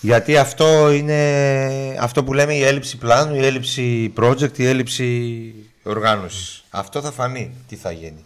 Γιατί 0.01 0.37
αυτό 0.37 0.91
είναι 0.91 1.97
αυτό 2.01 2.25
που 2.25 2.33
λέμε 2.33 2.55
η 2.55 2.63
έλλειψη 2.63 2.99
πλάνου, 2.99 3.35
η 3.35 3.45
έλλειψη 3.45 4.13
project, 4.17 4.59
η 4.59 4.67
έλλειψη 4.67 5.55
οργάνωσης. 5.83 6.65
Αυτό 6.71 7.01
θα 7.01 7.11
φανεί 7.11 7.55
τι 7.69 7.77
θα 7.77 7.93
γίνει. 7.93 8.25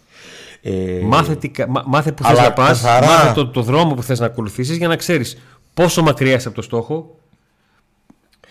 Ε... 0.69 1.01
Μάθε, 1.03 1.37
τι, 1.37 1.51
μάθε 1.87 2.13
που 2.13 2.25
θες 2.25 2.39
να 2.39 2.53
πας, 2.53 2.83
μάθε 2.83 3.33
το, 3.35 3.49
το 3.49 3.63
δρόμο 3.63 3.95
που 3.95 4.03
θες 4.03 4.19
να 4.19 4.27
ακολουθήσεις 4.27 4.77
για 4.77 4.89
να 4.89 4.97
ξέρεις 4.97 5.39
πόσο 5.75 6.03
μακριά 6.03 6.35
είσαι 6.35 6.47
από 6.47 6.57
το 6.57 6.63
στόχο. 6.63 7.19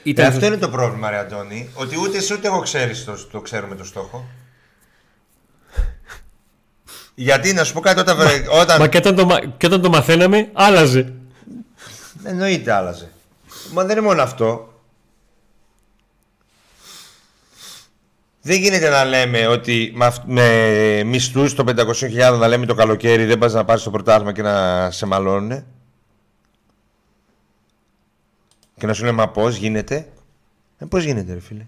Ε, 0.04 0.26
αυτό 0.26 0.46
είναι 0.46 0.58
το 0.58 0.70
πρόβλημα, 0.70 1.10
Ρε 1.10 1.18
Αντώνη, 1.18 1.70
ότι 1.74 2.00
ούτε 2.00 2.18
εσύ 2.18 2.34
ούτε 2.34 2.48
εγώ 2.48 2.60
ξέρεις 2.60 3.06
το, 3.06 3.28
το 3.32 3.42
ξέρουμε 3.42 3.76
το 3.76 3.84
στόχο. 3.84 4.26
Γιατί 7.16 7.54
να 7.54 7.64
σου 7.64 7.74
πω 7.74 7.80
κάτι 7.80 8.00
όταν. 8.00 8.18
Μα, 8.18 8.24
όταν... 8.62 8.78
μα 8.80 8.88
και, 8.88 8.98
όταν 8.98 9.16
το, 9.16 9.28
και 9.58 9.66
όταν 9.66 9.82
το 9.82 9.90
μαθαίναμε, 9.90 10.50
άλλαζε. 10.54 11.14
Εννοείται 12.24 12.72
άλλαζε. 12.72 13.10
Μα 13.74 13.84
δεν 13.84 13.98
είναι 13.98 14.08
μόνο 14.08 14.22
αυτό. 14.22 14.75
Δεν 18.48 18.60
γίνεται 18.60 18.90
να 18.90 19.06
λέμε 19.06 19.48
ότι 19.48 19.92
με, 19.96 20.14
με 20.26 21.04
μισθούς 21.04 21.54
των 21.54 21.66
500.000 21.68 22.38
να 22.40 22.48
λέμε 22.48 22.66
το 22.66 22.74
καλοκαίρι 22.74 23.26
δεν 23.26 23.38
πας 23.38 23.54
να 23.54 23.66
πάρεις 23.66 23.84
το 23.84 23.90
πρωτάθλημα 23.92 24.32
και 24.32 24.42
να 24.42 24.92
σε 24.92 25.06
μαλώνουν. 25.06 25.66
Και 28.78 28.86
να 28.86 28.94
σου 28.94 29.04
λέμε 29.04 29.16
μα 29.16 29.30
πώς 29.30 29.56
γίνεται; 29.56 30.08
Ε, 30.78 30.86
πώς 30.86 31.04
γίνεται, 31.04 31.34
ρε 31.34 31.40
φίλε. 31.40 31.66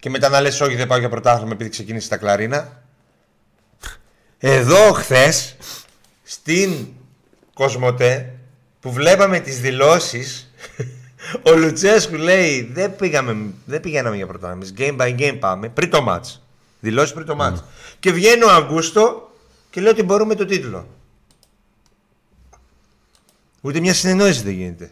Και 0.00 0.10
μετά 0.10 0.28
να 0.28 0.40
λες: 0.40 0.60
Όχι, 0.60 0.76
δεν 0.76 0.86
πάω 0.86 0.98
για 0.98 1.08
πρωτάθλημα 1.08 1.52
επειδή 1.52 1.70
ξεκίνησε 1.70 2.08
τα 2.08 2.16
κλαρίνα. 2.16 2.82
Εδώ 4.38 4.92
χθες 4.92 5.56
στην 6.22 6.86
Κοσμοτέ 7.54 8.34
που 8.80 8.92
βλέπαμε 8.92 9.40
τις 9.40 9.60
δηλώσεις 9.60 10.53
ο 11.42 11.56
Λουτσέσκου 11.56 12.14
λέει 12.14 12.70
δεν, 12.72 12.96
πήγαμε, 12.96 13.46
δεν 13.64 13.80
πηγαίναμε 13.80 14.16
για 14.16 14.26
πρωτάθλημα. 14.26 14.66
Game 14.78 15.00
by 15.00 15.18
game 15.20 15.36
πάμε 15.40 15.68
πριν 15.68 15.90
το 15.90 16.04
match. 16.08 16.38
Δηλώσεις 16.80 17.12
πριν 17.12 17.26
το 17.26 17.36
match. 17.40 17.62
Και 18.00 18.12
βγαίνει 18.12 18.42
ο 18.42 18.50
Αγκούστο 18.50 19.32
και 19.70 19.80
λέει 19.80 19.92
ότι 19.92 20.02
μπορούμε 20.02 20.34
το 20.34 20.44
τίτλο. 20.44 20.88
Ούτε 23.60 23.80
μια 23.80 23.94
συνεννόηση 23.94 24.42
δεν 24.42 24.52
γίνεται. 24.52 24.90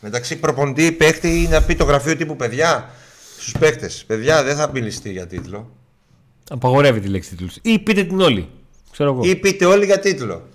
Μεταξύ 0.00 0.36
προπονητή, 0.38 0.92
παίχτη 0.92 1.42
ή 1.42 1.48
να 1.48 1.62
πει 1.62 1.74
το 1.74 1.84
γραφείο 1.84 2.16
τύπου 2.16 2.36
παιδιά 2.36 2.90
στους 3.38 3.52
παίχτε. 3.58 3.90
Παιδιά 4.06 4.42
δεν 4.42 4.56
θα 4.56 4.70
μιληστεί 4.70 5.10
για 5.10 5.26
τίτλο. 5.26 5.70
Απαγορεύει 6.50 7.00
τη 7.00 7.08
λέξη 7.08 7.30
τίτλους. 7.30 7.56
Ή 7.62 7.78
πείτε 7.78 8.04
την 8.04 8.20
όλοι. 8.20 8.48
Ξέρω 8.92 9.12
εγώ. 9.12 9.24
Ή 9.24 9.36
πείτε 9.36 9.64
όλοι 9.64 9.84
για 9.84 9.98
τίτλο. 9.98 10.48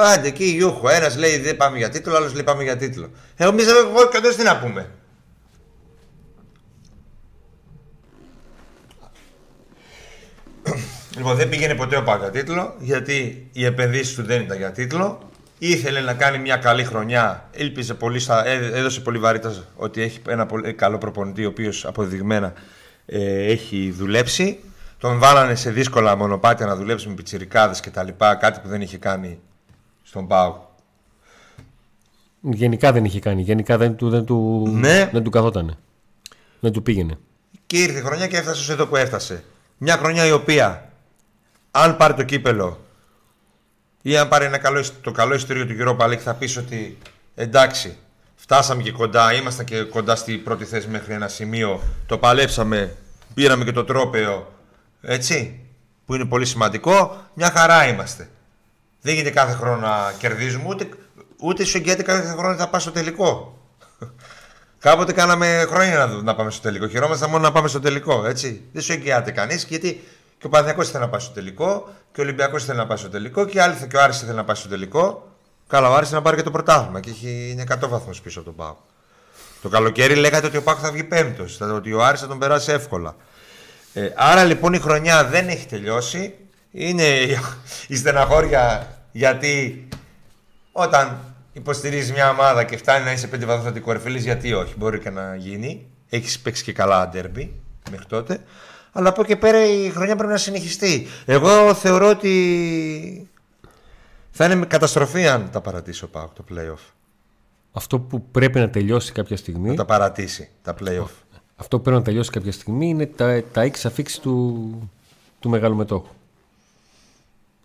Άντε 0.00 0.26
εκεί 0.26 0.44
γιούχο. 0.44 0.88
Ένας 0.88 1.16
λέει 1.16 1.38
δεν 1.38 1.56
πάμε 1.56 1.76
για 1.76 1.88
τίτλο, 1.88 2.16
άλλος 2.16 2.32
λέει 2.32 2.42
πάμε 2.42 2.62
για 2.62 2.76
τίτλο. 2.76 3.10
Εμείς 3.36 3.66
εγώ 3.66 4.08
και 4.08 4.20
τι 4.36 4.42
να 4.42 4.58
πούμε. 4.58 4.90
Λοιπόν, 11.16 11.36
δεν 11.36 11.48
πήγαινε 11.48 11.74
ποτέ 11.74 11.96
ο 11.96 12.02
Πάκα 12.02 12.30
τίτλο, 12.30 12.74
γιατί 12.78 13.48
οι 13.52 13.64
επενδύσει 13.64 14.14
του 14.14 14.22
δεν 14.22 14.40
ήταν 14.40 14.56
για 14.56 14.72
τίτλο. 14.72 15.30
Ήθελε 15.58 16.00
να 16.00 16.14
κάνει 16.14 16.38
μια 16.38 16.56
καλή 16.56 16.84
χρονιά. 16.84 17.48
Έλπιζε 17.52 17.94
πολύ, 17.94 18.18
στα, 18.18 18.46
έδωσε 18.46 19.00
πολύ 19.00 19.18
βαρύτητας 19.18 19.62
ότι 19.76 20.02
έχει 20.02 20.20
ένα 20.28 20.46
πολύ 20.46 20.72
καλό 20.72 20.98
προπονητή, 20.98 21.44
ο 21.44 21.48
οποίος 21.48 21.84
αποδεδειγμένα 21.86 22.52
ε, 23.06 23.44
έχει 23.44 23.94
δουλέψει. 23.96 24.58
Τον 24.98 25.18
βάλανε 25.18 25.54
σε 25.54 25.70
δύσκολα 25.70 26.16
μονοπάτια 26.16 26.66
να 26.66 26.76
δουλέψει 26.76 27.08
με 27.08 27.14
πιτσιρικάδες 27.14 27.80
και 27.80 27.90
τα 27.90 28.02
λοιπά, 28.02 28.34
κάτι 28.34 28.60
που 28.60 28.68
δεν 28.68 28.80
είχε 28.80 28.98
κάνει 28.98 29.38
στον 30.08 30.26
Πάο. 30.26 30.56
Γενικά 32.40 32.92
δεν 32.92 33.04
είχε 33.04 33.20
κάνει. 33.20 33.42
Γενικά 33.42 33.76
δεν 33.76 33.96
του, 33.96 34.10
δεν 34.10 34.24
του, 34.24 34.68
Ναι. 34.72 35.10
δεν 35.12 35.22
του 35.22 35.30
καθότανε. 35.30 35.78
Δεν 36.60 36.72
του 36.72 36.82
πήγαινε. 36.82 37.18
Και 37.66 37.78
ήρθε 37.82 37.98
η 37.98 38.02
χρονιά 38.02 38.26
και 38.26 38.36
έφτασε 38.36 38.72
εδώ 38.72 38.86
που 38.86 38.96
έφτασε. 38.96 39.44
Μια 39.78 39.96
χρονιά 39.96 40.26
η 40.26 40.32
οποία, 40.32 40.92
αν 41.70 41.96
πάρει 41.96 42.14
το 42.14 42.22
κύπελο 42.22 42.78
ή 44.02 44.16
αν 44.16 44.28
πάρει 44.28 44.44
ένα 44.44 44.58
καλό, 44.58 44.84
το 45.00 45.12
καλό 45.12 45.34
ιστορίο 45.34 45.66
του 45.66 45.74
Europa 45.78 46.04
League, 46.06 46.16
θα 46.16 46.34
πεις 46.34 46.56
ότι 46.56 46.98
εντάξει, 47.34 47.96
φτάσαμε 48.34 48.82
και 48.82 48.92
κοντά, 48.92 49.34
ήμασταν 49.34 49.64
και 49.64 49.82
κοντά 49.82 50.16
στην 50.16 50.42
πρώτη 50.42 50.64
θέση 50.64 50.88
μέχρι 50.88 51.12
ένα 51.14 51.28
σημείο. 51.28 51.80
Το 52.06 52.18
παλέψαμε, 52.18 52.96
πήραμε 53.34 53.64
και 53.64 53.72
το 53.72 53.84
τρόπεο. 53.84 54.52
Έτσι, 55.00 55.60
που 56.06 56.14
είναι 56.14 56.24
πολύ 56.24 56.46
σημαντικό. 56.46 57.16
Μια 57.34 57.50
χαρά 57.50 57.88
είμαστε. 57.88 58.28
Δεν 59.00 59.14
γίνεται 59.14 59.30
κάθε 59.30 59.52
χρόνο 59.52 59.76
να 59.76 60.12
κερδίζουμε, 60.18 60.64
ούτε, 60.68 60.88
ούτε 61.40 61.64
σου 61.64 61.76
εγγυάται 61.76 62.02
κάθε 62.02 62.34
χρόνο 62.38 62.56
θα 62.56 62.68
πας 62.68 62.82
στο 62.82 62.90
τελικό. 62.90 63.58
Κάποτε 64.78 65.12
κάναμε 65.12 65.64
χρόνια 65.68 65.96
να, 65.96 66.06
να 66.06 66.34
πάμε 66.34 66.50
στο 66.50 66.62
τελικό. 66.62 66.88
Χαιρόμασταν 66.88 67.30
μόνο 67.30 67.42
να 67.42 67.52
πάμε 67.52 67.68
στο 67.68 67.80
τελικό. 67.80 68.24
Έτσι. 68.26 68.62
Δεν 68.72 68.82
σου 68.82 68.92
εγγυάται 68.92 69.30
κανείς 69.30 69.64
γιατί 69.64 70.04
και 70.38 70.46
ο 70.46 70.48
Παναθηναϊκός 70.48 70.88
ήθελε 70.88 71.04
να 71.04 71.10
πάει 71.10 71.20
στο 71.20 71.32
τελικό 71.32 71.88
και 72.12 72.20
ο 72.20 72.22
Ολυμπιακός 72.22 72.62
ήθελε 72.62 72.78
να 72.78 72.86
πάει 72.86 72.96
στο 72.96 73.08
τελικό 73.08 73.44
και, 73.44 73.62
άλλοι, 73.62 73.86
και 73.88 73.96
ο 73.96 74.02
Άρης 74.02 74.16
ήθελε 74.16 74.36
να 74.36 74.44
πάει 74.44 74.56
στο 74.56 74.68
τελικό. 74.68 75.32
Καλά, 75.66 75.90
ο 75.90 75.94
Άρης 75.94 76.10
να 76.10 76.22
πάρει 76.22 76.36
και 76.36 76.42
το 76.42 76.50
πρωτάθλημα 76.50 77.00
και 77.00 77.10
έχει, 77.10 77.48
είναι 77.50 77.64
100 77.82 77.88
βαθμούς 77.88 78.20
πίσω 78.20 78.40
από 78.40 78.48
τον 78.48 78.58
Πάο. 78.58 78.76
Το 79.62 79.68
καλοκαίρι 79.68 80.14
λέγατε 80.14 80.46
ότι 80.46 80.56
ο 80.56 80.62
Πάο 80.62 80.76
θα 80.76 80.90
βγει 80.90 81.04
πέμπτος, 81.04 81.60
ότι 81.60 81.92
ο 81.92 82.04
Άρης 82.04 82.20
θα 82.20 82.26
τον 82.26 82.38
περάσει 82.38 82.72
εύκολα. 82.72 83.16
Ε, 83.92 84.08
άρα 84.16 84.44
λοιπόν 84.44 84.72
η 84.72 84.78
χρονιά 84.78 85.24
δεν 85.24 85.48
έχει 85.48 85.66
τελειώσει. 85.66 86.34
Είναι 86.70 87.04
η 87.88 87.96
στεναχώρια 87.96 88.96
γιατί 89.12 89.88
όταν 90.72 91.34
υποστηρίζεις 91.52 92.12
μια 92.12 92.30
ομάδα 92.30 92.64
και 92.64 92.76
φτάνει 92.76 93.04
να 93.04 93.12
είσαι 93.12 93.26
πέντε 93.26 93.46
βαθμού 93.46 93.64
από 93.64 93.72
την 93.72 93.82
κορυφή, 93.82 94.10
λες, 94.10 94.22
γιατί 94.22 94.52
όχι, 94.52 94.74
μπορεί 94.76 94.98
και 94.98 95.10
να 95.10 95.34
γίνει. 95.34 95.86
Έχεις 96.08 96.38
παίξει 96.38 96.64
και 96.64 96.72
καλά 96.72 97.08
ντέρμπι 97.08 97.60
μέχρι 97.90 98.06
τότε. 98.06 98.40
Αλλά 98.92 99.08
από 99.08 99.20
εκεί 99.20 99.32
και 99.32 99.36
πέρα 99.36 99.64
η 99.64 99.90
χρονιά 99.90 100.16
πρέπει 100.16 100.32
να 100.32 100.38
συνεχιστεί. 100.38 101.06
Εγώ 101.24 101.74
θεωρώ 101.74 102.08
ότι 102.08 103.30
θα 104.30 104.44
είναι 104.44 104.54
με 104.54 104.66
καταστροφή 104.66 105.28
αν 105.28 105.50
τα 105.50 105.60
παρατήσει 105.60 106.04
ο 106.04 106.08
Πάουκ 106.08 106.32
το 106.32 106.44
playoff. 106.50 106.92
Αυτό 107.72 107.98
που 107.98 108.22
πρέπει 108.22 108.58
να 108.58 108.70
τελειώσει 108.70 109.12
κάποια 109.12 109.36
στιγμή. 109.36 109.68
Να 109.68 109.74
τα 109.74 109.84
παρατήσει 109.84 110.48
τα 110.62 110.74
playoff. 110.80 111.10
Αυτό 111.56 111.76
που 111.76 111.82
πρέπει 111.82 111.98
να 111.98 112.04
τελειώσει 112.04 112.30
κάποια 112.30 112.52
στιγμή 112.52 112.88
είναι 112.88 113.06
τα, 113.06 113.42
τα 113.52 113.70
X 113.70 113.74
αφήξη 113.84 114.20
του, 114.20 114.90
του 115.40 115.48
μεγάλου 115.48 115.76
μετόχου. 115.76 116.12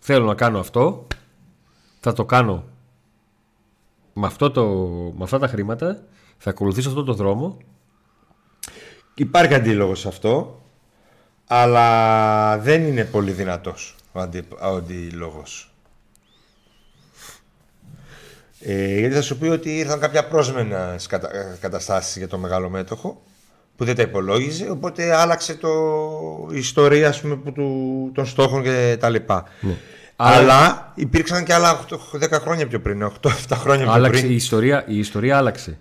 Θέλω 0.06 0.26
να 0.26 0.36
κάνω 0.36 0.60
αυτό. 0.60 1.08
Θα 1.99 2.14
το 2.14 2.26
κάνω 2.26 2.64
με, 4.14 4.26
αυτό 4.26 4.51
το, 4.51 4.66
με 5.18 5.24
αυτά 5.24 5.39
τα 5.39 5.47
χρήματα. 5.47 6.04
Θα 6.38 6.49
ακολουθήσω 6.49 6.89
αυτό 6.89 7.04
το 7.04 7.14
δρόμο. 7.14 7.58
Υπάρχει 9.14 9.54
αντίλογος 9.54 9.99
σε 9.99 10.08
αυτό. 10.08 10.62
Αλλά 11.47 12.58
δεν 12.58 12.84
είναι 12.88 13.04
πολύ 13.04 13.32
δυνατός 13.32 13.95
ο, 14.12 14.20
αντι, 14.20 14.47
ο 14.62 14.66
αντίλογος. 14.66 15.74
Ε, 18.60 18.99
γιατί 18.99 19.16
θα 19.16 19.22
σου 19.22 19.38
πει 19.38 19.47
ότι 19.47 19.78
ήρθαν 19.78 19.99
κάποια 19.99 20.28
πρόσμενα 20.28 20.99
κατα... 21.08 21.58
καταστάσεις 21.60 22.18
για 22.18 22.28
το 22.28 22.38
μεγάλο 22.38 22.70
μέτοχο 22.70 23.24
που 23.76 23.86
δεν 23.86 23.95
τα 23.95 24.01
υπολόγιζε, 24.01 24.70
οπότε 24.70 25.16
άλλαξε 25.16 25.56
το... 25.56 25.70
η 26.51 26.58
ιστορία 26.58 27.10
ας 27.10 27.22
πούμε, 27.22 27.36
που 27.36 27.51
του... 27.51 28.12
των 28.14 28.26
στόχων 28.26 28.64
και 28.64 28.97
τα 28.99 29.10
λοιπά. 29.10 29.45
Ναι. 29.62 29.78
Αλλά 30.16 30.91
υπήρξαν 30.95 31.43
και 31.43 31.53
άλλα 31.53 31.86
10 31.88 32.30
χρόνια 32.32 32.68
πιο 32.68 32.82
πριν, 32.82 33.11
8-7 33.22 33.30
χρόνια 33.51 33.84
πιο 33.84 33.93
Άλλαξε 33.93 34.20
πριν. 34.20 34.32
η 34.32 34.36
ιστορία, 34.36 34.84
η 34.88 34.97
ιστορία 34.97 35.38
άλλαξε. 35.38 35.80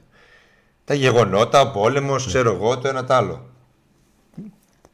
Τα 0.84 0.94
γεγονότα, 0.94 1.60
ο 1.60 1.70
πόλεμος, 1.70 2.26
ξέρω 2.26 2.52
εγώ, 2.52 2.78
το 2.78 2.88
ένα 2.88 3.04
το 3.04 3.14
άλλο. 3.14 3.46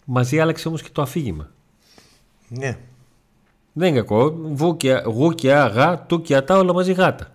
Μαζί 0.04 0.40
άλλαξε 0.40 0.68
όμως 0.68 0.82
και 0.82 0.88
το 0.92 1.02
αφήγημα. 1.02 1.50
Ναι. 2.48 2.78
Δεν 3.72 3.88
είναι 3.88 3.98
κακό. 3.98 4.30
Βου 4.30 4.76
και, 4.76 5.02
γου 5.04 5.32
και 5.32 5.54
α, 5.54 5.66
γα, 5.66 5.98
του 5.98 6.22
και 6.22 6.36
ατά, 6.36 6.56
όλα 6.58 6.72
μαζί 6.72 6.92
γάτα. 6.92 7.32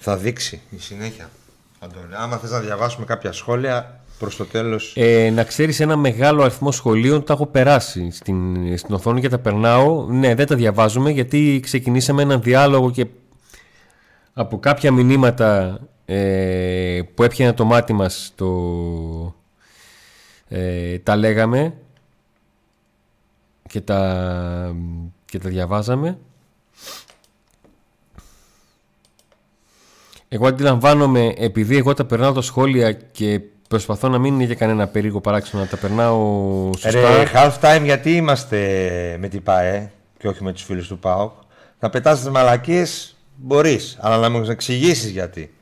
Θα 0.00 0.16
δείξει 0.16 0.60
η 0.70 0.78
συνέχεια. 0.78 1.30
Αντώνη. 1.78 2.14
Άμα 2.14 2.36
θες 2.36 2.50
να 2.50 2.60
διαβάσουμε 2.60 3.06
κάποια 3.06 3.32
σχόλια 3.32 4.00
προς 4.18 4.36
το 4.36 4.44
τέλος. 4.44 4.92
Ε, 4.96 5.30
να 5.30 5.44
ξέρεις 5.44 5.80
ένα 5.80 5.96
μεγάλο 5.96 6.42
αριθμό 6.42 6.72
σχολείων 6.72 7.24
τα 7.24 7.32
έχω 7.32 7.46
περάσει 7.46 8.10
στην, 8.10 8.78
στην 8.78 8.94
οθόνη 8.94 9.20
και 9.20 9.28
τα 9.28 9.38
περνάω. 9.38 10.06
Ναι, 10.06 10.34
δεν 10.34 10.46
τα 10.46 10.54
διαβάζουμε 10.54 11.10
γιατί 11.10 11.60
ξεκινήσαμε 11.62 12.22
έναν 12.22 12.42
διάλογο 12.42 12.90
και 12.90 13.06
από 14.32 14.58
κάποια 14.58 14.92
μηνύματα 14.92 15.80
ε, 16.04 17.00
που 17.14 17.22
έπιανε 17.22 17.52
το 17.52 17.64
μάτι 17.64 17.92
μας 17.92 18.32
το, 18.34 19.34
ε, 20.48 20.98
τα 20.98 21.16
λέγαμε 21.16 21.74
και 23.68 23.80
τα, 23.80 24.76
και 25.24 25.38
τα 25.38 25.48
διαβάζαμε. 25.48 26.18
Εγώ 30.28 30.46
αντιλαμβάνομαι, 30.46 31.34
επειδή 31.36 31.76
εγώ 31.76 31.94
τα 31.94 32.04
περνάω 32.04 32.32
τα 32.32 32.40
σχόλια 32.40 32.92
και 32.92 33.40
προσπαθώ 33.68 34.08
να 34.08 34.18
μην 34.18 34.34
είναι 34.34 34.44
για 34.44 34.54
κανένα 34.54 34.86
περίεργο 34.88 35.20
παράξενο 35.20 35.62
να 35.62 35.68
τα 35.68 35.76
περνάω 35.76 36.70
σωστά. 36.78 36.90
Ρε, 36.90 37.30
half 37.34 37.58
time 37.60 37.82
γιατί 37.84 38.16
είμαστε 38.16 39.16
με 39.20 39.28
την 39.28 39.42
ΠΑΕ 39.42 39.92
και 40.18 40.28
όχι 40.28 40.42
με 40.42 40.52
τους 40.52 40.62
φίλους 40.62 40.88
του 40.88 40.98
ΠΑΟΚ. 40.98 41.32
Να 41.80 41.90
πετάς 41.90 42.18
τις 42.20 42.28
μαλακίες 42.28 43.16
μπορείς, 43.36 43.96
αλλά 44.00 44.16
να 44.18 44.30
μου 44.30 44.50
εξηγήσεις 44.50 45.10
γιατί. 45.10 45.54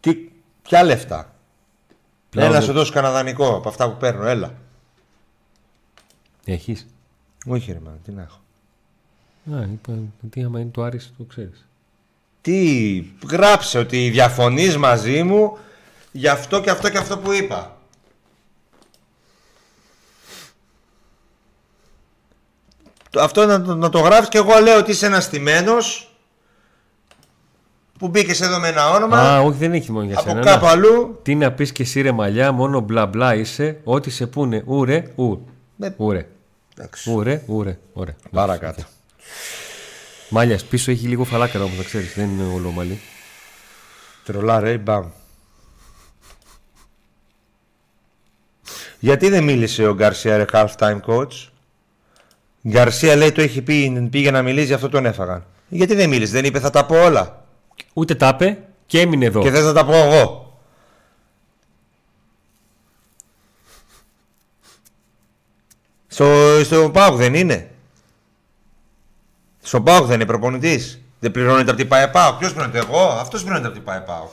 Τι, 0.00 0.14
ποια 0.62 0.82
λεφτά. 0.82 1.34
Πλάω 2.30 2.44
Έλα 2.44 2.54
να 2.54 2.60
δε- 2.60 2.66
σου 2.66 2.72
δώσω 2.72 2.92
κανένα 2.92 3.12
δανεικό 3.12 3.56
από 3.56 3.68
αυτά 3.68 3.90
που 3.90 3.96
παίρνω, 3.96 4.26
έλα. 4.26 4.54
Έχεις; 6.44 6.86
Όχι 7.46 7.72
ρε 7.72 7.80
man, 7.86 7.92
τι 8.04 8.10
να 8.12 8.22
έχω. 8.22 8.40
Α, 9.58 9.62
είπα, 9.72 9.92
τι 10.30 10.42
άμα 10.42 10.60
είναι 10.60 10.70
το 10.70 10.82
Άρης, 10.82 11.12
το 11.18 11.24
ξέρεις. 11.24 11.66
Τι, 12.42 13.04
γράψε 13.30 13.78
ότι 13.78 14.08
διαφωνείς 14.10 14.76
μαζί 14.76 15.22
μου 15.22 15.58
γι' 16.12 16.28
αυτό 16.28 16.60
και 16.60 16.70
αυτό 16.70 16.88
και 16.90 16.98
αυτό 16.98 17.18
που 17.18 17.32
είπα. 17.32 17.76
Το- 23.10 23.20
Αυτό 23.20 23.46
να, 23.46 23.62
το- 23.62 23.74
να 23.74 23.88
το 23.88 23.98
γράφεις 23.98 24.28
και 24.28 24.38
εγώ 24.38 24.58
λέω 24.60 24.78
ότι 24.78 24.90
είσαι 24.90 25.06
ένας 25.06 25.24
στημένος 25.24 26.14
που 27.98 28.08
μπήκες 28.08 28.40
εδώ 28.40 28.58
με 28.58 28.68
ένα 28.68 28.90
όνομα 28.90 29.18
Α, 29.18 29.40
όχι, 29.40 29.58
δεν 29.58 29.72
έχει 29.72 29.92
μόνο 29.92 30.04
για 30.06 30.18
από 30.18 30.28
σένα. 30.28 30.40
κάπου 30.42 30.64
Να. 30.64 30.70
αλλού. 30.70 31.18
Τι 31.22 31.34
να 31.34 31.52
πεις 31.52 31.72
και 31.72 31.82
εσύ 31.82 32.00
ρε 32.00 32.12
μαλλιά, 32.12 32.52
μόνο 32.52 32.80
μπλα 32.80 33.06
μπλα 33.06 33.34
είσαι, 33.34 33.80
ό,τι 33.84 34.10
σε 34.10 34.26
πούνε 34.26 34.62
ούρε, 34.66 35.02
ου. 35.16 35.44
Με- 35.76 35.94
Ούρε, 35.96 36.26
Εντάξει, 36.76 37.10
ούρε, 37.10 37.42
ούρε, 37.46 37.78
ωραία. 37.92 38.14
παρακάτω. 38.30 38.82
Μάλιας, 40.34 40.64
πίσω 40.64 40.90
έχει 40.90 41.06
λίγο 41.06 41.24
φαλάκρα 41.24 41.62
όμως, 41.62 41.76
να 41.76 41.84
ξέρεις, 41.84 42.14
δεν 42.14 42.28
είναι 42.28 42.54
όλο 42.54 42.70
μαλλί. 42.70 43.00
Τρολά 44.24 44.60
ρε, 44.60 44.78
μπαμ. 44.78 45.10
Γιατί 48.98 49.28
δεν 49.28 49.44
μίλησε 49.44 49.86
ο 49.86 49.94
Γκαρσία 49.94 50.36
ρε 50.36 50.44
half 50.52 50.68
time 50.78 51.00
coach; 51.06 51.48
Γκαρσία 52.68 53.16
λέει 53.16 53.32
το 53.32 53.40
έχει 53.40 53.62
πει, 53.62 54.08
πήγε 54.10 54.30
να 54.30 54.42
μιλήσει, 54.42 54.66
γι' 54.66 54.72
αυτό 54.72 54.88
τον 54.88 55.06
έφαγαν. 55.06 55.44
Γιατί 55.68 55.94
δεν 55.94 56.08
μίλησε, 56.08 56.32
δεν 56.32 56.44
είπε 56.44 56.60
θα 56.60 56.70
τα 56.70 56.86
πω 56.86 57.04
όλα. 57.04 57.44
Ούτε 57.92 58.14
τα 58.14 58.28
είπε 58.28 58.58
και 58.86 59.00
έμεινε 59.00 59.24
εδώ. 59.24 59.42
Και 59.42 59.50
θες 59.50 59.64
να 59.64 59.72
τα 59.72 59.84
πω 59.84 59.94
εγώ. 59.94 60.56
Στο, 66.06 66.60
στο 66.64 66.90
ΠΑΟΚ 66.90 67.16
δεν 67.16 67.34
είναι. 67.34 67.71
Στο 69.62 69.80
ΠΑΟΚ 69.80 70.06
δεν 70.06 70.14
είναι 70.14 70.26
προπονητής. 70.26 71.00
Δεν 71.20 71.30
πληρώνεται 71.30 71.70
από 71.70 71.78
την 71.78 71.88
ΠΑΕΠΑΟΚ. 71.88 72.38
Ποιος 72.38 72.52
πληρώνεται 72.52 72.78
εγώ, 72.78 73.00
αυτός 73.00 73.40
πληρώνεται 73.40 73.66
από 73.66 73.76
την 73.76 73.84
ΠΑΕΠΑΟΚ. 73.84 74.30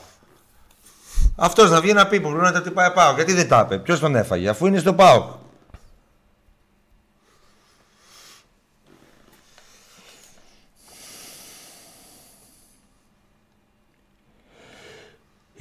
Αυτός 1.36 1.70
να 1.70 1.82
βγει 1.82 1.94
να 1.94 2.08
πει 2.08 2.20
που 2.20 2.28
πληρώνεται 2.28 2.58
από 2.58 2.66
την 2.66 2.76
ΠΑΕΠΑΟΚ. 2.76 3.16
Γιατί 3.16 3.34
δεν 3.34 3.48
τα 3.48 3.64
είπε, 3.66 3.78
ποιος 3.78 4.00
τον 4.00 4.16
έφαγε, 4.16 4.50
αφού 4.50 4.66
είναι 4.66 4.80
στο 4.80 4.94
ΠΑΟΚ. 4.94 5.32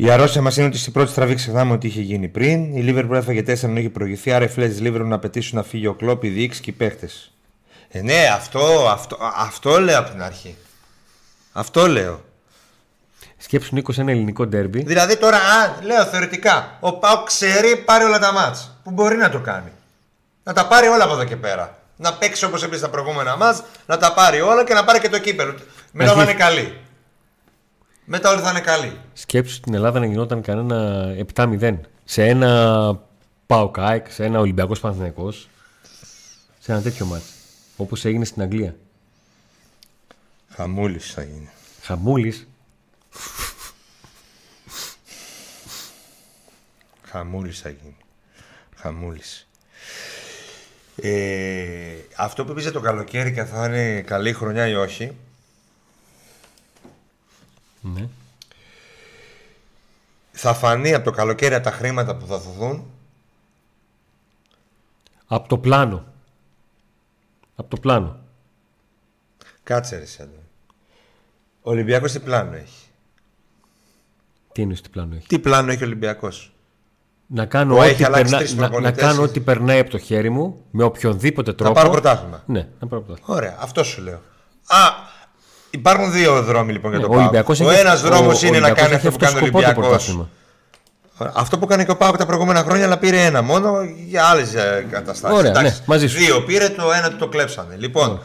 Η 0.00 0.10
αρρώστια 0.10 0.42
μας 0.42 0.56
είναι 0.56 0.66
ότι 0.66 0.78
στην 0.78 0.92
πρώτη 0.92 1.10
στραβή 1.10 1.34
ξεχνάμε 1.34 1.72
ότι 1.72 1.86
είχε 1.86 2.00
γίνει 2.00 2.28
πριν. 2.28 2.76
Η 2.76 2.82
Λίβερπουλ 2.82 3.16
έφαγε 3.16 3.42
4 3.42 3.62
ενώ 3.62 3.78
είχε 3.78 3.90
προηγηθεί. 3.90 4.32
Άρα 4.32 4.44
οι 4.44 4.48
φλέτ 4.48 4.70
της 4.70 4.80
Λίβερπουλ 4.80 5.08
να 5.08 5.14
απαιτήσουν 5.14 5.56
να 5.56 5.62
φύγει 5.62 5.86
ο 5.86 5.94
κλόπ, 5.94 6.24
οι 6.24 6.28
διοίκηση 6.28 6.60
και 6.60 6.70
οι 6.70 6.72
παίχτε. 6.72 7.08
Ε, 7.88 8.00
ναι, 8.00 8.26
αυτό, 8.34 8.88
αυτό, 8.88 9.18
αυτό 9.36 9.80
λέω 9.80 9.98
από 9.98 10.10
την 10.10 10.22
αρχή. 10.22 10.56
Αυτό 11.52 11.86
λέω. 11.86 12.20
Σκέψου 13.36 13.74
Νίκος 13.74 13.98
ένα 13.98 14.10
ελληνικό 14.10 14.46
ντέρμπι. 14.46 14.82
Δηλαδή 14.82 15.16
τώρα, 15.16 15.36
α, 15.36 15.82
λέω 15.82 16.04
θεωρητικά, 16.04 16.76
ο 16.80 16.92
Πάο 16.92 17.22
ξέρει 17.22 17.76
πάρει 17.76 18.04
όλα 18.04 18.18
τα 18.18 18.32
μάτς 18.32 18.70
που 18.82 18.90
μπορεί 18.90 19.16
να 19.16 19.30
το 19.30 19.40
κάνει. 19.40 19.72
Να 20.42 20.52
τα 20.52 20.66
πάρει 20.66 20.86
όλα 20.86 21.04
από 21.04 21.12
εδώ 21.12 21.24
και 21.24 21.36
πέρα. 21.36 21.78
Να 21.96 22.12
παίξει 22.14 22.44
όπως 22.44 22.62
έπαιζε 22.62 22.82
τα 22.82 22.88
προηγούμενα 22.88 23.36
μάτς, 23.36 23.62
να 23.86 23.96
τα 23.98 24.14
πάρει 24.14 24.40
όλα 24.40 24.64
και 24.64 24.74
να 24.74 24.84
πάρει 24.84 25.00
και 25.00 25.08
το 25.08 25.18
κύπελο. 25.18 25.54
Μετά 25.92 26.12
θα 26.12 26.22
είναι 26.22 26.34
καλή. 26.34 26.80
Μετά 28.04 28.30
όλοι 28.30 28.40
θα 28.40 28.50
είναι 28.50 28.60
καλοί. 28.60 29.00
Σκέψου 29.12 29.54
στην 29.54 29.74
Ελλάδα 29.74 30.00
να 30.00 30.06
γινόταν 30.06 30.42
κανένα 30.42 31.06
7-0 31.34 31.78
σε 32.04 32.24
ένα 32.24 33.00
Πάοκ 33.46 33.76
σε 34.08 34.24
ένα 34.24 34.38
Ολυμπιακός 34.38 34.80
Παναθυναϊκό. 34.80 35.32
Σε 36.58 36.72
ένα 36.72 36.82
τέτοιο 36.82 37.06
μάτι. 37.06 37.24
Όπως 37.80 38.04
έγινε 38.04 38.24
στην 38.24 38.42
Αγγλία. 38.42 38.76
Χαμούλης 40.48 41.12
θα 41.12 41.22
γίνει. 41.22 41.48
Χαμούλης. 41.82 42.48
Χαμούλης 47.02 47.60
θα 47.60 47.68
γίνει. 47.68 47.96
Χαμούλης. 48.76 49.48
Ε, 50.96 51.96
αυτό 52.16 52.44
που 52.44 52.50
είπε 52.50 52.70
το 52.70 52.80
καλοκαίρι 52.80 53.32
και 53.32 53.44
θα 53.44 53.66
είναι 53.66 54.00
καλή 54.00 54.32
χρονιά 54.32 54.68
ή 54.68 54.74
όχι. 54.74 55.16
Ναι. 57.80 58.08
Θα 60.32 60.54
φανεί 60.54 60.94
από 60.94 61.04
το 61.04 61.10
καλοκαίρι 61.10 61.60
τα 61.60 61.70
χρήματα 61.70 62.16
που 62.16 62.26
θα 62.26 62.38
δοθούν. 62.38 62.90
Από 65.26 65.48
το 65.48 65.58
πλάνο. 65.58 66.07
Από 67.60 67.70
το 67.70 67.76
πλάνο. 67.76 68.16
Κάτσε 69.62 69.98
ρε 69.98 70.04
Σέντο. 70.06 70.30
Ο 71.62 71.70
Ολυμπιακός 71.70 72.12
τι 72.12 72.18
πλάνο 72.20 72.54
έχει; 72.56 72.86
Τι 74.52 74.62
είναι 74.62 74.74
τι 74.74 74.88
πλάνο 74.90 75.14
έχει; 75.14 75.26
Τι 75.26 75.38
πλάνο 75.38 75.70
έχει 75.70 75.82
ο 75.82 75.86
Ολυμπιακός; 75.86 76.52
Να 77.26 77.46
κάνω, 77.46 77.78
ό,τι, 77.78 77.94
περνά, 78.04 78.40
να, 78.56 78.80
να 78.80 78.90
κάνω 78.92 79.22
ό,τι 79.22 79.40
περνάει 79.40 79.78
από 79.78 79.90
το 79.90 79.98
χέρι 79.98 80.30
μου 80.30 80.64
με 80.70 80.84
οποιονδήποτε 80.84 81.52
τρόπο. 81.52 81.72
Να 81.74 81.80
πάρω 81.80 81.90
πρωτάθλημα. 81.92 82.42
Ναι, 82.46 82.68
να 82.80 82.86
πάρω 82.86 83.02
πρωτάθλημα. 83.02 83.38
Ωραία, 83.38 83.56
αυτό 83.60 83.82
σου 83.84 84.02
λέω. 84.02 84.20
Α, 84.66 84.78
υπάρχουν 85.70 86.12
δύο 86.12 86.42
δρόμοι 86.42 86.72
λοιπόν 86.72 86.90
για 86.90 86.98
Ναι, 87.00 87.04
το 87.06 87.10
ο 87.10 87.14
Πάο. 87.14 87.22
Ολυμπιακός 87.22 87.60
Ο 87.60 87.70
έχει- 87.70 87.80
ένας 87.80 88.00
δρόμος 88.02 88.42
ο- 88.42 88.46
ο 88.46 88.48
είναι 88.48 88.58
να 88.58 88.66
Ολυμπιακός 88.66 88.82
κάνει 88.82 88.94
έχει 88.94 89.06
αυτό 89.06 89.18
που 89.18 89.24
κάνει 89.24 89.34
ο 89.36 89.38
σκοπό 89.46 89.60
το 89.60 89.66
Ολυμπιακός. 89.66 90.26
Πρωτάθλημα. 91.18 91.32
Αυτό 91.34 91.58
που 91.58 91.66
κάνει 91.66 91.84
και 91.84 91.90
ο 91.90 91.96
Πάοκ 91.96 92.16
τα 92.16 92.26
προηγούμενα 92.26 92.62
χρόνια, 92.62 92.84
αλλά 92.84 92.98
πήρε 92.98 93.24
ένα 93.24 93.42
μόνο 93.42 93.82
για 93.82 94.24
άλλες 94.24 94.54
καταστάσεις. 94.90 95.38
Ωραία, 95.38 95.62
ναι, 95.62 95.76
μαζί 95.86 96.06
σου. 96.06 96.18
Δύο 96.18 96.42
πήρε, 96.42 96.68
το 96.68 96.92
ένα 96.92 97.10
του 97.10 97.16
το 97.16 97.28
κλέψανε. 97.28 97.76
Λοιπόν, 97.76 98.22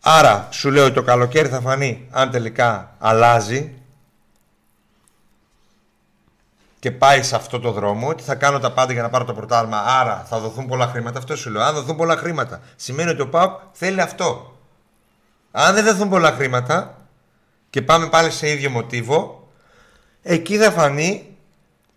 άρα 0.00 0.48
σου 0.50 0.70
λέω 0.70 0.84
ότι 0.84 0.94
το 0.94 1.02
καλοκαίρι 1.02 1.48
θα 1.48 1.60
φανεί 1.60 2.06
αν 2.10 2.30
τελικά 2.30 2.94
αλλάζει 2.98 3.74
και 6.78 6.90
πάει 6.90 7.22
σε 7.22 7.36
αυτό 7.36 7.60
το 7.60 7.72
δρόμο, 7.72 8.08
ότι 8.08 8.22
θα 8.22 8.34
κάνω 8.34 8.58
τα 8.58 8.72
πάντα 8.72 8.92
για 8.92 9.02
να 9.02 9.08
πάρω 9.08 9.24
το 9.24 9.34
πρωτάθλημα. 9.34 9.78
Άρα 9.78 10.26
θα 10.28 10.38
δοθούν 10.38 10.66
πολλά 10.66 10.86
χρήματα. 10.86 11.18
Αυτό 11.18 11.36
σου 11.36 11.50
λέω. 11.50 11.62
Αν 11.62 11.74
δοθούν 11.74 11.96
πολλά 11.96 12.16
χρήματα, 12.16 12.60
σημαίνει 12.76 13.10
ότι 13.10 13.20
ο 13.20 13.28
Πάοκ 13.28 13.58
θέλει 13.72 14.00
αυτό. 14.00 14.58
Αν 15.50 15.74
δεν 15.74 15.84
δοθούν 15.84 16.08
πολλά 16.08 16.32
χρήματα 16.32 16.98
και 17.70 17.82
πάμε 17.82 18.08
πάλι 18.08 18.30
σε 18.30 18.50
ίδιο 18.50 18.70
μοτίβο, 18.70 19.48
εκεί 20.22 20.56
θα 20.56 20.70
φανεί 20.70 21.29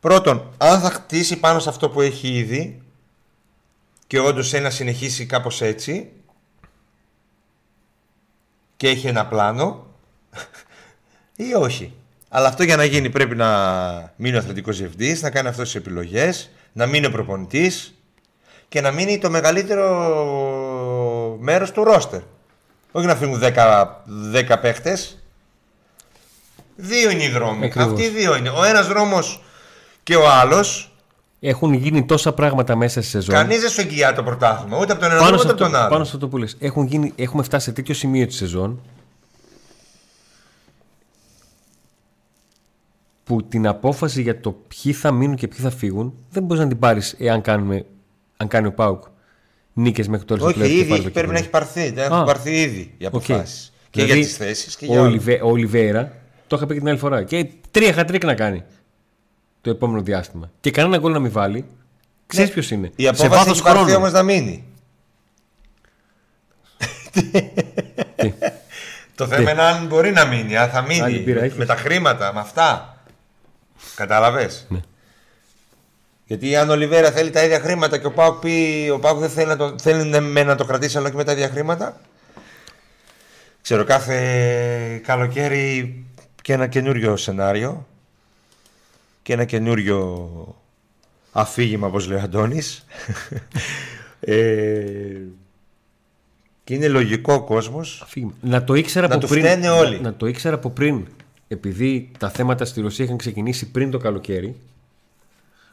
πρώτον 0.03 0.49
αν 0.57 0.79
θα 0.79 0.89
χτίσει 0.89 1.39
πάνω 1.39 1.59
σε 1.59 1.69
αυτό 1.69 1.89
που 1.89 2.01
έχει 2.01 2.27
ήδη 2.27 2.81
και 4.07 4.19
όντως 4.19 4.49
θέλει 4.49 4.63
να 4.63 4.69
συνεχίσει 4.69 5.25
κάπως 5.25 5.61
έτσι 5.61 6.11
και 8.77 8.87
έχει 8.87 9.07
ένα 9.07 9.25
πλάνο 9.25 9.87
ή 11.35 11.53
όχι. 11.53 11.93
Αλλά 12.29 12.47
αυτό 12.47 12.63
για 12.63 12.75
να 12.75 12.83
γίνει 12.83 13.09
πρέπει 13.09 13.35
να 13.35 13.47
μείνει 14.15 14.35
ο 14.35 14.39
αθλητικός 14.39 14.77
διευθυντής, 14.77 15.21
να 15.21 15.29
κάνει 15.29 15.47
αυτές 15.47 15.65
τις 15.65 15.75
επιλογές, 15.75 16.49
να 16.73 16.85
μείνει 16.85 17.05
ο 17.05 17.11
προπονητής 17.11 17.93
και 18.69 18.81
να 18.81 18.91
μείνει 18.91 19.17
το 19.17 19.29
μεγαλύτερο 19.29 19.87
μέρος 21.39 21.71
του 21.71 21.83
ρόστερ. 21.83 22.21
Όχι 22.91 23.05
να 23.05 23.15
φύγουν 23.15 23.39
10, 23.39 24.03
10 24.31 24.59
παίχτες. 24.61 25.23
Δύο 26.75 27.09
είναι 27.09 27.23
οι 27.23 27.29
δρόμοι. 27.29 27.65
Ακριβώς. 27.65 27.91
Αυτοί 27.91 28.03
οι 28.03 28.09
δύο 28.09 28.35
είναι. 28.35 28.49
Ο 28.49 28.63
ένας 28.63 28.87
δρόμος 28.87 29.43
και 30.03 30.15
ο 30.15 30.29
άλλος. 30.29 30.87
Έχουν 31.39 31.73
γίνει 31.73 32.05
τόσα 32.05 32.33
πράγματα 32.33 32.75
μέσα 32.75 33.01
στη 33.01 33.09
σεζόν. 33.09 33.35
Κανείς 33.35 33.61
δεν 33.61 33.69
σου 33.69 33.81
εγγυάται 33.81 34.15
το 34.15 34.23
πρωτάθλημα. 34.23 34.77
Ούτε 34.79 34.91
από 34.91 35.01
τον 35.01 35.11
ένα 35.11 35.19
πάνω, 35.19 35.33
ούτε 35.35 35.41
σε 35.41 35.43
από 35.51 35.53
αυτό, 35.63 35.69
τον 35.71 35.75
άλλο. 35.81 35.89
πάνω 35.89 36.03
σε 36.03 36.11
αυτό 36.15 36.27
που 36.27 36.37
λες. 36.37 36.55
Έχουν 36.59 36.85
γίνει, 36.85 37.13
έχουμε 37.15 37.43
φτάσει 37.43 37.65
σε 37.65 37.71
τέτοιο 37.71 37.93
σημείο 37.93 38.27
τη 38.27 38.33
σεζόν 38.33 38.81
που 43.23 43.43
την 43.43 43.67
απόφαση 43.67 44.21
για 44.21 44.39
το 44.39 44.51
ποιοι 44.67 44.93
θα 44.93 45.11
μείνουν 45.11 45.35
και 45.35 45.47
ποιοι 45.47 45.59
θα 45.59 45.69
φύγουν 45.69 46.13
δεν 46.29 46.43
μπορείς 46.43 46.63
να 46.63 46.69
την 46.69 46.79
πάρεις 46.79 47.15
εάν 47.19 47.41
κάνουμε, 47.41 47.85
αν 48.37 48.47
κάνει 48.47 48.67
ο 48.67 48.71
ΠΑΟΚ 48.73 49.03
νίκες 49.73 50.07
μέχρι 50.07 50.25
τώρα 50.25 50.45
Όχι, 50.45 50.59
ήδη 50.79 50.93
έχει- 50.93 51.09
πρέπει 51.09 51.31
να 51.31 51.37
έχει 51.37 51.49
πάρθει. 51.49 51.89
Δεν 51.91 52.03
Α. 52.11 52.15
έχουν 52.15 52.25
πάρθει 52.25 52.61
ήδη 52.61 52.93
οι 52.97 53.05
Οκ. 53.05 53.13
αποφάσεις. 53.15 53.73
Και 53.89 54.01
Δηλαδή, 54.01 54.19
για 54.19 54.27
τις 54.27 54.37
θέσεις 54.37 54.75
και 54.75 54.85
ο, 54.85 54.87
για 54.91 54.99
όλα. 54.99 55.09
Ολιβέ, 55.09 55.39
ο 55.43 55.49
Ολιβέρα 55.49 56.11
το 56.47 56.55
είχα 56.55 56.65
πει 56.65 56.73
και 56.73 56.79
την 56.79 56.89
άλλη 56.89 56.97
φορά. 56.97 57.23
Και 57.23 57.47
τρία 57.71 57.93
χατ 57.93 58.08
τρικ 58.08 58.23
να 58.23 58.33
κάνει 58.33 58.63
το 59.63 59.69
επόμενο 59.69 60.01
διάστημα. 60.01 60.51
Και 60.59 60.71
κανένα 60.71 60.97
γκολ 60.97 61.11
να 61.11 61.19
μην 61.19 61.31
βάλει. 61.31 61.65
Ξέρεις 62.27 62.47
Ναι. 62.49 62.53
ποιος 62.53 62.71
είναι. 62.71 62.91
Η 62.95 63.03
σε 63.03 63.09
απόφαση 63.09 63.29
βάθος 63.29 63.51
έχει 63.51 63.61
πάρθει 63.63 63.79
χρόνου. 63.79 63.95
όμως 63.95 64.11
να 64.11 64.23
μείνει. 64.23 64.63
Τι; 67.11 68.33
Το 69.15 69.27
θέμα 69.27 69.51
είναι 69.51 69.61
αν 69.61 69.85
μπορεί 69.87 70.11
να 70.11 70.25
μείνει, 70.25 70.57
αν 70.57 70.69
θα 70.69 70.77
Άλλη 70.77 70.87
μείνει. 70.87 71.19
μπύρα 71.23 71.39
Με, 71.39 71.45
έχεις; 71.45 71.57
με 71.57 71.65
τα 71.65 71.75
χρήματα, 71.75 72.33
με 72.33 72.39
αυτά. 72.39 72.97
Κατάλαβες; 73.95 74.65
Ναι. 74.69 74.79
Γιατί 76.25 76.55
αν 76.55 76.69
ο 76.69 76.75
Λιβέρα 76.75 77.11
θέλει 77.11 77.29
τα 77.29 77.43
ίδια 77.43 77.59
χρήματα 77.59 77.97
και 77.97 78.05
ο 78.05 78.11
Πάουκ 78.11 78.39
πει 78.39 78.89
ο 78.93 78.99
Πάουκ 78.99 79.19
δεν 79.19 79.29
θέλει 79.29 79.47
να 79.47 79.55
το, 79.57 79.75
θέλει 79.79 80.03
ναι, 80.09 80.19
με 80.19 80.43
να 80.43 80.55
το 80.55 80.65
κρατήσει 80.65 80.97
αλλά 80.97 81.09
και 81.09 81.15
με 81.15 81.23
τα 81.23 81.31
ίδια 81.31 81.49
χρήματα. 81.49 81.97
Ξέρω 83.61 83.83
κάθε 83.83 84.17
καλοκαίρι 85.05 86.05
και 86.41 86.53
ένα 86.53 86.67
καινούριο 86.67 87.15
σενάριο 87.17 87.87
και 89.23 89.33
ένα 89.33 89.45
καινούριο 89.45 90.55
αφήγημα 91.31 91.87
όπως 91.87 92.07
λέει 92.07 92.17
ο 92.17 92.21
Αντώνης. 92.21 92.85
ε, 94.19 95.21
και 96.63 96.73
είναι 96.73 96.87
λογικό 96.87 97.33
ο 97.33 97.43
κόσμος 97.43 98.01
Αφήγημα. 98.03 98.33
Να 98.41 98.63
το 98.63 98.73
ήξερα 98.73 99.07
Να 99.07 99.15
από 99.15 99.23
του 99.23 99.29
πριν. 99.29 99.45
φταίνε 99.45 99.69
όλοι. 99.69 99.95
Να, 99.95 100.01
να 100.01 100.13
το 100.13 100.27
ήξερα 100.27 100.55
από 100.55 100.69
πριν. 100.69 101.07
Επειδή 101.47 102.11
τα 102.17 102.29
θέματα 102.29 102.65
στη 102.65 102.81
Ρωσία 102.81 103.05
είχαν 103.05 103.17
ξεκινήσει 103.17 103.71
πριν 103.71 103.91
το 103.91 103.97
καλοκαίρι. 103.97 104.55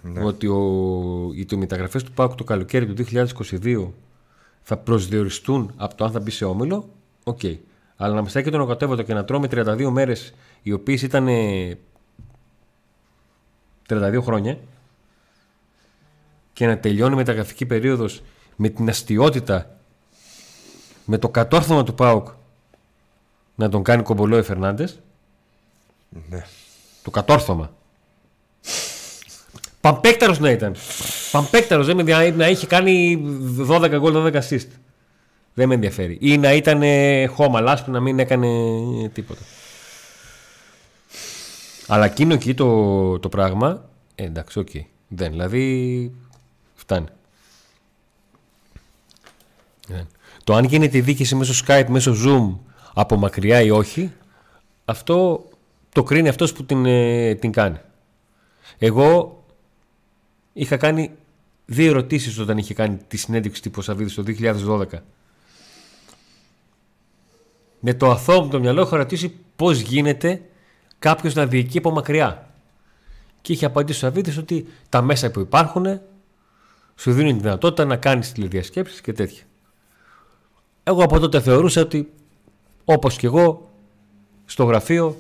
Ναι. 0.03 0.25
Ότι 0.25 0.47
ο, 0.47 0.61
οι 1.35 1.45
το 1.45 1.57
μεταγραφές 1.57 2.03
του 2.03 2.13
ΠΑΟΚ 2.13 2.35
το 2.35 2.45
καλοκαίρι 2.45 2.87
του 2.87 3.05
2022 3.13 3.89
θα 4.63 4.77
προσδιοριστούν 4.77 5.73
από 5.77 5.95
το 5.95 6.05
αν 6.05 6.11
θα 6.11 6.21
μπει 6.21 6.31
σε 6.31 6.45
όμιλο. 6.45 6.89
Οκ. 7.25 7.41
Αλλά 7.97 8.15
να 8.15 8.23
μιστάει 8.23 8.43
και 8.43 8.51
τον 8.51 8.61
Οκατέβατο 8.61 9.03
και 9.03 9.15
να 9.15 9.25
τρώμε 9.25 9.49
32 9.51 9.89
μέρες 9.91 10.35
οι 10.63 10.73
οποίες 10.73 11.03
ήταν 11.03 11.29
ε, 11.29 11.79
32 13.91 14.19
χρόνια 14.23 14.59
και 16.53 16.67
να 16.67 16.79
τελειώνει 16.79 17.13
η 17.13 17.17
μεταγραφική 17.17 17.67
περίοδος 17.67 18.23
με 18.57 18.69
την 18.69 18.89
αστείωτητα 18.89 19.77
με 21.05 21.19
το 21.19 21.29
κατόρθωμα 21.29 21.85
του 21.85 21.95
ΠΑΟΚ 21.95 22.29
να 23.55 23.69
τον 23.69 23.83
κάνει 23.83 24.03
κομπολό 24.03 24.39
ο 24.39 24.43
Φερνάντες 24.43 25.01
ναι. 26.29 26.45
το 27.03 27.11
κατόρθωμα. 27.11 27.73
Παμπέκταρος 29.81 30.39
να 30.39 30.51
ήταν. 30.51 30.75
Παμπέκταρος 31.31 31.87
δεν 31.87 31.95
με 31.95 32.01
ενδιαφέρει 32.01 32.37
να 32.37 32.45
έχει 32.45 32.67
κάνει 32.67 33.23
12 33.69 33.97
γκολ, 33.99 34.15
12 34.17 34.33
assist. 34.33 34.69
Δεν 35.55 35.69
με 35.69 35.75
ενδιαφέρει. 35.75 36.19
Ή 36.21 36.39
να 36.39 36.53
ήταν 36.53 36.83
ε, 36.83 37.27
χώμα 37.27 37.61
λάσπη 37.61 37.91
να 37.91 38.01
μην 38.01 38.19
έκανε 38.19 38.49
τίποτα. 39.13 39.41
Αλλά 41.93 42.05
εκείνο 42.05 42.35
εκεί 42.35 42.55
το, 42.55 43.19
το 43.19 43.29
πράγμα, 43.29 43.89
ε, 44.15 44.25
εντάξει, 44.25 44.59
οκ. 44.59 44.69
Δεν, 45.09 45.31
δηλαδή 45.31 46.15
φτάνει. 46.75 47.07
Ναι. 49.89 50.05
Το 50.45 50.55
αν 50.55 50.65
γίνεται 50.65 50.97
η 50.97 51.01
δίκηση 51.01 51.35
μέσω 51.35 51.65
Skype, 51.67 51.87
μέσω 51.89 52.15
Zoom 52.25 52.59
από 52.95 53.17
μακριά 53.17 53.61
ή 53.61 53.71
όχι, 53.71 54.13
αυτό 54.85 55.45
το 55.93 56.03
κρίνει 56.03 56.29
αυτός 56.29 56.53
που 56.53 56.65
την, 56.65 56.87
ε, 56.87 57.35
την 57.35 57.53
κάνει. 57.53 57.81
Εγώ 58.79 59.43
είχα 60.53 60.77
κάνει 60.77 61.11
δύο 61.67 61.91
ερωτήσεις 61.91 62.39
όταν 62.39 62.59
είχε 62.59 62.75
κάνει 62.75 62.97
τη 63.09 63.17
συνέντευξη 63.17 63.63
τύπου 63.63 63.83
Σαββίδης 63.83 64.15
το 64.15 64.23
2012. 64.23 64.85
Με 67.81 67.95
το 67.95 68.11
αθώο 68.11 68.43
μου 68.43 68.49
το 68.49 68.61
μυαλό 68.61 68.81
έχω 68.81 68.97
ρωτήσει 68.97 69.35
πώς 69.57 69.81
γίνεται 69.81 70.43
κάποιος 71.01 71.35
να 71.35 71.47
διοικεί 71.47 71.79
από 71.79 71.91
μακριά. 71.91 72.49
Και 73.41 73.53
είχε 73.53 73.67
απαντήσει 73.67 73.99
ο 73.99 74.01
Σαββίδης 74.01 74.39
ότι 74.39 74.67
τα 74.89 75.03
μέσα 75.03 75.31
που 75.31 75.41
υπάρχουν 75.41 76.01
σου 76.97 77.13
δίνουν 77.13 77.33
τη 77.33 77.43
δυνατότητα 77.43 77.85
να 77.85 77.97
κάνεις 77.97 78.33
τηλεδιασκέψεις 78.33 79.01
και 79.01 79.13
τέτοια. 79.13 79.43
Εγώ 80.83 81.03
από 81.03 81.19
τότε 81.19 81.41
θεωρούσα 81.41 81.81
ότι 81.81 82.13
όπως 82.85 83.17
και 83.17 83.27
εγώ 83.27 83.71
στο 84.45 84.65
γραφείο 84.65 85.17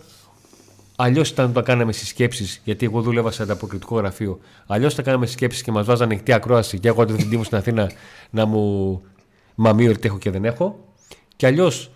Αλλιώς 1.02 1.28
ήταν 1.28 1.52
το 1.52 1.62
κάναμε 1.62 1.92
συσκέψεις, 1.92 2.60
γιατί 2.64 2.86
εγώ 2.86 3.00
δούλευα 3.00 3.30
σε 3.30 3.42
ανταποκριτικό 3.42 3.96
γραφείο. 3.96 4.38
Αλλιώς 4.66 4.94
τα 4.94 5.02
κάναμε 5.02 5.26
συσκέψεις 5.26 5.62
και 5.62 5.72
μας 5.72 5.86
βάζανε 5.86 6.12
ανοιχτή 6.12 6.32
ακρόαση 6.32 6.78
και 6.78 6.88
εγώ 6.88 7.04
δεν 7.04 7.28
μου 7.32 7.44
στην 7.44 7.56
Αθήνα 7.56 7.90
να 8.30 8.46
μου 8.46 9.02
μαμεί 9.54 9.88
ότι 9.88 10.06
έχω 10.08 10.18
και 10.18 10.30
δεν 10.30 10.44
έχω. 10.44 10.84
Και 11.36 11.46
αλλιώς 11.46 11.90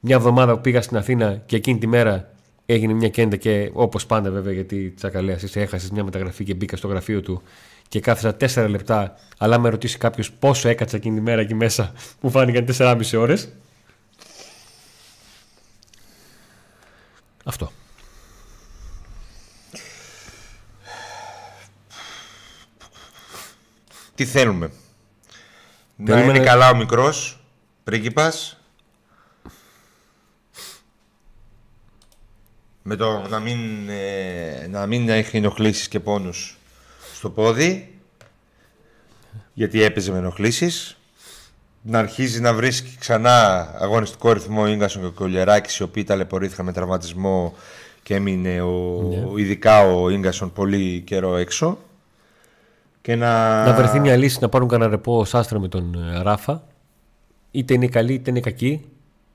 μια 0.00 0.16
εβδομάδα 0.16 0.54
που 0.54 0.60
πήγα 0.60 0.82
στην 0.82 0.96
Αθήνα 0.96 1.42
και 1.46 1.56
εκείνη 1.56 1.78
τη 1.78 1.86
μέρα 1.86 2.29
έγινε 2.72 2.92
μια 2.92 3.08
κέντα 3.08 3.36
και 3.36 3.70
όπως 3.72 4.06
πάντα 4.06 4.30
βέβαια 4.30 4.52
γιατί 4.52 4.90
τσακαλέας 4.90 5.42
εσύ 5.42 5.60
έχασες 5.60 5.90
μια 5.90 6.04
μεταγραφή 6.04 6.44
και 6.44 6.54
μπήκα 6.54 6.76
στο 6.76 6.88
γραφείο 6.88 7.20
του 7.20 7.42
και 7.88 8.00
κάθισα 8.00 8.34
τέσσερα 8.34 8.68
λεπτά. 8.68 9.14
Αλλά 9.38 9.58
με 9.58 9.68
ρωτήσει 9.68 9.98
κάποιος 9.98 10.32
πόσο 10.32 10.68
έκατσα 10.68 10.96
εκείνη 10.96 11.14
τη 11.14 11.20
μέρα 11.22 11.40
εκεί 11.40 11.54
μέσα 11.54 11.92
που 12.20 12.30
φάνηκαν 12.30 12.66
4,5 12.78 13.18
ώρες. 13.18 13.48
Αυτό. 17.44 17.72
Τι 24.14 24.24
θέλουμε; 24.24 24.70
Να 25.96 26.20
είναι 26.20 26.38
καλά 26.38 26.70
ο 26.70 26.76
μικρός 26.76 27.44
πρίγκιπας. 27.84 28.59
Με 32.82 32.96
το 32.96 33.22
να 33.28 33.38
μην, 33.38 33.88
ε, 33.88 34.66
να 34.70 34.86
μην 34.86 35.08
έχει 35.08 35.36
ενοχλήσεις 35.36 35.88
και 35.88 36.00
πόνους 36.00 36.58
στο 37.14 37.30
πόδι. 37.30 37.94
Γιατί 39.52 39.82
έπαιζε 39.82 40.12
με 40.12 40.18
ενοχλήσεις. 40.18 40.96
Να 41.82 41.98
αρχίζει 41.98 42.40
να 42.40 42.54
βρίσκει 42.54 42.96
ξανά 42.98 43.68
αγωνιστικό 43.78 44.32
ρυθμό 44.32 44.62
ο 44.62 44.66
Ίγκασον 44.66 45.02
και 45.02 45.08
ο 45.08 45.12
Κολιεράκης 45.12 45.76
οι 45.76 45.82
οποίοι 45.82 46.04
ταλαιπωρήθηκαν 46.04 46.64
με 46.64 46.72
τραυματισμό 46.72 47.54
και 48.02 48.14
έμεινε 48.14 48.60
ο, 48.60 49.02
ναι. 49.02 49.40
ειδικά 49.40 49.80
ο 49.80 50.08
Ίγκασον 50.08 50.52
πολύ 50.52 51.00
καιρό 51.00 51.36
έξω. 51.36 51.78
Και 53.02 53.16
να... 53.16 53.64
να 53.64 53.74
βρεθεί 53.74 54.00
μια 54.00 54.16
λύση 54.16 54.38
να 54.40 54.48
πάρουν 54.48 54.68
κανένα 54.68 54.90
ρεπό 54.90 55.24
Σάστρα 55.24 55.60
με 55.60 55.68
τον 55.68 55.94
ε, 55.94 56.22
Ράφα. 56.22 56.62
Είτε 57.50 57.74
είναι 57.74 57.86
καλή 57.86 58.12
είτε 58.12 58.30
είναι 58.30 58.40
κακή. 58.40 58.84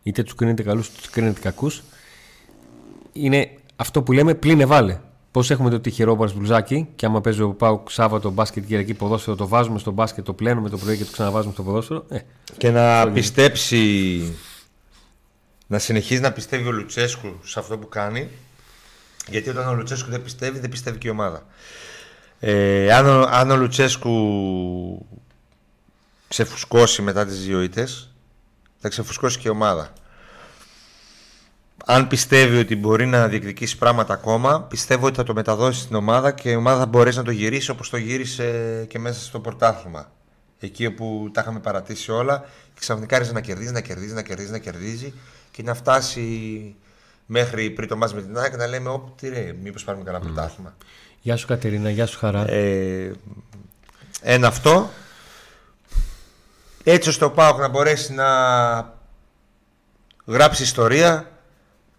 Είτε 0.04 0.24
τους 0.24 0.36
κρίνετε 0.36 0.64
καλούς 0.64 0.88
είτε 0.88 0.98
τους 0.98 1.10
κρίνετε 1.10 1.40
κακούς. 1.40 1.84
Είναι 3.18 3.50
αυτό 3.76 4.02
που 4.02 4.12
λέμε 4.12 4.34
πλήν 4.34 4.60
εβάλε. 4.60 5.00
Πώς 5.32 5.52
έχουμε 5.52 5.70
το 5.70 5.80
τυχερό 5.80 6.16
μπλουζάκι 6.16 6.88
και 6.96 7.06
άμα 7.06 7.22
παίζει 7.22 7.42
ο 7.42 7.54
Πάου 7.54 7.84
Σάββατο 7.90 8.30
μπάσκετ 8.30 8.66
Κυριακή 8.66 8.94
ποδόσφαιρο, 8.94 9.36
το 9.36 9.48
βάζουμε 9.48 9.80
στο 9.80 9.92
μπάσκετ, 9.92 10.26
το 10.26 10.34
πλένουμε 10.34 10.70
το 10.70 10.78
πρωί 10.78 10.98
και 10.98 11.04
το 11.04 11.12
ξαναβάζουμε 11.12 11.54
στο 11.54 11.64
ποδόσφαιρο. 11.64 12.06
Ε, 12.10 12.20
και 12.58 12.72
να 12.72 13.12
πιστέψει. 13.12 14.34
Να 15.68 15.80
συνεχίζει 15.80 16.22
να 16.22 16.32
πιστεύει 16.32 16.68
ο 16.68 16.72
Λουτσέσκου 16.72 17.40
σε 17.44 17.60
αυτό 17.60 17.78
που 17.78 17.90
κάνει. 17.90 18.30
Γιατί 19.30 19.50
όταν 19.50 19.68
ο 19.68 19.74
Λουτσέσκου 19.74 20.10
δεν 20.10 20.22
πιστεύει, 20.22 20.60
δεν 20.60 20.70
πιστεύει 20.70 20.98
και 20.98 21.08
η 21.08 21.12
ομάδα. 21.12 21.46
Ε, 22.40 22.94
αν, 22.94 23.08
ο, 23.08 23.28
αν 23.30 23.52
ο 23.52 23.56
Λουτσέσκου 23.56 25.06
ξεφουσκώσει 26.28 27.02
μετά 27.02 27.26
τις 27.26 27.46
δύο 27.46 27.62
ήττες, 27.62 28.10
θα 28.78 28.90
ξεφουσκώσει 28.90 29.40
και 29.40 29.48
η 29.48 29.52
ομάδα. 29.52 29.94
Αν 31.88 32.08
πιστεύει 32.08 32.58
ότι 32.58 32.76
μπορεί 32.76 33.06
να 33.06 33.28
διεκδικήσει 33.28 33.78
πράγματα 33.78 34.14
ακόμα, 34.14 34.62
πιστεύω 34.62 35.06
ότι 35.06 35.16
θα 35.16 35.24
το 35.24 35.34
μεταδώσει 35.34 35.80
στην 35.80 35.96
ομάδα 35.96 36.32
και 36.32 36.50
η 36.50 36.56
ομάδα 36.56 36.80
θα 36.80 36.86
μπορέσει 36.86 37.18
να 37.18 37.24
το 37.24 37.32
γυρίσει 37.32 37.72
όπως 37.72 37.90
το 37.90 37.98
γύρισε 37.98 38.86
και 38.90 39.00
μέσα 39.00 39.20
στο 39.20 39.40
πρωτάθλημα. 39.40 40.12
Εκεί 40.60 40.86
όπου 40.86 41.30
τα 41.34 41.42
είχαμε 41.42 41.60
παρατήσει 41.60 42.12
όλα 42.12 42.40
και 42.74 42.80
ξαφνικά 42.80 43.16
άρχισε 43.16 43.34
να 43.34 43.42
κερδίζει, 43.42 43.72
να 43.72 43.82
κερδίζει, 43.82 44.14
να 44.14 44.22
κερδίζει, 44.22 44.52
να 44.52 44.58
κερδίζει 44.58 45.14
και 45.52 45.64
να 45.64 45.74
φτάσει 45.74 46.76
μέχρι 47.26 47.70
πριν 47.70 47.88
το 47.88 47.98
μάτς 47.98 48.14
με 48.14 48.22
την 48.22 48.38
ΑΕΚ 48.38 48.58
να 48.58 48.68
λέμε 48.68 48.90
«Ωπ, 48.90 49.18
τι 49.20 49.30
ρε, 49.30 49.56
μήπως 49.62 49.84
πάρουμε 49.84 50.04
κανένα 50.04 50.24
mm. 50.24 50.28
πρωτάθλημα». 50.28 50.76
Γεια 51.22 51.36
σου 51.36 51.48
Κατερίνα, 51.48 51.90
γεια 51.90 52.06
σου 52.06 52.18
Χαρά. 52.18 52.50
Ε, 52.50 53.12
ένα 54.22 54.48
αυτό. 54.48 54.90
Έτσι 56.84 57.10
ώστε 57.10 57.26
ο 57.26 57.32
Πάοκ 57.32 57.60
να 57.60 57.68
μπορέσει 57.68 58.14
να 58.14 58.26
γράψει 60.26 60.64
ιστορία 60.64 61.30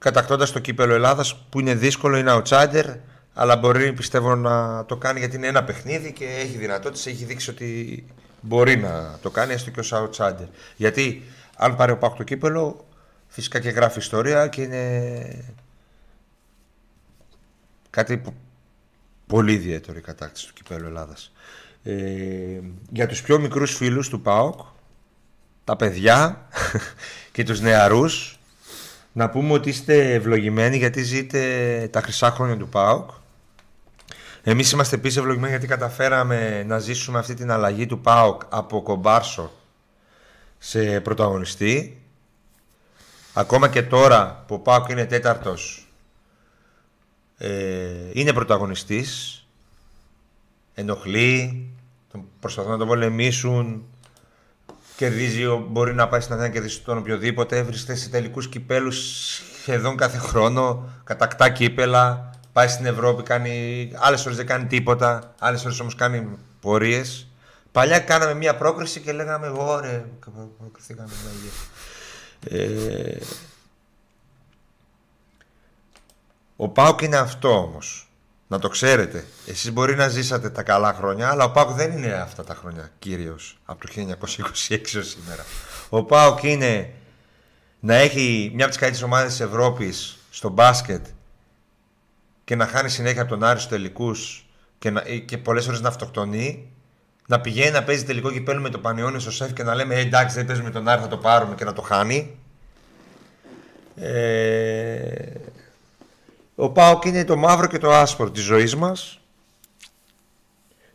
κατακτώντας 0.07 0.53
το 0.53 0.59
κύπελο 0.59 0.95
Ελλάδας 0.95 1.37
που 1.51 1.61
είναι 1.61 1.75
δύσκολο, 1.75 2.17
είναι 2.17 2.43
outsider 2.43 2.97
αλλά 3.35 3.57
μπορεί 3.57 3.93
πιστεύω 3.93 4.35
να 4.35 4.85
το 4.85 4.97
κάνει 4.97 5.19
γιατί 5.19 5.37
είναι 5.37 5.47
ένα 5.47 5.65
παιχνίδι 5.65 6.13
και 6.13 6.25
έχει 6.25 6.57
δυνατότητες, 6.57 7.07
έχει 7.07 7.25
δείξει 7.25 7.51
ότι 7.51 8.05
μπορεί 8.41 8.77
να 8.77 9.19
το 9.23 9.31
κάνει 9.31 9.53
έστω 9.53 9.71
και 9.71 9.81
ως 9.81 9.93
outsider. 9.95 10.49
Γιατί 10.77 11.23
αν 11.57 11.77
πάρει 11.77 11.93
ο 11.93 11.97
Πάοκ 11.97 12.17
το 12.17 12.23
κύπελο 12.23 12.87
φυσικά 13.29 13.59
και 13.59 13.69
γράφει 13.69 13.99
ιστορία 13.99 14.49
και 14.49 14.63
είναι 14.63 15.55
κάτι 17.91 18.17
που 18.17 18.35
Πολύ 19.27 19.53
ιδιαίτερη 19.53 19.99
η 19.99 20.01
κατάκτηση 20.01 20.47
του 20.47 20.53
κυπέλου 20.53 20.87
Ελλάδας. 20.87 21.33
Ε, 21.83 22.61
για 22.91 23.07
τους 23.07 23.23
πιο 23.23 23.39
μικρούς 23.39 23.75
φίλους 23.75 24.09
του 24.09 24.21
ΠΑΟΚ, 24.21 24.61
τα 25.65 25.77
παιδιά 25.77 26.49
και 27.33 27.45
τους 27.45 27.61
νεαρούς, 27.61 28.36
να 29.17 29.31
πούμε 29.31 29.53
ότι 29.53 29.69
είστε 29.69 30.15
ευλογημένοι 30.15 30.77
γιατί 30.77 31.03
ζείτε 31.03 31.89
τα 31.93 32.01
χρυσά 32.01 32.31
χρόνια 32.31 32.57
του 32.57 32.69
ΠΑΟΚ. 32.69 33.11
Εμείς 34.43 34.71
είμαστε 34.71 34.97
επίσης 34.97 35.17
ευλογημένοι 35.17 35.51
γιατί 35.51 35.67
καταφέραμε 35.67 36.63
να 36.63 36.79
ζήσουμε 36.79 37.19
αυτή 37.19 37.35
την 37.35 37.51
αλλαγή 37.51 37.87
του 37.87 38.01
ΠΑΟΚ 38.01 38.43
από 38.49 38.83
κομπάρσο 38.83 39.53
σε 40.59 41.01
πρωταγωνιστή. 41.01 42.03
Ακόμα 43.33 43.69
και 43.69 43.83
τώρα 43.83 44.45
που 44.47 44.55
ο 44.55 44.59
ΠΑΟΚ 44.59 44.89
είναι 44.89 45.07
τέταρτος 45.07 45.89
ε, 47.39 48.11
είναι 48.13 48.33
πρωταγωνιστής, 48.33 49.41
ενοχλεί, 50.75 51.69
προσπαθούν 52.41 52.71
να 52.71 52.79
τον 52.79 52.87
πολεμήσουν, 52.87 53.85
κερδίζει, 54.97 55.47
μπορεί 55.69 55.95
να 55.95 56.09
πάει 56.09 56.21
στην 56.21 56.33
Αθήνα 56.33 56.49
και 56.49 56.55
κερδίσει 56.55 56.83
τον 56.83 56.99
οποιοδήποτε, 56.99 57.63
βρίσκεται 57.63 57.99
σε 57.99 58.09
τελικούς 58.09 58.49
κυπέλους 58.49 58.97
σχεδόν 59.61 59.97
κάθε 59.97 60.19
χρόνο, 60.19 60.89
κατακτά 61.05 61.51
κύπελα, 61.51 62.31
πάει 62.53 62.69
στην 62.69 62.87
Ευρώπη, 62.87 63.23
κάνει, 63.23 63.91
άλλες 63.95 64.25
ώρες 64.25 64.37
δεν 64.37 64.47
κάνει 64.47 64.67
τίποτα, 64.67 65.35
άλλες 65.39 65.65
ώρες 65.65 65.81
όμως 65.81 65.95
κάνει 65.95 66.39
πορείες. 66.61 67.27
Παλιά 67.73 67.99
κάναμε 67.99 68.35
μία 68.35 68.57
πρόκριση 68.57 69.01
και 69.01 69.13
λέγαμε 69.13 69.47
«Ωρε, 69.47 70.05
προκριθήκαμε». 70.59 71.11
Ε, 72.51 73.17
ο 76.57 76.69
Πάουκ 76.69 77.01
είναι 77.01 77.17
αυτό 77.17 77.49
όμως. 77.59 78.06
Να 78.49 78.59
το 78.59 78.69
ξέρετε. 78.69 79.25
Εσείς 79.47 79.73
μπορεί 79.73 79.95
να 79.95 80.09
ζήσατε 80.09 80.51
τα 80.51 80.63
καλά 80.63 80.95
χρόνια, 80.95 81.29
αλλά 81.31 81.45
ο 81.45 81.51
Πάουκ 81.51 81.71
δεν 81.71 81.93
είναι 81.93 82.13
αυτά 82.13 82.45
τα 82.45 82.55
χρόνια 82.55 82.91
κυρίω 82.99 83.39
από 83.65 83.87
το 83.87 83.93
1926 84.69 84.79
έως 84.95 85.09
σήμερα. 85.09 85.45
Ο 85.89 86.05
Πάουκ 86.05 86.43
είναι 86.43 86.91
να 87.81 87.95
έχει 87.95 88.51
μια 88.55 88.65
από 88.65 88.75
τις 88.75 88.81
καλύτερες 88.81 89.03
ομάδες 89.03 89.31
της 89.31 89.41
Ευρώπης 89.41 90.19
στο 90.31 90.49
μπάσκετ 90.49 91.07
και 92.45 92.57
να 92.57 92.67
χάνει 92.67 92.89
συνέχεια 92.89 93.23
από 93.23 93.31
τον 93.31 93.45
Άρη 93.45 93.59
στους 93.59 93.71
τελικούς 93.71 94.47
και, 94.79 94.91
να, 94.91 95.01
και 95.01 95.39
πολλές 95.39 95.69
ώρε 95.69 95.79
να 95.81 95.89
αυτοκτονεί. 95.89 96.71
Να 97.29 97.41
πηγαίνει 97.41 97.71
να 97.71 97.83
παίζει 97.85 98.05
τελικό 98.05 98.33
κυπέλο 98.33 98.61
με 98.61 98.69
το 98.69 98.79
Πανιόνιο 98.79 99.19
στο 99.19 99.31
σεφ 99.31 99.53
και 99.53 99.63
να 99.63 99.75
λέμε 99.75 99.95
«Ε, 99.95 100.01
εντάξει, 100.01 100.37
δεν 100.37 100.47
παίζουμε 100.47 100.71
τον 100.71 100.89
Άρη, 100.89 101.01
θα 101.01 101.09
το 101.09 101.17
πάρουμε 101.17 101.55
και 101.55 101.65
να 101.65 101.73
το 101.73 101.83
χάνει. 101.83 102.39
Ε, 103.97 105.31
ο 106.57 106.71
Πάοκ 106.71 107.05
είναι 107.05 107.25
το 107.25 107.37
μαύρο 107.37 107.67
και 107.67 107.79
το 107.79 107.93
άσπρο 107.93 108.31
της 108.31 108.43
ζωής 108.43 108.77
μας 108.77 109.21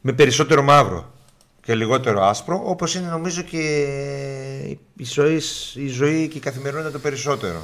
με 0.02 0.14
περισσότερο 0.14 0.62
μαύρο 0.62 1.14
και 1.62 1.76
λιγότερο 1.76 2.22
άσπρο 2.24 2.62
όπως 2.66 2.96
είναι 2.96 3.08
νομίζω 3.08 3.42
και 3.42 3.58
η 4.96 5.04
ζωής, 5.04 5.76
η 5.76 5.88
ζωή 5.88 6.28
και 6.28 6.38
η 6.38 6.42
καθημερινότητα 6.42 6.92
το 6.92 7.00
περισσότερο. 7.00 7.64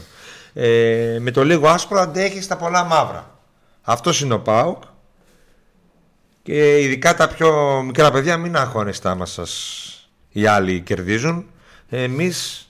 Ε, 0.53 1.17
με 1.21 1.31
το 1.31 1.43
λίγο 1.43 1.67
άσπρο 1.67 1.99
αντέχεις 1.99 2.47
τα 2.47 2.57
πολλά 2.57 2.83
μαύρα. 2.83 3.39
Αυτός 3.81 4.21
είναι 4.21 4.33
ο 4.33 4.39
ΠΑΟΚ 4.39 4.83
και 6.43 6.81
ειδικά 6.81 7.15
τα 7.15 7.27
πιο 7.27 7.81
μικρά 7.81 8.11
παιδιά 8.11 8.37
μην 8.37 8.55
αγχώνεστε 8.55 9.09
άμα 9.09 9.25
σας 9.25 9.81
οι 10.29 10.45
άλλοι 10.45 10.81
κερδίζουν 10.81 11.45
Εμείς 11.89 12.69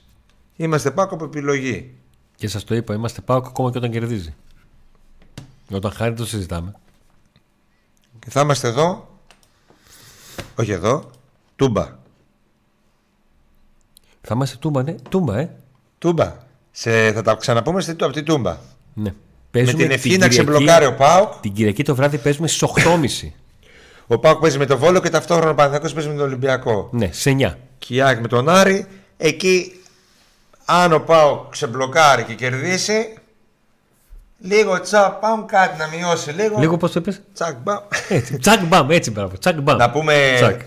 είμαστε 0.56 0.90
πάκο 0.90 1.14
από 1.14 1.24
επιλογή. 1.24 1.94
Και 2.36 2.48
σας 2.48 2.64
το 2.64 2.74
είπα, 2.74 2.94
είμαστε 2.94 3.20
πάω 3.20 3.36
ακόμα 3.36 3.70
και 3.70 3.78
όταν 3.78 3.90
κερδίζει. 3.90 4.34
Όταν 5.72 5.92
χάνει 5.92 6.14
το 6.14 6.26
συζητάμε. 6.26 6.72
Και 8.18 8.30
θα 8.30 8.40
είμαστε 8.40 8.68
εδώ. 8.68 9.08
Όχι 10.58 10.70
εδώ. 10.72 11.10
Τούμπα. 11.56 11.96
Θα 14.20 14.34
είμαστε 14.34 14.56
τούμπα, 14.56 14.82
ναι. 14.82 14.94
Τούμπα, 15.08 15.38
ε. 15.38 15.56
Τούμπα. 15.98 16.36
Σε, 16.70 17.12
θα 17.12 17.22
τα 17.22 17.34
ξαναπούμε 17.34 17.80
στη, 17.80 17.90
από 17.90 18.10
την 18.10 18.24
Τούμπα. 18.24 18.56
Ναι. 18.94 19.10
Με 19.10 19.14
Παίζουμε 19.50 19.82
την 19.82 19.90
ευχή 19.90 20.08
να 20.08 20.14
Κυριακή- 20.28 20.30
ξεμπλοκάρει 20.52 20.86
ο 20.86 20.94
Πάοκ. 20.94 21.32
Την 21.40 21.52
Κυριακή 21.52 21.82
το 21.84 21.94
βράδυ 21.94 22.18
παίζουμε 22.18 22.48
στι 22.48 22.66
8.30. 22.76 23.30
Ο 24.06 24.18
Πάοκ 24.18 24.40
παίζει 24.40 24.58
με 24.58 24.66
τον 24.66 24.78
Βόλο 24.78 25.00
και 25.00 25.08
ταυτόχρονα 25.10 25.50
ο 25.50 25.54
Παναθηναϊκός 25.54 25.92
παίζει 25.92 26.08
με 26.08 26.14
τον 26.14 26.24
Ολυμπιακό. 26.24 26.88
ναι, 26.92 27.12
σε 27.12 27.30
9. 27.38 27.54
Και 27.78 27.94
η 27.94 28.00
ΑΕΚ 28.00 28.20
με 28.20 28.28
τον 28.28 28.48
Άρη. 28.48 28.86
Εκεί, 29.16 29.80
αν 30.64 30.92
ο 30.92 30.98
Πάοκ 31.00 31.50
ξεμπλοκάρει 31.50 32.22
και 32.24 32.34
κερδίσει, 32.34 33.17
λίγο 34.38 34.80
τσακ, 34.80 35.12
πάμε 35.12 35.44
κάτι 35.46 35.78
να 35.78 35.86
μειώσει 35.96 36.30
λίγο. 36.30 36.58
Λίγο 36.58 36.76
πώς 36.76 36.92
το 36.92 37.00
είπες; 37.00 37.20
Τσακ, 37.34 37.56
μπαμ. 37.62 37.78
Έτσι. 38.08 38.38
Τσακ 38.38 38.66
μπαμ, 38.66 38.90
έτσι 38.90 39.10
μπράβο. 39.10 39.38
Τσακ 39.38 39.60
μπαμ. 39.60 39.76
Να 39.76 39.90
πούμε 39.90 40.32
Τσακ. 40.36 40.60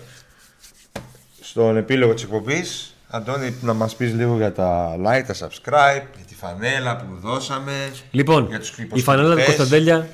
στον 1.40 1.76
επίλογο 1.76 2.14
της 2.14 2.22
εκπομπής 2.22 2.92
Αντώνη 3.14 3.54
να 3.60 3.72
μας 3.72 3.96
πεις 3.96 4.14
λίγο 4.14 4.36
για 4.36 4.52
τα 4.52 4.96
like, 4.96 5.24
τα 5.26 5.34
subscribe 5.34 6.06
για 6.16 6.24
τη 6.28 6.34
φανέλα 6.34 6.96
που 6.96 7.04
δώσαμε 7.20 7.72
Λοιπόν, 8.10 8.46
για 8.48 8.58
τους 8.58 8.78
η 8.92 9.00
φανέλα 9.00 9.34
του 9.34 9.40
υποστηρικτές. 9.40 9.56
Κωνσταντέλια 9.56 10.08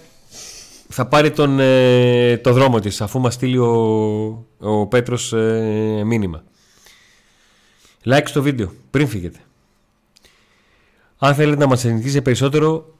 θα 0.89 1.07
πάρει 1.07 1.31
τον, 1.31 1.61
ε, 1.61 2.37
το 2.37 2.53
δρόμο 2.53 2.81
της 2.81 3.01
αφού 3.01 3.21
μας 3.21 3.35
στείλει 3.35 3.59
ο, 3.59 4.47
ο 4.59 4.87
Πέτρος 4.87 5.33
ε, 5.33 6.03
μήνυμα. 6.05 6.45
Like 8.05 8.23
στο 8.25 8.43
βίντεο 8.43 8.73
πριν 8.91 9.09
φύγετε. 9.09 9.39
Αν 11.19 11.35
θέλετε 11.35 11.59
να 11.59 11.67
μας 11.67 11.85
ενισχύσετε 11.85 12.21
περισσότερο 12.21 12.98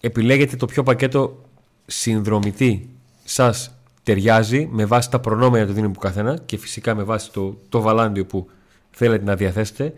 επιλέγετε 0.00 0.56
το 0.56 0.66
πιο 0.66 0.82
πακέτο 0.82 1.44
συνδρομητή 1.86 2.88
σας 3.24 3.74
ταιριάζει 4.02 4.68
με 4.70 4.84
βάση 4.84 5.10
τα 5.10 5.20
προνόμια 5.20 5.66
του 5.66 5.72
δίνει 5.72 5.88
που 5.88 5.98
καθένα 5.98 6.38
και 6.46 6.58
φυσικά 6.58 6.94
με 6.94 7.02
βάση 7.02 7.32
το, 7.32 7.56
το 7.68 7.80
βαλάντιο 7.80 8.26
που 8.26 8.50
θέλετε 8.90 9.24
να 9.24 9.34
διαθέσετε 9.36 9.92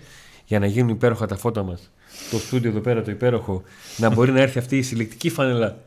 για 0.45 0.59
να 0.59 0.67
γίνουν 0.67 0.89
υπέροχα 0.89 1.27
τα 1.27 1.37
φώτα 1.37 1.63
μας. 1.63 1.91
Το 2.31 2.39
στούντιο 2.39 2.71
εδώ 2.71 2.81
πέρα 2.81 3.03
το 3.03 3.11
υπέροχο 3.11 3.63
να 3.97 4.11
μπορεί 4.11 4.33
να 4.33 4.41
έρθει 4.41 4.59
αυτή 4.59 4.77
η 4.79 4.83
συλλεκτική 4.83 5.31
φανέλα 5.31 5.79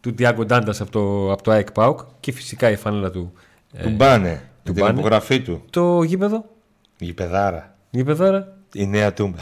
του 0.00 0.12
Διάγκο 0.14 0.44
Ντάντας 0.44 0.80
από 0.80 0.90
το, 0.90 1.32
από 1.32 1.42
το 1.42 1.50
ΑΕΚ 1.50 1.72
ΠΑΟΚ 1.72 2.00
και 2.20 2.32
φυσικά 2.32 2.70
η 2.70 2.76
φανέλα 2.76 3.10
του 3.10 3.32
Του 3.82 3.90
Μπάνε, 3.90 4.28
με 4.28 4.42
την 4.62 4.74
Μπάνε. 4.74 4.98
υπογραφή 4.98 5.40
του. 5.40 5.62
Το 5.70 6.02
γήπεδο. 6.02 6.44
Η 6.98 7.12
παιδάρα, 7.12 7.76
γήπεδάρα 7.90 8.56
η 8.72 8.86
νέα 8.86 9.12
τούμπα 9.12 9.38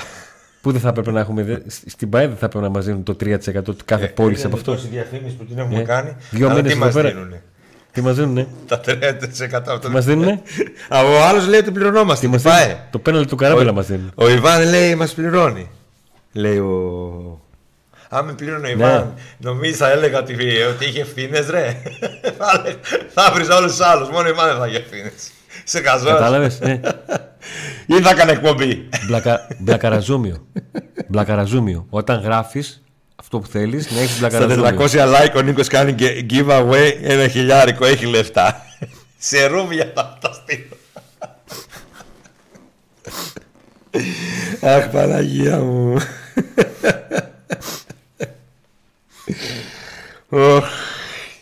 που 0.67 0.73
δεν 0.73 0.81
θα 0.81 0.89
έπρεπε 0.89 1.11
να 1.11 1.21
έχουμε 1.21 1.43
δε- 1.43 1.59
στην 1.87 2.09
ΠαΕ 2.11 2.27
δεν 2.27 2.37
θα 2.37 2.47
έπρεπε 2.47 2.65
να 2.65 2.71
μας 2.71 2.85
δίνουν 2.85 3.03
το 3.03 3.17
3% 3.25 3.63
του 3.65 3.77
κάθε 3.85 4.07
πόλης 4.07 4.45
από 4.45 4.57
αυτός 4.57 4.75
Τόση 4.75 4.89
διαφήμιση 4.89 5.35
που 5.35 5.45
την 5.45 5.59
έχουμε 5.59 5.81
Ε, 5.81 5.83
κάνει 5.83 6.17
δύο 6.31 6.47
αλλά 6.47 6.55
μήνες 6.57 6.71
τι 6.73 6.77
εδώ 6.77 6.87
μας 6.87 6.95
πέρα. 6.95 7.09
δίνουνε; 7.09 7.43
Τι 7.93 8.01
μας 8.01 8.17
δίνουνε; 8.17 8.47
Τα 8.69 8.81
30% 8.85 9.63
αυτό 9.69 9.91
μας 9.91 10.05
δίνουνε; 10.05 10.43
Ο 11.17 11.23
άλλος 11.29 11.47
λέει 11.47 11.59
ότι 11.61 11.71
πληρωνόμαστε 11.71 12.27
τι 12.27 12.33
μας 12.33 12.43
τι 12.43 12.49
δίνουνε; 12.49 12.67
Πάει 12.67 12.77
το 12.91 12.99
πέναλτι 12.99 13.29
του 13.29 13.37
Καράβελα 13.37 13.73
μας 13.73 13.87
δίνουν 13.87 14.13
Ο 14.15 14.29
Ιβάν 14.31 14.69
λέει 14.69 14.95
μας 14.95 15.13
πληρώνει 15.15 15.71
Λέει 16.33 16.59
ο... 16.59 17.41
Αν 18.09 18.25
με 18.25 18.33
πλήρωνε 18.33 18.67
ο 18.67 18.71
Ιβάν, 18.71 19.15
νομίζει 19.39 19.75
θα 19.77 19.91
έλεγα 19.91 20.19
ότι, 20.19 20.35
ότι 20.75 20.85
είχε 20.85 21.01
ευθύνες, 21.01 21.49
ρε. 21.51 21.77
Θα 22.39 22.61
έλεγα- 22.65 22.79
θα 23.15 23.31
βρεις 23.35 23.49
όλους 23.49 23.71
τους 23.77 23.81
άλλους. 23.87 24.09
Μόνο 24.11 24.27
ο 24.29 24.31
Ιβάν 24.31 24.47
δεν 24.49 24.57
θα 24.57 24.67
είχε 24.67 24.77
ευθύνες. 24.77 25.31
Σε 25.69 25.81
καζό. 25.81 26.07
κατάλαβες 26.07 26.61
ε, 26.61 26.81
Ή 27.87 28.01
θα 28.01 28.11
έκανε 28.11 28.33
εκπομπή. 28.33 28.89
μπλακα, 29.07 29.47
μπλακαραζούμιο 29.59 30.47
μπλακαραζούμιο 31.09 31.87
όταν 31.91 32.21
γράφεις 32.21 32.83
αυτό 33.17 33.39
που 33.39 33.47
θέλεις 33.47 33.91
να 33.91 34.01
έχεις 34.01 34.17
Στα 34.17 34.29
μπλακαραζούμιο 34.29 34.87
400 34.87 35.15
like 35.15 35.33
ο 35.37 35.41
Νίκος 35.41 35.69
κάνει 35.69 35.93
και 35.93 36.27
giveaway 36.31 36.93
ένα 37.03 37.29
χιλιάρικο. 37.29 37.85
Έχει 37.85 38.07
λεφτά. 38.07 38.63
Σε 39.19 39.47
ρούβια 39.47 39.93
θα 39.95 40.19
τα 40.21 40.33
στείλω. 40.33 40.77
Αχ, 44.61 44.89
Παναγία 44.89 45.59
μου. 45.59 45.97
Οχ, 50.29 50.65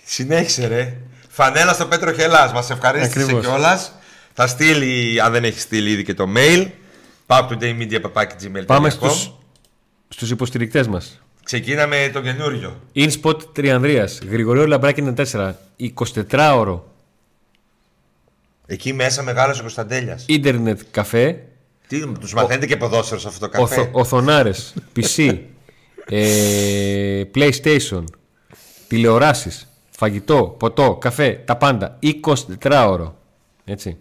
Συνέχισε 0.05 0.67
ρε. 0.67 0.97
Φανέλα 1.29 1.73
στο 1.73 1.87
Πέτρο 1.87 2.13
Χελάς. 2.13 2.53
Μας 2.53 2.71
ευχαρίστησε 2.71 3.21
Ακριβώς. 3.21 3.93
Κιόλα. 4.35 4.47
Θα 4.47 4.47
στείλει, 4.47 5.21
αν 5.21 5.33
δεν 5.33 5.45
έχει 5.45 5.61
στείλει 5.61 5.91
ήδη 5.91 6.03
και 6.05 6.15
το 6.15 6.29
mail, 6.37 6.67
paptodaymedia.gmail.com 7.27 8.67
Πάμε 8.67 8.91
στους, 8.91 9.33
στους 10.09 10.31
υποστηρικτές 10.31 10.89
μας 10.89 11.19
Ξεκίναμε 11.45 12.11
το 12.13 12.21
καινούριο. 12.21 12.81
InSpot 12.95 13.55
Τριανδρίας 13.55 14.19
Γρηγορείο 14.31 14.67
Λαμπράκη 14.67 15.15
4 15.33 15.53
24ωρο 16.31 16.79
Εκεί 18.67 18.93
μέσα 18.93 19.23
μεγάλος 19.23 19.59
ο 19.59 19.61
Κωνσταντέλιας. 19.61 20.25
ίντερνετ 20.29 20.81
καφέ 20.91 21.43
Τι, 21.87 22.07
τους 22.07 22.35
μαθαίνετε 22.35 22.67
και 22.67 22.77
ποδόσφαιρος 22.77 23.23
σε 23.23 23.29
αυτό 23.29 23.49
το 23.49 23.59
καφέ; 23.59 23.81
οθο, 23.81 23.89
οθονάρες 23.93 24.75
PC 24.97 25.39
ε, 26.09 27.23
PlayStation 27.35 28.05
τηλεοράσεις 28.89 29.69
φαγητό, 29.91 30.57
ποτό, 30.59 30.97
καφέ, 31.01 31.43
τα 31.45 31.57
πάντα 31.57 31.99
24ωρο 32.63 33.13
έτσι 33.65 33.99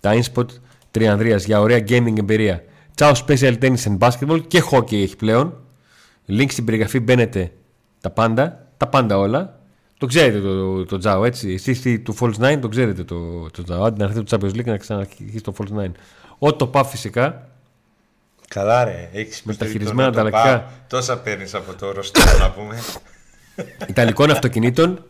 τα 0.00 0.14
InSpot 0.20 0.46
Τριανδρίας 0.90 1.44
για 1.44 1.60
ωραία 1.60 1.78
gaming 1.88 2.18
εμπειρία 2.18 2.64
Ciao 2.94 3.12
Special 3.26 3.58
Tennis 3.58 3.82
and 3.84 3.98
Basketball 3.98 4.40
και 4.48 4.62
hockey 4.70 4.92
έχει 5.02 5.16
πλέον 5.16 5.54
link 6.28 6.46
στην 6.50 6.64
περιγραφή 6.64 7.00
μπαίνετε 7.00 7.52
τα 8.00 8.10
πάντα 8.10 8.66
τα 8.76 8.86
πάντα 8.86 9.18
όλα 9.18 9.58
το 9.98 10.06
ξέρετε 10.06 10.40
το, 10.40 10.84
το, 10.84 10.98
Τζάο 10.98 11.24
έτσι 11.24 11.52
εσείς 11.52 11.80
τι- 11.80 11.98
του 11.98 12.16
Falls 12.20 12.52
9 12.54 12.58
το 12.60 12.68
ξέρετε 12.68 13.04
το, 13.04 13.50
το 13.50 13.62
Τζάο 13.62 13.82
άντε 13.84 13.96
να 14.04 14.10
έρθετε 14.10 14.36
το 14.36 14.36
Champions 14.46 14.56
League 14.58 14.64
να 14.64 14.76
ξαναρχίσει 14.76 15.40
το 15.40 15.54
Falls 15.58 15.84
9 15.86 15.90
ό 16.38 16.52
το 16.54 16.66
πά 16.66 16.84
φυσικά 16.84 17.48
Καλά 18.48 18.84
ρε, 18.84 19.08
έχεις 19.12 19.42
Με 19.42 19.54
τα 19.54 19.64
υποστηρικτό 19.64 19.66
χειρισμένα 19.66 20.08
να 20.08 20.14
το 20.14 20.20
ανταλλακτικά. 20.20 20.58
πάω. 20.60 20.70
Τόσα 20.88 21.18
παίρνεις 21.18 21.54
από 21.54 21.74
το 21.74 21.92
ρωστό 21.92 22.20
να 22.38 22.50
πούμε. 22.50 22.78
Ιταλικών 23.88 24.30
αυτοκινήτων. 24.30 25.04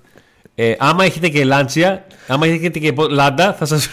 Ε, 0.54 0.74
άμα 0.78 1.04
έχετε 1.04 1.28
και 1.28 1.44
λάντσια, 1.44 2.06
άμα 2.26 2.46
έχετε 2.46 2.78
και 2.78 2.92
πο- 2.92 3.08
λάντα, 3.08 3.52
θα 3.54 3.64
σας... 3.66 3.88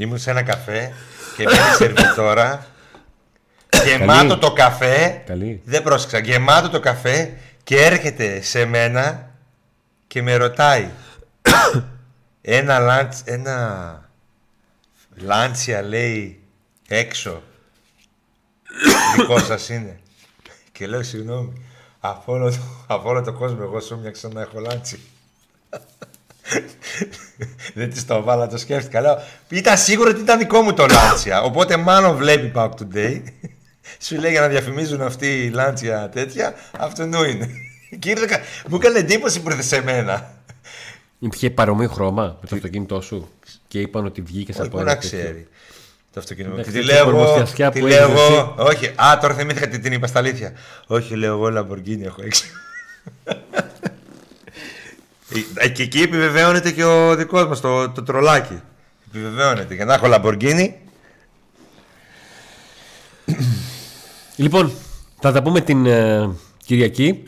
Ήμουν 0.00 0.18
σε 0.18 0.30
ένα 0.30 0.42
καφέ 0.42 0.92
και 1.36 1.44
μπαίνει 1.44 1.74
σερβιτόρα. 1.76 2.66
Γεμάτο 3.84 4.38
το 4.38 4.52
καφέ. 4.52 5.22
Καλή. 5.26 5.62
Δεν 5.64 5.82
πρόσεξα. 5.82 6.18
Γεμάτο 6.18 6.68
το 6.68 6.80
καφέ 6.80 7.36
και 7.64 7.76
έρχεται 7.76 8.40
σε 8.40 8.64
μένα 8.64 9.30
και 10.06 10.22
με 10.22 10.36
ρωτάει. 10.36 10.90
ένα 12.40 12.78
λάντς, 12.78 13.22
ένα 13.24 14.10
λάντσια 15.16 15.82
λέει 15.82 16.42
έξω. 16.88 17.42
Δικό 19.16 19.38
σας 19.48 19.68
είναι; 19.68 20.00
Και 20.72 20.86
λέω 20.86 21.02
συγγνώμη. 21.02 21.66
Από 22.00 22.32
όλο, 22.32 22.50
το, 22.50 22.84
από 22.86 23.08
όλο 23.08 23.22
το 23.22 23.32
κόσμο 23.32 23.58
εγώ 23.62 23.80
σου 23.80 23.98
μοιάξα 23.98 24.28
να 24.32 24.40
έχω 24.40 24.60
λάντσι. 24.60 25.00
Δεν 27.74 27.90
της 27.90 28.06
το 28.06 28.22
βάλα, 28.22 28.46
το 28.46 28.58
σκέφτηκα. 28.58 29.00
Λέω, 29.00 29.18
ήταν 29.48 29.78
σίγουρο 29.78 30.10
ότι 30.10 30.20
ήταν 30.20 30.38
δικό 30.38 30.60
μου 30.62 30.72
το 30.74 30.86
λάντσια. 30.86 31.42
Οπότε 31.42 31.76
μάλλον 31.76 32.16
βλέπει 32.16 32.52
Pack 32.54 32.68
Today. 32.68 33.22
Σου 34.00 34.16
λέει 34.20 34.30
για 34.30 34.40
να 34.40 34.48
διαφημίζουν 34.48 35.02
αυτή 35.02 35.44
η 35.44 35.50
λάντσια 35.50 36.08
τέτοια, 36.08 36.54
αυτό 36.78 37.06
νου 37.06 37.24
είναι. 37.24 37.48
Και 37.98 38.10
ήρθε 38.10 38.26
κα- 38.26 38.40
μου 38.68 38.76
έκανε 38.76 38.98
εντύπωση 38.98 39.40
που 39.40 39.50
ήρθε 39.50 39.62
σε 39.62 39.82
μένα. 39.82 40.32
Είχε 41.18 41.50
παρομοίο 41.50 41.88
χρώμα 41.88 42.22
με 42.40 42.48
το 42.48 42.56
αυτοκίνητό 42.56 43.00
σου 43.00 43.28
και 43.68 43.80
είπαν 43.80 44.04
ότι 44.04 44.20
βγήκες 44.20 44.54
Όχι, 44.56 44.66
από 44.66 44.76
πού 44.76 44.82
ένα 44.82 44.94
να 44.94 44.98
τέτοιο. 44.98 45.18
ξέρει. 45.18 45.46
Το 46.12 46.20
αυτοκίνητο. 46.20 46.52
Εντάξει, 46.54 46.70
Και 46.72 46.78
τη 46.78 46.84
τέτοια 46.86 47.02
λέω 47.02 47.08
εγώ. 47.10 47.18
κορμοστιασιά 47.18 47.70
Τι 47.70 47.80
που 47.80 47.86
λέω 47.86 48.04
έχεις 48.10 48.20
εγώ. 48.20 48.54
Όχι. 48.58 48.86
Α, 48.86 49.18
τώρα 49.20 49.34
θυμήθηκα 49.34 49.68
τι 49.68 49.78
την 49.78 49.92
είπα 49.92 50.06
στα 50.06 50.18
αλήθεια. 50.18 50.52
Όχι, 50.86 51.14
λέω 51.16 51.32
εγώ 51.34 51.50
Λαμπορκίνη 51.50 52.04
έχω 52.04 52.22
έξω. 52.24 52.44
Ε, 55.54 55.68
Και 55.68 55.82
εκεί 55.82 56.00
επιβεβαιώνεται 56.00 56.70
και 56.70 56.84
ο 56.84 57.16
δικός 57.16 57.46
μας 57.46 57.60
το, 57.60 57.90
το 57.90 58.02
τρολάκι. 58.02 58.60
Επιβεβαιώνεται. 59.08 59.74
Για 59.74 59.84
να 59.84 59.94
έχω 59.94 60.06
Λαμπορκίνη. 60.06 60.80
Λοιπόν, 64.36 64.72
θα 65.20 65.32
τα 65.32 65.42
πούμε 65.42 65.60
την 65.60 65.86
ε, 65.86 66.30
Κυριακή. 66.64 67.22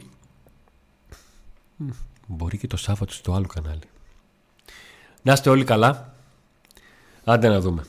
Μ, 1.77 1.89
Μπορεί 2.27 2.59
και 2.59 2.67
το 2.67 2.77
Σάββατο 2.77 3.13
στο 3.13 3.33
άλλο 3.33 3.47
κανάλι. 3.47 3.81
Να 5.23 5.33
είστε 5.33 5.51
όλοι 5.51 5.65
καλά. 5.65 6.15
Άντε 7.25 7.49
να 7.49 7.61
δούμε. 7.61 7.85